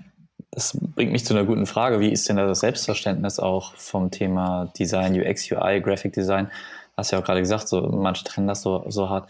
Das 0.51 0.77
bringt 0.95 1.11
mich 1.11 1.25
zu 1.25 1.33
einer 1.33 1.45
guten 1.45 1.65
Frage. 1.65 1.99
Wie 1.99 2.11
ist 2.11 2.29
denn 2.29 2.37
das 2.37 2.61
Selbstverständnis 2.61 3.39
auch 3.39 3.75
vom 3.75 4.09
Thema 4.09 4.71
Design, 4.79 5.19
UX, 5.19 5.51
UI, 5.51 5.81
Graphic 5.81 6.13
Design? 6.13 6.49
Hast 6.95 7.11
ja 7.11 7.19
auch 7.19 7.25
gerade 7.25 7.41
gesagt, 7.41 7.67
so 7.67 7.81
manche 7.81 8.23
trennen 8.23 8.47
das 8.47 8.61
so, 8.61 8.85
so 8.87 9.09
hart. 9.09 9.29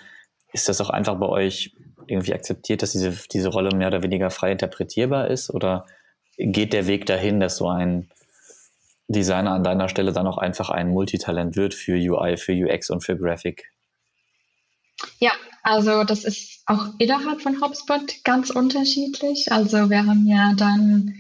Ist 0.53 0.70
das 0.70 0.80
auch 0.82 0.91
einfach 0.91 1.16
bei 1.16 1.26
euch 1.26 1.76
irgendwie 2.08 2.34
akzeptiert, 2.34 2.82
dass 2.82 2.91
diese, 2.91 3.14
diese 3.32 3.49
Rolle 3.49 3.76
mehr 3.76 3.88
oder 3.88 4.03
weniger 4.03 4.30
frei 4.30 4.51
interpretierbar 4.51 5.30
ist? 5.30 5.49
Oder 5.49 5.86
geht 6.38 6.74
der 6.74 6.88
Weg 6.88 7.06
dahin, 7.06 7.39
dass 7.39 7.58
so 7.58 7.70
ein 7.70 8.10
Designer 9.08 9.51
an 9.51 9.64
deiner 9.64 9.89
Stelle 9.89 10.12
dann 10.12 10.28
auch 10.28 10.38
einfach 10.38 10.70
ein 10.70 10.89
Multitalent 10.89 11.56
wird 11.56 11.74
für 11.74 11.93
UI, 11.93 12.38
für 12.38 12.53
UX 12.53 12.89
und 12.89 13.03
für 13.03 13.18
Graphic? 13.18 13.72
Ja, 15.20 15.32
also 15.64 16.03
das 16.03 16.24
ist 16.24 16.64
auch 16.66 16.88
innerhalb 16.99 17.41
von 17.41 17.62
HubSpot 17.62 18.24
ganz 18.24 18.49
unterschiedlich. 18.49 19.51
Also 19.51 19.89
wir 19.89 20.06
haben 20.06 20.26
ja 20.28 20.53
dann, 20.56 21.16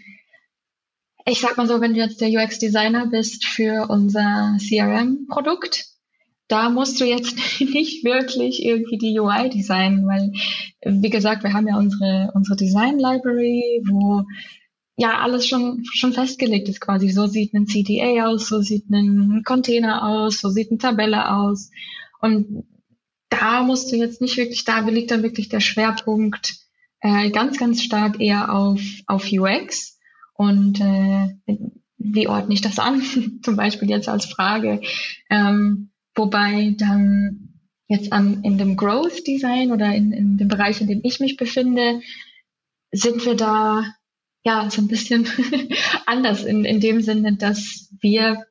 ich 1.25 1.39
sag 1.39 1.57
mal 1.57 1.67
so, 1.67 1.81
wenn 1.81 1.93
du 1.93 1.99
jetzt 1.99 2.21
der 2.21 2.29
UX-Designer 2.29 3.07
bist 3.07 3.45
für 3.45 3.87
unser 3.89 4.57
CRM-Produkt, 4.59 5.94
da 6.47 6.69
musst 6.69 6.99
du 6.99 7.05
jetzt 7.05 7.35
nicht 7.59 8.03
wirklich 8.03 8.63
irgendwie 8.63 8.97
die 8.97 9.19
UI 9.19 9.49
designen, 9.49 10.07
weil, 10.07 10.31
wie 10.83 11.09
gesagt, 11.09 11.43
wir 11.43 11.53
haben 11.53 11.67
ja 11.67 11.77
unsere, 11.77 12.31
unsere 12.33 12.55
Design 12.55 12.99
Library, 12.99 13.81
wo 13.87 14.23
ja 14.97 15.19
alles 15.19 15.47
schon, 15.47 15.83
schon 15.93 16.13
festgelegt 16.13 16.69
ist 16.69 16.79
quasi. 16.79 17.09
So 17.09 17.27
sieht 17.27 17.53
ein 17.53 17.67
CDA 17.67 18.27
aus, 18.27 18.47
so 18.47 18.61
sieht 18.61 18.89
ein 18.89 19.41
Container 19.45 20.07
aus, 20.07 20.39
so 20.39 20.49
sieht 20.49 20.69
eine 20.71 20.77
Tabelle 20.77 21.31
aus. 21.31 21.71
Und 22.21 22.63
da 23.29 23.63
musst 23.63 23.91
du 23.91 23.97
jetzt 23.97 24.21
nicht 24.21 24.37
wirklich, 24.37 24.63
da 24.63 24.79
liegt 24.79 25.11
dann 25.11 25.23
wirklich 25.23 25.49
der 25.49 25.59
Schwerpunkt 25.59 26.55
äh, 27.01 27.29
ganz, 27.31 27.57
ganz 27.57 27.83
stark 27.83 28.21
eher 28.21 28.53
auf, 28.53 28.81
auf 29.07 29.27
UX. 29.31 29.99
Und 30.33 30.79
äh, 30.79 31.35
wie 31.97 32.27
ordne 32.27 32.53
ich 32.53 32.61
das 32.61 32.79
an? 32.79 33.01
Zum 33.43 33.55
Beispiel 33.55 33.89
jetzt 33.89 34.07
als 34.07 34.25
Frage. 34.25 34.81
Ähm, 35.29 35.91
Wobei 36.15 36.75
dann 36.77 37.59
jetzt 37.87 38.11
an, 38.13 38.43
in 38.43 38.57
dem 38.57 38.77
Growth 38.77 39.27
Design 39.27 39.71
oder 39.71 39.93
in, 39.93 40.11
in 40.11 40.37
dem 40.37 40.47
Bereich, 40.47 40.81
in 40.81 40.87
dem 40.87 41.01
ich 41.03 41.19
mich 41.19 41.37
befinde, 41.37 42.01
sind 42.91 43.25
wir 43.25 43.35
da 43.35 43.85
ja 44.43 44.69
so 44.69 44.81
ein 44.81 44.87
bisschen 44.87 45.27
anders 46.05 46.43
in, 46.43 46.65
in 46.65 46.79
dem 46.79 47.01
Sinne, 47.01 47.35
dass 47.35 47.89
wir 47.99 48.45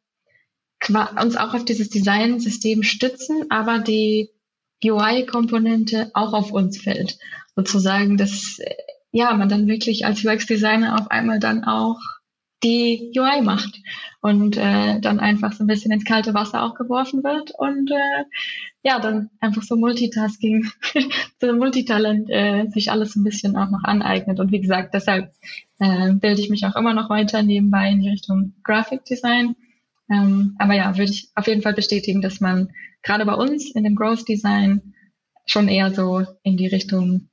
uns 1.20 1.36
auch 1.36 1.54
auf 1.54 1.64
dieses 1.64 1.88
Design-System 1.88 2.82
stützen, 2.82 3.44
aber 3.48 3.78
die 3.78 4.30
UI-Komponente 4.84 6.10
auch 6.12 6.34
auf 6.34 6.52
uns 6.52 6.78
fällt. 6.78 7.18
Sozusagen, 7.56 8.18
dass 8.18 8.58
ja, 9.12 9.32
man 9.32 9.48
dann 9.48 9.66
wirklich 9.66 10.04
als 10.04 10.24
UX-Designer 10.24 11.00
auf 11.00 11.10
einmal 11.10 11.38
dann 11.38 11.64
auch 11.64 12.00
die 12.64 13.12
UI 13.16 13.42
macht 13.42 13.80
und 14.20 14.56
äh, 14.56 14.98
dann 15.00 15.20
einfach 15.20 15.52
so 15.52 15.62
ein 15.62 15.66
bisschen 15.66 15.92
ins 15.92 16.04
kalte 16.04 16.32
Wasser 16.32 16.62
auch 16.62 16.74
geworfen 16.74 17.22
wird 17.22 17.52
und 17.58 17.90
äh, 17.90 18.24
ja, 18.82 18.98
dann 18.98 19.30
einfach 19.40 19.62
so 19.62 19.76
Multitasking, 19.76 20.70
so 21.40 21.54
Multitalent 21.54 22.28
äh, 22.30 22.66
sich 22.68 22.90
alles 22.90 23.16
ein 23.16 23.24
bisschen 23.24 23.56
auch 23.56 23.70
noch 23.70 23.84
aneignet. 23.84 24.40
Und 24.40 24.52
wie 24.52 24.60
gesagt, 24.60 24.92
deshalb 24.92 25.32
äh, 25.78 26.12
bilde 26.12 26.40
ich 26.40 26.50
mich 26.50 26.64
auch 26.66 26.76
immer 26.76 26.94
noch 26.94 27.10
weiter 27.10 27.42
nebenbei 27.42 27.90
in 27.90 28.00
die 28.00 28.10
Richtung 28.10 28.54
Graphic 28.62 29.04
Design. 29.04 29.56
Ähm, 30.10 30.56
aber 30.58 30.74
ja, 30.74 30.96
würde 30.96 31.12
ich 31.12 31.28
auf 31.34 31.46
jeden 31.46 31.62
Fall 31.62 31.74
bestätigen, 31.74 32.20
dass 32.20 32.40
man 32.40 32.70
gerade 33.02 33.24
bei 33.24 33.34
uns 33.34 33.70
in 33.74 33.84
dem 33.84 33.94
Growth 33.94 34.28
Design 34.28 34.94
schon 35.46 35.68
eher 35.68 35.92
so 35.92 36.24
in 36.42 36.56
die 36.56 36.66
Richtung, 36.66 37.28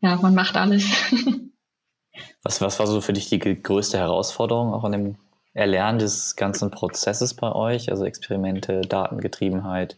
ja, 0.00 0.16
man 0.16 0.34
macht 0.34 0.56
alles. 0.56 0.88
Was, 2.42 2.60
was 2.60 2.78
war 2.78 2.86
so 2.86 3.00
für 3.00 3.12
dich 3.12 3.28
die 3.28 3.38
größte 3.38 3.98
Herausforderung 3.98 4.72
auch 4.72 4.84
an 4.84 4.92
dem 4.92 5.16
Erlernen 5.54 5.98
des 5.98 6.36
ganzen 6.36 6.70
Prozesses 6.70 7.34
bei 7.34 7.52
euch? 7.52 7.90
Also 7.90 8.04
Experimente, 8.04 8.82
Datengetriebenheit, 8.82 9.96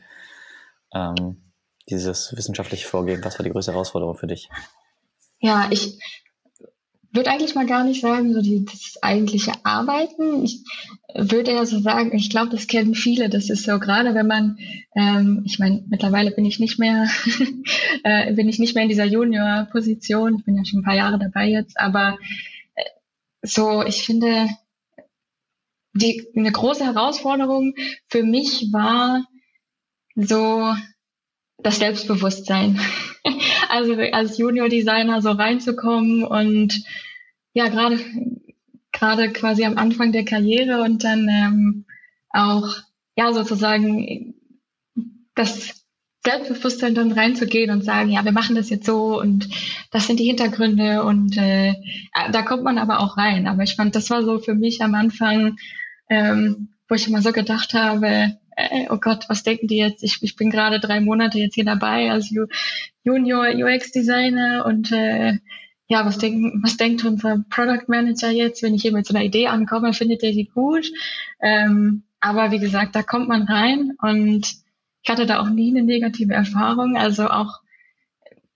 ähm, 0.95 1.43
dieses 1.89 2.37
wissenschaftliche 2.37 2.87
Vorgehen. 2.87 3.25
Was 3.25 3.39
war 3.39 3.45
die 3.45 3.51
größte 3.51 3.73
Herausforderung 3.73 4.17
für 4.17 4.27
dich? 4.27 4.49
Ja, 5.41 5.69
ich 5.71 5.99
würde 7.13 7.31
eigentlich 7.31 7.55
mal 7.55 7.67
gar 7.67 7.85
nicht 7.85 8.01
sagen, 8.01 8.35
so 8.35 8.43
die, 8.43 8.65
das 8.65 8.99
eigentliche 9.03 9.53
Arbeiten. 9.65 10.45
Ich 10.45 10.65
würde 11.15 11.53
ja 11.53 11.65
so 11.65 11.79
sagen, 11.81 12.15
ich 12.15 12.31
glaube, 12.31 12.51
das 12.51 12.67
kennen 12.67 12.95
viele. 12.95 13.29
Das 13.29 13.49
ist 13.51 13.65
so, 13.65 13.79
gerade 13.79 14.15
wenn 14.15 14.27
man, 14.27 14.59
ähm, 14.95 15.43
ich 15.47 15.59
meine, 15.59 15.83
mittlerweile 15.89 16.31
bin 16.31 16.45
ich 16.45 16.59
nicht 16.59 16.79
mehr, 16.79 17.09
äh, 18.05 18.33
bin 18.35 18.49
ich 18.49 18.59
nicht 18.59 18.75
mehr 18.75 18.83
in 18.83 18.91
dieser 18.91 19.07
Junior-Position. 19.07 20.37
Ich 20.39 20.45
bin 20.45 20.57
ja 20.57 20.65
schon 20.65 20.81
ein 20.81 20.85
paar 20.85 20.97
Jahre 20.97 21.19
dabei 21.19 21.49
jetzt, 21.49 21.81
aber 21.81 22.19
äh, 22.75 22.85
so, 23.43 23.83
ich 23.83 24.05
finde, 24.05 24.49
die, 25.95 26.29
eine 26.37 26.53
große 26.53 26.85
Herausforderung 26.85 27.75
für 28.09 28.23
mich 28.23 28.73
war 28.73 29.25
so 30.15 30.75
das 31.59 31.79
Selbstbewusstsein. 31.79 32.79
also 33.69 33.95
als 33.95 34.39
Junior 34.39 34.69
Designer 34.69 35.23
so 35.23 35.31
reinzukommen 35.31 36.25
und 36.25 36.83
ja, 37.55 37.69
gerade 37.69 37.99
gerade 38.99 39.33
quasi 39.33 39.65
am 39.65 39.79
Anfang 39.79 40.13
der 40.13 40.25
Karriere 40.25 40.83
und 40.83 41.05
dann 41.05 41.29
ähm, 41.29 41.85
auch 42.31 42.77
ja 43.17 43.33
sozusagen 43.33 44.35
das 45.35 45.85
Selbstbewusstsein 46.25 46.95
dann 46.95 47.13
reinzugehen 47.13 47.71
und 47.71 47.85
sagen, 47.85 48.11
ja, 48.11 48.25
wir 48.25 48.33
machen 48.33 48.57
das 48.57 48.71
jetzt 48.71 48.87
so 48.87 49.21
und 49.21 49.49
das 49.93 50.07
sind 50.07 50.19
die 50.19 50.27
Hintergründe 50.27 51.05
und 51.05 51.37
äh, 51.39 51.75
da 52.33 52.43
kommt 52.43 52.65
man 52.65 52.77
aber 52.77 53.01
auch 53.01 53.17
rein. 53.17 53.47
Aber 53.47 53.63
ich 53.63 53.77
fand, 53.77 53.95
das 53.95 54.11
war 54.11 54.23
so 54.25 54.39
für 54.41 54.55
mich 54.55 54.83
am 54.83 54.95
Anfang, 54.95 55.57
ähm, 56.11 56.71
wo 56.89 56.97
ich 56.97 57.07
immer 57.07 57.23
so 57.23 57.33
gedacht 57.33 57.73
habe, 57.73 58.37
äh, 58.57 58.87
oh 58.91 58.99
Gott, 59.01 59.29
was 59.29 59.45
denken 59.45 59.69
die 59.69 59.77
jetzt? 59.77 60.03
Ich, 60.03 60.19
ich 60.23 60.35
bin 60.35 60.51
gerade 60.51 60.81
drei 60.81 61.01
Monate 61.01 61.39
jetzt 61.39 61.55
hier 61.55 61.65
dabei 61.65 62.11
als 62.11 62.35
Junior 63.05 63.47
UX-Designer 63.55 64.67
und 64.67 64.91
äh, 64.91 65.39
ja, 65.89 66.05
was 66.05 66.19
denken, 66.19 66.61
was 66.63 66.77
denkt 66.77 67.05
unser 67.05 67.45
Product 67.49 67.89
Manager 67.89 68.31
jetzt, 68.31 68.63
wenn 68.63 68.75
ich 68.75 68.83
hier 68.83 68.93
mit 68.93 69.07
so 69.07 69.15
einer 69.15 69.25
Idee 69.25 69.49
ankomme, 69.49 69.95
findet 69.95 70.23
er 70.23 70.33
die 70.33 70.45
gut? 70.45 70.91
Ähm, 71.41 72.05
aber 72.21 72.51
wie 72.51 72.59
gesagt, 72.59 72.95
da 72.95 73.03
kommt 73.03 73.29
man 73.29 73.43
rein 73.45 73.93
und 74.03 74.47
ich 75.03 75.11
hatte 75.11 75.25
da 75.25 75.41
auch 75.41 75.49
nie 75.49 75.71
eine 75.71 75.83
negative 75.83 76.35
Erfahrung. 76.35 76.97
Also 76.99 77.29
auch, 77.29 77.61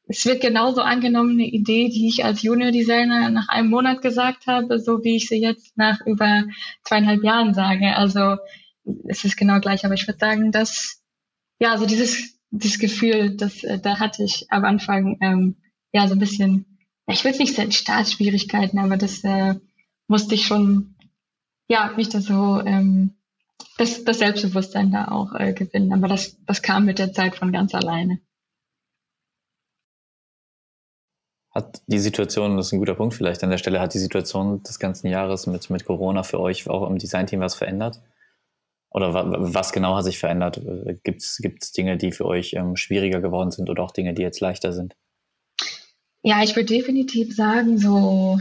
es 0.07 0.27
wird 0.27 0.43
genauso 0.43 0.83
angenommen, 0.83 1.33
eine 1.33 1.47
Idee, 1.47 1.89
die 1.89 2.09
ich 2.09 2.25
als 2.25 2.43
Junior 2.43 2.71
Designer 2.71 3.31
nach 3.31 3.49
einem 3.49 3.71
Monat 3.71 4.03
gesagt 4.03 4.47
habe, 4.47 4.79
so 4.79 5.03
wie 5.03 5.17
ich 5.17 5.29
sie 5.29 5.41
jetzt 5.41 5.77
nach 5.79 6.05
über 6.05 6.45
zweieinhalb 6.85 7.25
Jahren 7.25 7.55
sage. 7.55 7.97
Also 7.97 8.37
es 9.07 9.25
ist 9.25 9.39
genau 9.39 9.61
gleich. 9.61 9.87
Aber 9.87 9.95
ich 9.95 10.07
würde 10.07 10.19
sagen, 10.19 10.53
dass, 10.53 11.03
ja, 11.59 11.79
so 11.79 11.87
dieses, 11.87 12.39
dieses 12.51 12.79
Gefühl, 12.79 13.37
das, 13.37 13.65
äh, 13.65 13.79
da 13.79 14.01
hatte 14.01 14.25
ich 14.25 14.47
am 14.51 14.65
Anfang, 14.65 15.17
ähm, 15.23 15.57
ja, 15.93 16.07
so 16.09 16.15
ein 16.15 16.19
bisschen 16.19 16.72
ich 17.07 17.25
will 17.25 17.33
es 17.33 17.39
nicht 17.39 17.55
sagen 17.55 17.73
Startschwierigkeiten, 17.73 18.79
aber 18.79 18.97
das 18.97 19.25
äh, 19.25 19.55
musste 20.07 20.35
ich 20.35 20.47
schon, 20.47 20.95
ja, 21.69 21.93
mich 21.97 22.09
da 22.09 22.21
so 22.21 22.61
ähm, 22.61 23.15
das, 23.79 24.05
das 24.05 24.19
Selbstbewusstsein 24.19 24.93
da 24.93 25.09
auch 25.09 25.35
äh, 25.35 25.53
gewinnen. 25.53 25.93
Aber 25.93 26.09
das, 26.09 26.37
das 26.47 26.63
kam 26.63 26.85
mit 26.85 26.99
der 26.99 27.13
Zeit 27.13 27.35
von 27.35 27.53
ganz 27.53 27.75
alleine. 27.75 28.21
Hat 31.51 31.83
die 31.87 31.99
Situation, 31.99 32.57
das 32.57 32.67
ist 32.67 32.73
ein 32.73 32.79
guter 32.79 32.95
Punkt 32.95 33.15
vielleicht 33.15 33.45
an 33.45 33.51
der 33.51 33.59
Stelle, 33.59 33.81
hat 33.81 33.93
die 33.93 33.99
Situation 33.99 34.63
des 34.63 34.79
ganzen 34.79 35.09
Jahres 35.09 35.47
mit, 35.47 35.69
mit 35.69 35.85
Corona 35.85 36.23
für 36.23 36.41
euch 36.41 36.69
auch 36.69 36.89
im 36.89 36.99
Designteam 36.99 37.41
was 37.41 37.55
verändert? 37.55 38.01
Oder 38.91 39.13
was 39.15 39.73
genau 39.73 39.97
hat 39.97 40.05
sich 40.05 40.19
verändert? 40.19 40.61
Gibt 41.03 41.23
es 41.23 41.73
Dinge, 41.73 41.97
die 41.97 42.13
für 42.13 42.27
euch 42.27 42.55
ähm, 42.55 42.77
schwieriger 42.77 43.21
geworden 43.21 43.51
sind 43.51 43.71
oder 43.71 43.83
auch 43.83 43.91
Dinge, 43.91 44.13
die 44.13 44.23
jetzt 44.23 44.41
leichter 44.41 44.73
sind? 44.73 44.97
Ja, 46.23 46.43
ich 46.43 46.55
würde 46.55 46.73
definitiv 46.73 47.35
sagen, 47.35 47.79
so 47.79 48.39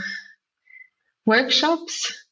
Workshops. 1.26 2.28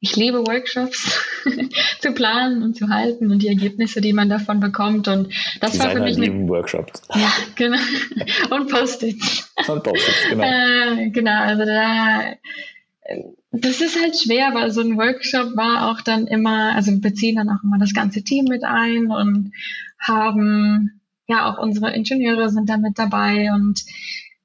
Ich 0.00 0.16
liebe 0.16 0.46
Workshops 0.46 1.18
zu 2.00 2.12
planen 2.12 2.62
und 2.62 2.76
zu 2.76 2.88
halten 2.88 3.30
und 3.30 3.40
die 3.40 3.48
Ergebnisse, 3.48 4.02
die 4.02 4.12
man 4.12 4.28
davon 4.28 4.60
bekommt. 4.60 5.08
Und 5.08 5.32
das 5.60 5.72
Designer 5.72 5.88
war 5.88 5.96
für 5.96 6.02
mich. 6.02 6.16
Lieben 6.18 6.48
Workshops. 6.48 7.02
Ja, 7.14 7.32
genau. 7.54 7.78
Und 8.50 8.70
Post-its. 8.70 9.50
Und 9.66 9.82
Post-its, 9.82 10.28
genau. 10.28 10.44
Äh, 10.44 11.08
genau, 11.08 11.40
also 11.40 11.64
da. 11.64 12.34
Das 13.50 13.80
ist 13.80 14.00
halt 14.00 14.18
schwer, 14.18 14.50
weil 14.52 14.70
so 14.72 14.82
ein 14.82 14.98
Workshop 14.98 15.56
war 15.56 15.90
auch 15.90 16.02
dann 16.02 16.26
immer, 16.26 16.74
also 16.74 16.90
wir 16.90 17.00
beziehen 17.00 17.36
dann 17.36 17.48
auch 17.48 17.62
immer 17.62 17.78
das 17.78 17.94
ganze 17.94 18.22
Team 18.22 18.44
mit 18.44 18.62
ein 18.64 19.10
und 19.10 19.52
haben, 19.98 21.00
ja, 21.26 21.50
auch 21.50 21.58
unsere 21.58 21.94
Ingenieure 21.94 22.50
sind 22.50 22.68
da 22.68 22.76
mit 22.76 22.98
dabei 22.98 23.52
und 23.54 23.82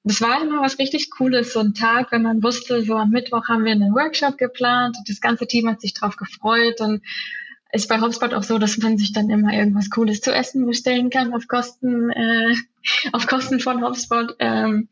das 0.04 0.22
war 0.22 0.42
immer 0.42 0.62
was 0.62 0.80
richtig 0.80 1.12
Cooles, 1.12 1.54
so 1.54 1.60
ein 1.60 1.74
Tag, 1.74 2.12
wenn 2.12 2.24
man 2.24 2.42
wusste, 2.42 2.84
so 2.84 2.96
am 2.96 3.10
Mittwoch 3.10 3.48
haben 3.48 3.66
wir 3.66 3.74
einen 3.74 3.94
Workshop 3.94 4.38
geplant 4.38 4.98
und 4.98 5.10
das 5.10 5.22
ganze 5.22 5.46
Team 5.46 5.70
hat 5.70 5.82
sich 5.82 5.94
drauf 5.94 6.16
gefreut 6.16 6.80
und 6.80 7.02
ist 7.72 7.88
bei 7.88 8.00
HubSpot 8.00 8.34
auch 8.34 8.44
so, 8.44 8.58
dass 8.58 8.78
man 8.78 8.98
sich 8.98 9.14
dann 9.14 9.30
immer 9.30 9.54
irgendwas 9.54 9.90
Cooles 9.90 10.22
zu 10.22 10.34
essen 10.34 10.66
bestellen 10.66 11.10
kann 11.10 11.34
auf 11.34 11.48
Kosten, 11.48 12.10
äh, 12.10 12.56
auf 13.12 13.28
Kosten 13.28 13.60
von 13.60 13.84
HubSpot. 13.84 14.36
Ähm, 14.40 14.90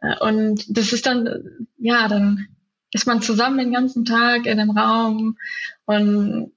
äh, 0.00 0.18
und 0.20 0.64
das 0.68 0.92
ist 0.92 1.06
dann, 1.06 1.66
ja, 1.76 2.08
dann 2.08 2.48
ist 2.92 3.06
man 3.06 3.20
zusammen 3.20 3.58
den 3.58 3.72
ganzen 3.72 4.04
Tag 4.04 4.46
in 4.46 4.58
einem 4.58 4.70
Raum 4.70 5.36
und 5.84 6.52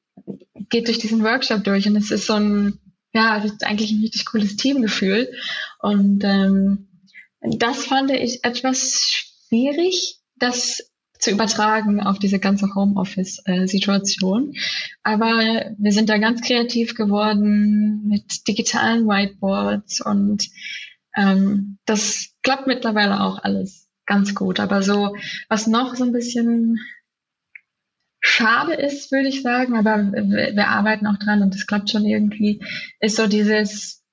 geht 0.69 0.87
durch 0.87 0.99
diesen 0.99 1.23
Workshop 1.23 1.63
durch. 1.63 1.87
Und 1.87 1.95
es 1.97 2.11
ist 2.11 2.27
so 2.27 2.33
ein, 2.33 2.79
ja, 3.11 3.43
eigentlich 3.63 3.91
ein 3.91 4.01
richtig 4.01 4.25
cooles 4.25 4.55
Teamgefühl. 4.55 5.29
Und 5.79 6.23
ähm, 6.23 6.86
das 7.41 7.85
fand 7.85 8.11
ich 8.11 8.43
etwas 8.43 9.09
schwierig, 9.09 10.19
das 10.35 10.91
zu 11.19 11.31
übertragen 11.31 11.99
auf 12.01 12.19
diese 12.19 12.39
ganze 12.39 12.73
Homeoffice-Situation. 12.75 14.53
Aber 15.03 15.73
wir 15.77 15.91
sind 15.91 16.09
da 16.09 16.17
ganz 16.17 16.41
kreativ 16.41 16.95
geworden 16.95 18.07
mit 18.07 18.47
digitalen 18.47 19.07
Whiteboards 19.07 20.01
und 20.01 20.47
ähm, 21.15 21.79
das 21.85 22.35
klappt 22.43 22.67
mittlerweile 22.67 23.21
auch 23.21 23.39
alles 23.43 23.87
ganz 24.05 24.35
gut. 24.35 24.59
Aber 24.59 24.83
so, 24.83 25.15
was 25.49 25.67
noch 25.67 25.95
so 25.95 26.03
ein 26.03 26.11
bisschen 26.11 26.79
schade 28.19 28.73
ist, 28.73 29.11
würde 29.11 29.29
ich 29.29 29.41
sagen, 29.41 29.75
aber 29.75 30.11
wir, 30.11 30.55
wir 30.55 30.67
arbeiten 30.67 31.07
auch 31.07 31.17
dran 31.17 31.41
und 31.41 31.53
das 31.53 31.65
klappt 31.65 31.89
schon 31.89 32.05
irgendwie, 32.05 32.61
ist 32.99 33.15
so 33.15 33.27
dieses 33.27 34.03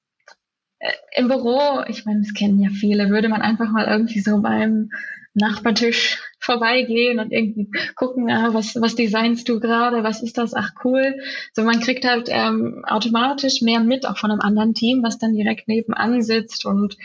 im 1.16 1.28
Büro, 1.28 1.82
ich 1.88 2.04
meine, 2.04 2.20
das 2.20 2.34
kennen 2.34 2.60
ja 2.60 2.70
viele, 2.70 3.10
würde 3.10 3.28
man 3.28 3.42
einfach 3.42 3.70
mal 3.70 3.86
irgendwie 3.86 4.20
so 4.20 4.40
beim 4.40 4.90
Nachbartisch 5.34 6.20
vorbeigehen 6.38 7.18
und 7.18 7.32
irgendwie 7.32 7.68
gucken, 7.96 8.30
ah, 8.30 8.50
was, 8.52 8.76
was 8.80 8.94
designst 8.94 9.48
du 9.48 9.58
gerade, 9.58 10.04
was 10.04 10.22
ist 10.22 10.38
das, 10.38 10.54
ach 10.54 10.72
cool. 10.84 11.16
So 11.54 11.64
man 11.64 11.80
kriegt 11.80 12.04
halt 12.04 12.28
ähm, 12.30 12.84
automatisch 12.86 13.60
mehr 13.60 13.80
mit, 13.80 14.06
auch 14.06 14.16
von 14.16 14.30
einem 14.30 14.40
anderen 14.40 14.74
Team, 14.74 15.02
was 15.02 15.18
dann 15.18 15.34
direkt 15.34 15.66
nebenan 15.66 16.22
sitzt 16.22 16.64
und 16.66 16.96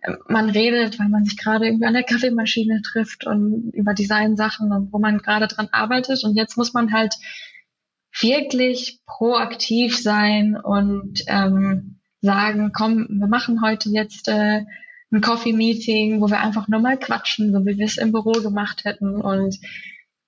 äh, 0.00 0.14
man 0.26 0.50
redet, 0.50 0.98
weil 0.98 1.10
man 1.10 1.24
sich 1.24 1.36
gerade 1.36 1.66
irgendwie 1.66 1.86
an 1.86 1.94
der 1.94 2.02
Kaffeemaschine 2.02 2.82
trifft 2.82 3.24
und 3.26 3.70
über 3.72 3.94
Designsachen 3.94 4.72
und 4.72 4.92
wo 4.92 4.98
man 4.98 5.18
gerade 5.18 5.46
dran 5.46 5.68
arbeitet. 5.70 6.24
Und 6.24 6.34
jetzt 6.34 6.56
muss 6.56 6.72
man 6.72 6.92
halt 6.92 7.14
wirklich 8.18 9.00
proaktiv 9.06 9.96
sein 9.96 10.56
und 10.56 11.22
ähm, 11.28 11.99
sagen, 12.20 12.72
komm, 12.72 13.06
wir 13.08 13.26
machen 13.26 13.62
heute 13.62 13.88
jetzt 13.90 14.28
äh, 14.28 14.64
ein 15.12 15.20
Coffee-Meeting, 15.20 16.20
wo 16.20 16.28
wir 16.28 16.40
einfach 16.40 16.68
nur 16.68 16.80
mal 16.80 16.98
quatschen, 16.98 17.52
so 17.52 17.64
wie 17.66 17.78
wir 17.78 17.86
es 17.86 17.98
im 17.98 18.12
Büro 18.12 18.32
gemacht 18.32 18.84
hätten. 18.84 19.20
Und 19.20 19.58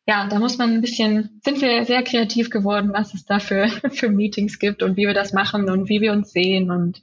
ja, 0.07 0.27
da 0.27 0.39
muss 0.39 0.59
man 0.59 0.73
ein 0.73 0.81
bisschen, 0.81 1.41
sind 1.45 1.61
wir 1.61 1.85
sehr 1.85 2.03
kreativ 2.03 2.51
geworden, 2.51 2.91
was 2.93 3.15
es 3.15 3.25
da 3.25 3.39
für, 3.39 3.69
für 3.91 4.09
Meetings 4.09 4.59
gibt 4.59 4.83
und 4.83 4.97
wie 4.97 5.07
wir 5.07 5.15
das 5.15 5.33
machen 5.33 5.71
und 5.71 5.89
wie 5.89 6.01
wir 6.01 6.13
uns 6.13 6.33
sehen. 6.33 6.71
Und 6.71 7.03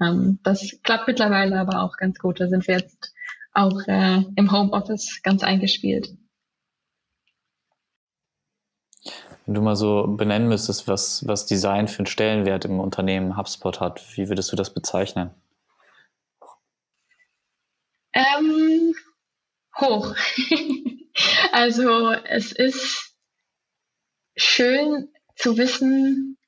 ähm, 0.00 0.38
das 0.42 0.78
klappt 0.82 1.08
mittlerweile 1.08 1.58
aber 1.58 1.82
auch 1.82 1.96
ganz 1.96 2.18
gut. 2.18 2.40
Da 2.40 2.48
sind 2.48 2.66
wir 2.66 2.76
jetzt 2.76 3.14
auch 3.52 3.80
äh, 3.86 4.22
im 4.36 4.52
Homeoffice 4.52 5.20
ganz 5.22 5.42
eingespielt. 5.42 6.08
Wenn 9.46 9.54
du 9.54 9.60
mal 9.60 9.76
so 9.76 10.06
benennen 10.06 10.48
müsstest, 10.48 10.88
was, 10.88 11.26
was 11.26 11.44
Design 11.46 11.86
für 11.86 11.98
einen 11.98 12.06
Stellenwert 12.06 12.64
im 12.64 12.80
Unternehmen 12.80 13.36
HubSpot 13.36 13.78
hat, 13.80 14.02
wie 14.16 14.28
würdest 14.28 14.50
du 14.52 14.56
das 14.56 14.72
bezeichnen? 14.72 15.30
Ähm, 18.14 18.94
hoch. 19.78 20.14
also 21.52 22.12
es 22.12 22.52
ist 22.52 23.14
schön 24.36 25.08
zu 25.36 25.58
wissen, 25.58 26.38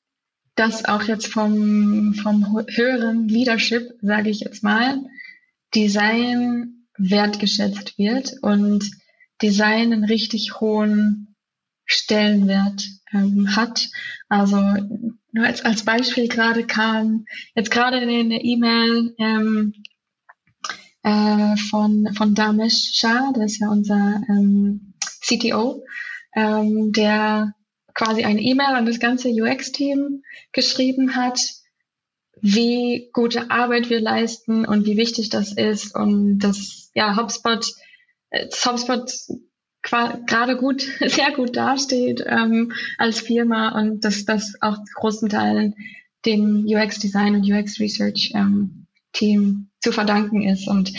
dass 0.54 0.86
auch 0.86 1.02
jetzt 1.02 1.26
vom, 1.26 2.14
vom 2.14 2.66
höheren 2.68 3.28
Leadership, 3.28 3.92
sage 4.00 4.30
ich 4.30 4.40
jetzt 4.40 4.62
mal, 4.62 5.00
Design 5.74 6.86
wertgeschätzt 6.96 7.98
wird 7.98 8.32
und 8.40 8.90
Design 9.42 9.92
einen 9.92 10.04
richtig 10.04 10.60
hohen 10.60 11.35
Stellenwert 11.86 12.88
ähm, 13.12 13.56
hat. 13.56 13.88
Also 14.28 14.56
nur 15.32 15.46
als, 15.46 15.64
als 15.64 15.84
Beispiel 15.84 16.28
gerade 16.28 16.66
kam 16.66 17.26
jetzt 17.54 17.70
gerade 17.70 17.98
in 17.98 18.30
der 18.30 18.44
E-Mail 18.44 19.14
ähm, 19.18 19.74
äh, 21.02 21.56
von, 21.70 22.12
von 22.14 22.34
Damesh 22.34 22.92
Shah, 22.94 23.32
der 23.32 23.44
ist 23.44 23.60
ja 23.60 23.70
unser 23.70 24.22
ähm, 24.28 24.94
CTO, 25.20 25.84
ähm, 26.34 26.92
der 26.92 27.54
quasi 27.94 28.24
eine 28.24 28.40
E-Mail 28.40 28.74
an 28.74 28.86
das 28.86 28.98
ganze 28.98 29.28
UX-Team 29.28 30.22
geschrieben 30.52 31.16
hat, 31.16 31.40
wie 32.40 33.08
gute 33.12 33.50
Arbeit 33.50 33.88
wir 33.88 34.00
leisten 34.00 34.66
und 34.66 34.84
wie 34.84 34.96
wichtig 34.96 35.30
das 35.30 35.52
ist 35.52 35.94
und 35.94 36.40
dass 36.40 36.90
ja 36.94 37.16
HubSpot, 37.16 37.64
äh, 38.30 38.46
das 38.48 38.64
HubSpot 38.66 39.10
gerade 39.86 40.56
gut, 40.56 40.82
sehr 41.00 41.32
gut 41.32 41.56
dasteht 41.56 42.24
ähm, 42.26 42.72
als 42.98 43.20
Firma 43.20 43.78
und 43.80 44.04
dass 44.04 44.24
das 44.24 44.54
auch 44.60 44.78
großen 44.94 45.28
Teilen 45.28 45.74
dem 46.24 46.66
UX-Design 46.66 47.36
und 47.36 47.44
UX-Research 47.44 48.32
ähm, 48.34 48.86
Team 49.12 49.68
zu 49.80 49.92
verdanken 49.92 50.42
ist. 50.42 50.66
Und 50.68 50.92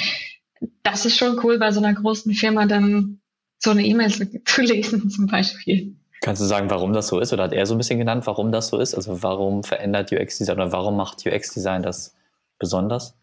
das 0.84 1.06
ist 1.06 1.18
schon 1.18 1.40
cool, 1.44 1.60
bei 1.60 1.72
so 1.72 1.80
einer 1.80 1.94
großen 1.94 2.34
Firma 2.34 2.66
dann 2.66 3.20
so 3.60 3.72
eine 3.72 3.86
E-Mail 3.86 4.12
zu, 4.12 4.44
zu 4.46 4.62
lesen 4.62 5.10
zum 5.10 5.28
Beispiel. 5.28 5.96
Kannst 6.22 6.42
du 6.42 6.46
sagen, 6.46 6.70
warum 6.70 6.94
das 6.94 7.08
so 7.08 7.20
ist? 7.20 7.32
Oder 7.32 7.44
hat 7.44 7.54
er 7.54 7.66
so 7.66 7.76
ein 7.76 7.78
bisschen 7.78 8.00
genannt, 8.00 8.26
warum 8.26 8.52
das 8.52 8.70
so 8.70 8.80
ist? 8.80 8.96
Also 8.96 9.22
warum 9.22 9.64
verändert 9.64 10.12
UX-Design 10.12 10.56
oder 10.56 10.72
warum 10.72 10.98
macht 10.98 11.26
UX-Design 11.26 11.84
das 11.84 12.16
besonders? 12.58 13.16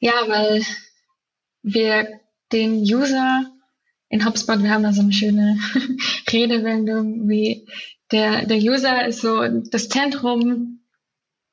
Ja, 0.00 0.12
weil 0.26 0.62
wir 1.62 2.08
den 2.52 2.80
User 2.80 3.46
in 4.08 4.24
HubSpot, 4.24 4.62
wir 4.62 4.70
haben 4.70 4.82
da 4.82 4.92
so 4.92 5.02
eine 5.02 5.12
schöne 5.12 5.58
Redewendung, 6.32 7.28
wie 7.28 7.68
der, 8.10 8.46
der 8.46 8.58
User 8.58 9.06
ist 9.06 9.20
so 9.20 9.46
das 9.70 9.88
Zentrum 9.88 10.80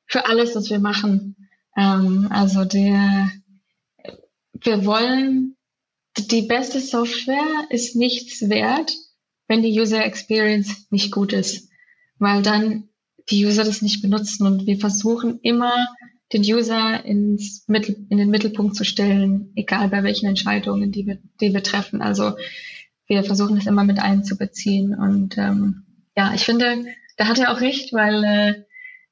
für 0.06 0.26
alles, 0.26 0.54
was 0.54 0.70
wir 0.70 0.78
machen. 0.78 1.36
Ähm, 1.76 2.28
also 2.30 2.64
der, 2.64 3.30
wir 4.52 4.84
wollen, 4.86 5.56
die 6.16 6.42
beste 6.42 6.80
Software 6.80 7.66
ist 7.68 7.94
nichts 7.94 8.48
wert, 8.48 8.94
wenn 9.48 9.62
die 9.62 9.78
User 9.78 10.04
Experience 10.04 10.86
nicht 10.90 11.12
gut 11.12 11.32
ist, 11.32 11.68
weil 12.18 12.42
dann 12.42 12.88
die 13.28 13.44
User 13.44 13.64
das 13.64 13.82
nicht 13.82 14.00
benutzen 14.00 14.46
und 14.46 14.66
wir 14.66 14.78
versuchen 14.78 15.40
immer 15.40 15.88
den 16.32 16.42
User 16.42 17.04
ins 17.04 17.64
Mittel, 17.68 17.96
in 18.08 18.18
den 18.18 18.30
Mittelpunkt 18.30 18.76
zu 18.76 18.84
stellen, 18.84 19.52
egal 19.54 19.88
bei 19.88 20.02
welchen 20.02 20.26
Entscheidungen, 20.26 20.90
die 20.90 21.06
wir, 21.06 21.18
die 21.40 21.54
wir 21.54 21.62
treffen. 21.62 22.02
Also 22.02 22.32
wir 23.06 23.22
versuchen 23.22 23.56
das 23.56 23.66
immer 23.66 23.84
mit 23.84 24.00
einzubeziehen 24.00 24.94
und 24.94 25.38
ähm, 25.38 25.84
ja, 26.16 26.32
ich 26.34 26.44
finde, 26.44 26.86
da 27.16 27.28
hat 27.28 27.38
er 27.38 27.52
auch 27.52 27.60
recht, 27.60 27.92
weil 27.92 28.24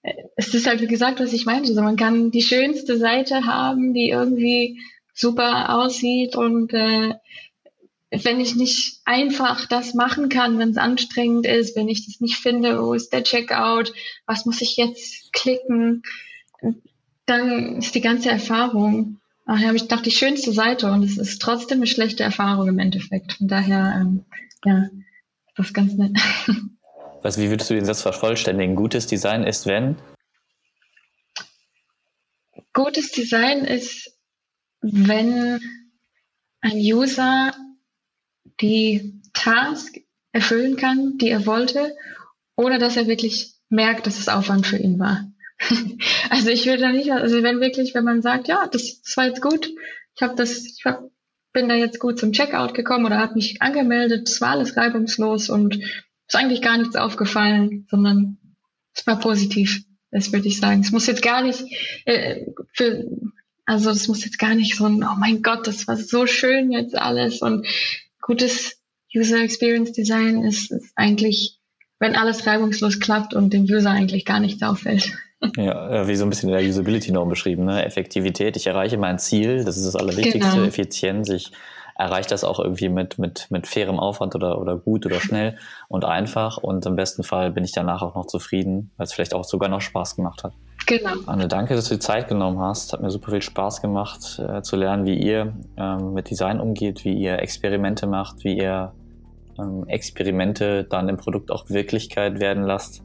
äh, 0.02 0.12
es 0.36 0.52
ist 0.52 0.66
halt 0.66 0.80
wie 0.80 0.86
gesagt, 0.86 1.20
was 1.20 1.32
ich 1.32 1.46
meinte. 1.46 1.68
Also 1.68 1.82
man 1.82 1.96
kann 1.96 2.30
die 2.30 2.42
schönste 2.42 2.98
Seite 2.98 3.46
haben, 3.46 3.94
die 3.94 4.08
irgendwie 4.08 4.80
super 5.14 5.78
aussieht 5.78 6.34
und 6.34 6.72
äh, 6.74 7.14
wenn 8.10 8.40
ich 8.40 8.54
nicht 8.54 9.00
einfach 9.04 9.66
das 9.66 9.94
machen 9.94 10.28
kann, 10.28 10.58
wenn 10.58 10.70
es 10.70 10.76
anstrengend 10.76 11.46
ist, 11.46 11.76
wenn 11.76 11.88
ich 11.88 12.06
das 12.06 12.20
nicht 12.20 12.36
finde, 12.36 12.80
wo 12.82 12.94
ist 12.94 13.12
der 13.12 13.24
Checkout, 13.24 13.92
was 14.26 14.46
muss 14.46 14.60
ich 14.60 14.76
jetzt 14.76 15.32
klicken, 15.32 16.02
dann 17.26 17.78
ist 17.78 17.94
die 17.94 18.00
ganze 18.00 18.30
Erfahrung, 18.30 19.20
ach 19.46 19.58
ja, 19.58 19.68
habe 19.68 19.76
ich 19.76 19.82
gedacht, 19.82 20.06
die 20.06 20.10
schönste 20.10 20.52
Seite 20.52 20.90
und 20.90 21.02
es 21.02 21.18
ist 21.18 21.40
trotzdem 21.40 21.78
eine 21.78 21.86
schlechte 21.86 22.22
Erfahrung 22.22 22.68
im 22.68 22.78
Endeffekt. 22.78 23.34
Von 23.34 23.48
daher, 23.48 23.98
ähm, 24.00 24.24
ja, 24.64 24.88
das 25.56 25.66
ist 25.66 25.74
ganz 25.74 25.94
nett. 25.94 26.16
Was, 27.22 27.38
wie 27.38 27.48
würdest 27.48 27.70
du 27.70 27.74
den 27.74 27.86
Satz 27.86 28.02
vervollständigen? 28.02 28.76
Gutes 28.76 29.06
Design 29.06 29.44
ist, 29.44 29.66
wenn? 29.66 29.96
Gutes 32.74 33.12
Design 33.12 33.64
ist, 33.64 34.12
wenn 34.82 35.60
ein 36.60 36.76
User 36.76 37.54
die 38.60 39.22
Task 39.32 39.96
erfüllen 40.32 40.76
kann, 40.76 41.16
die 41.16 41.30
er 41.30 41.46
wollte, 41.46 41.96
oder 42.56 42.78
dass 42.78 42.96
er 42.96 43.06
wirklich 43.06 43.54
merkt, 43.68 44.06
dass 44.06 44.18
es 44.18 44.28
Aufwand 44.28 44.66
für 44.66 44.76
ihn 44.76 44.98
war. 44.98 45.26
also 46.30 46.48
ich 46.50 46.66
würde 46.66 46.82
da 46.82 46.92
nicht, 46.92 47.10
also 47.10 47.42
wenn 47.42 47.60
wirklich, 47.60 47.94
wenn 47.94 48.04
man 48.04 48.22
sagt, 48.22 48.48
ja, 48.48 48.66
das, 48.70 49.02
das 49.02 49.16
war 49.16 49.26
jetzt 49.26 49.42
gut, 49.42 49.70
ich 50.14 50.22
habe 50.22 50.34
das, 50.36 50.64
ich 50.64 50.84
hab, 50.84 51.02
bin 51.52 51.68
da 51.68 51.74
jetzt 51.74 52.00
gut 52.00 52.18
zum 52.18 52.32
Checkout 52.32 52.74
gekommen 52.74 53.06
oder 53.06 53.18
habe 53.18 53.34
mich 53.34 53.60
angemeldet, 53.62 54.28
es 54.28 54.40
war 54.40 54.50
alles 54.50 54.76
reibungslos 54.76 55.48
und 55.48 55.76
ist 55.76 56.34
eigentlich 56.34 56.62
gar 56.62 56.78
nichts 56.78 56.96
aufgefallen, 56.96 57.86
sondern 57.90 58.38
es 58.94 59.06
war 59.06 59.18
positiv. 59.18 59.84
Das 60.10 60.32
würde 60.32 60.46
ich 60.46 60.60
sagen. 60.60 60.80
Es 60.80 60.92
muss 60.92 61.08
jetzt 61.08 61.22
gar 61.22 61.42
nicht 61.42 61.64
äh, 62.04 62.46
für, 62.72 63.04
also 63.64 63.90
es 63.90 64.06
muss 64.06 64.24
jetzt 64.24 64.38
gar 64.38 64.54
nicht 64.54 64.76
so 64.76 64.86
ein, 64.86 65.02
oh 65.02 65.16
mein 65.18 65.42
Gott, 65.42 65.66
das 65.66 65.88
war 65.88 65.96
so 65.96 66.26
schön 66.26 66.70
jetzt 66.70 66.96
alles 66.96 67.42
und 67.42 67.66
gutes 68.20 68.78
User 69.14 69.42
Experience 69.42 69.92
Design 69.92 70.44
ist, 70.44 70.70
ist 70.70 70.92
eigentlich, 70.96 71.58
wenn 71.98 72.16
alles 72.16 72.46
reibungslos 72.46 73.00
klappt 73.00 73.34
und 73.34 73.52
dem 73.52 73.64
User 73.64 73.90
eigentlich 73.90 74.24
gar 74.24 74.40
nichts 74.40 74.62
auffällt. 74.62 75.12
Ja, 75.56 76.06
wie 76.08 76.16
so 76.16 76.24
ein 76.24 76.30
bisschen 76.30 76.48
in 76.50 76.56
der 76.56 76.66
Usability-Norm 76.66 77.28
beschrieben, 77.28 77.64
ne? 77.64 77.84
Effektivität, 77.84 78.56
ich 78.56 78.66
erreiche 78.66 78.98
mein 78.98 79.18
Ziel, 79.18 79.64
das 79.64 79.76
ist 79.76 79.86
das 79.86 79.96
Allerwichtigste, 79.96 80.50
genau. 80.50 80.64
Effizienz, 80.64 81.28
ich 81.28 81.52
erreicht 81.96 82.30
das 82.30 82.44
auch 82.44 82.58
irgendwie 82.58 82.88
mit, 82.88 83.18
mit, 83.18 83.46
mit 83.50 83.66
fairem 83.66 84.00
Aufwand 84.00 84.34
oder, 84.34 84.60
oder 84.60 84.76
gut 84.76 85.06
oder 85.06 85.20
schnell 85.20 85.56
und 85.88 86.04
einfach. 86.04 86.56
Und 86.58 86.84
im 86.86 86.96
besten 86.96 87.22
Fall 87.22 87.52
bin 87.52 87.64
ich 87.64 87.72
danach 87.72 88.02
auch 88.02 88.14
noch 88.14 88.26
zufrieden, 88.26 88.90
weil 88.96 89.04
es 89.04 89.12
vielleicht 89.12 89.34
auch 89.34 89.44
sogar 89.44 89.68
noch 89.68 89.80
Spaß 89.80 90.16
gemacht 90.16 90.42
hat. 90.44 90.54
Genau. 90.86 91.12
Anne, 91.26 91.48
danke, 91.48 91.74
dass 91.74 91.88
du 91.88 91.94
die 91.94 92.00
Zeit 92.00 92.28
genommen 92.28 92.58
hast. 92.58 92.92
Hat 92.92 93.00
mir 93.00 93.10
super 93.10 93.30
viel 93.30 93.42
Spaß 93.42 93.80
gemacht, 93.80 94.38
äh, 94.38 94.62
zu 94.62 94.76
lernen, 94.76 95.06
wie 95.06 95.14
ihr 95.14 95.54
ähm, 95.76 96.12
mit 96.12 96.30
Design 96.30 96.60
umgeht, 96.60 97.04
wie 97.04 97.14
ihr 97.14 97.38
Experimente 97.38 98.06
macht, 98.06 98.44
wie 98.44 98.58
ihr 98.58 98.92
ähm, 99.58 99.86
Experimente 99.86 100.84
dann 100.84 101.08
im 101.08 101.16
Produkt 101.16 101.50
auch 101.50 101.70
Wirklichkeit 101.70 102.40
werden 102.40 102.64
lasst 102.64 103.02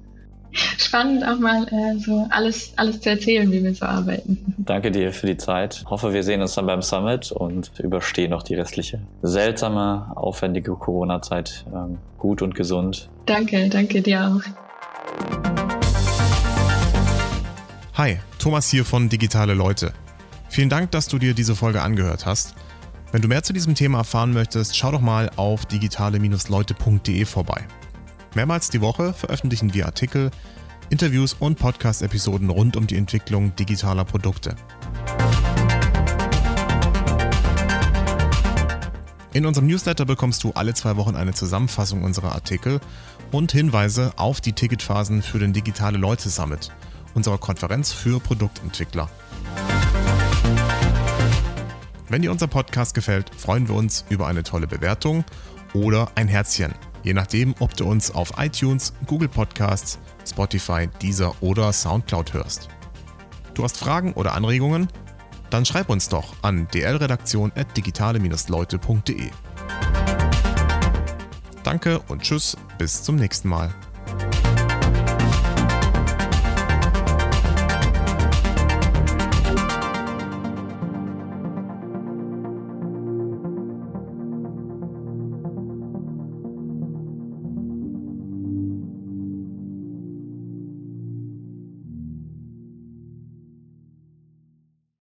spannend, 0.51 1.23
auch 1.23 1.39
mal 1.39 1.67
äh, 1.67 1.99
so 1.99 2.27
alles, 2.29 2.73
alles 2.75 3.01
zu 3.01 3.09
erzählen, 3.09 3.51
wie 3.51 3.63
wir 3.63 3.73
so 3.73 3.85
arbeiten. 3.85 4.55
Danke 4.57 4.91
dir 4.91 5.11
für 5.13 5.27
die 5.27 5.37
Zeit. 5.37 5.83
Hoffe, 5.89 6.13
wir 6.13 6.23
sehen 6.23 6.41
uns 6.41 6.55
dann 6.55 6.65
beim 6.65 6.81
Summit 6.81 7.31
und 7.31 7.71
überstehen 7.79 8.31
noch 8.31 8.43
die 8.43 8.55
restliche 8.55 9.01
seltsame, 9.21 10.11
aufwendige 10.15 10.73
Corona-Zeit 10.73 11.65
ähm, 11.73 11.97
gut 12.17 12.41
und 12.41 12.55
gesund. 12.55 13.09
Danke, 13.25 13.69
danke 13.69 14.01
dir 14.01 14.27
auch. 14.27 14.41
Hi, 17.95 18.17
Thomas 18.39 18.69
hier 18.69 18.85
von 18.85 19.09
Digitale 19.09 19.53
Leute. 19.53 19.93
Vielen 20.49 20.69
Dank, 20.69 20.91
dass 20.91 21.07
du 21.07 21.19
dir 21.19 21.33
diese 21.33 21.55
Folge 21.55 21.81
angehört 21.81 22.25
hast. 22.25 22.55
Wenn 23.11 23.21
du 23.21 23.27
mehr 23.27 23.43
zu 23.43 23.53
diesem 23.53 23.75
Thema 23.75 23.99
erfahren 23.99 24.33
möchtest, 24.33 24.77
schau 24.77 24.91
doch 24.91 25.01
mal 25.01 25.29
auf 25.35 25.65
digitale-leute.de 25.65 27.25
vorbei. 27.25 27.65
Mehrmals 28.35 28.69
die 28.69 28.81
Woche 28.81 29.13
veröffentlichen 29.13 29.73
wir 29.73 29.87
Artikel, 29.87 30.29
Interviews 30.89 31.33
und 31.33 31.57
Podcast-Episoden 31.57 32.49
rund 32.49 32.77
um 32.77 32.85
die 32.85 32.95
Entwicklung 32.95 33.55
digitaler 33.55 34.05
Produkte. 34.05 34.55
In 39.33 39.45
unserem 39.45 39.67
Newsletter 39.67 40.05
bekommst 40.05 40.43
du 40.43 40.51
alle 40.53 40.73
zwei 40.73 40.95
Wochen 40.97 41.15
eine 41.15 41.33
Zusammenfassung 41.33 42.03
unserer 42.03 42.33
Artikel 42.33 42.79
und 43.31 43.51
Hinweise 43.51 44.13
auf 44.15 44.41
die 44.41 44.53
Ticketphasen 44.53 45.21
für 45.21 45.39
den 45.39 45.53
Digitale 45.53 45.97
Leute 45.97 46.29
Summit, 46.29 46.71
unserer 47.13 47.37
Konferenz 47.37 47.91
für 47.91 48.19
Produktentwickler. 48.19 49.09
Wenn 52.09 52.23
dir 52.23 52.31
unser 52.31 52.47
Podcast 52.47 52.95
gefällt, 52.95 53.31
freuen 53.35 53.67
wir 53.67 53.75
uns 53.75 54.05
über 54.09 54.27
eine 54.27 54.41
tolle 54.41 54.65
Bewertung 54.65 55.23
oder 55.73 56.11
ein 56.15 56.27
Herzchen 56.27 56.73
Je 57.03 57.13
nachdem, 57.13 57.53
ob 57.59 57.75
du 57.75 57.85
uns 57.85 58.09
auf 58.11 58.33
iTunes, 58.37 58.93
Google 59.05 59.29
Podcasts, 59.29 59.99
Spotify, 60.27 60.89
Deezer 61.01 61.33
oder 61.41 61.71
Soundcloud 61.71 62.33
hörst. 62.33 62.67
Du 63.53 63.63
hast 63.63 63.77
Fragen 63.77 64.11
oder 64.13 64.33
Anregungen? 64.35 64.89
Dann 65.49 65.63
schreib 65.65 65.89
uns 65.89 66.09
doch 66.09 66.35
an 66.41 66.67
dlredaktion.digitale-leute.de. 66.67 69.29
Danke 71.63 71.99
und 72.07 72.21
tschüss, 72.21 72.55
bis 72.77 73.01
zum 73.03 73.15
nächsten 73.15 73.49
Mal. 73.49 73.73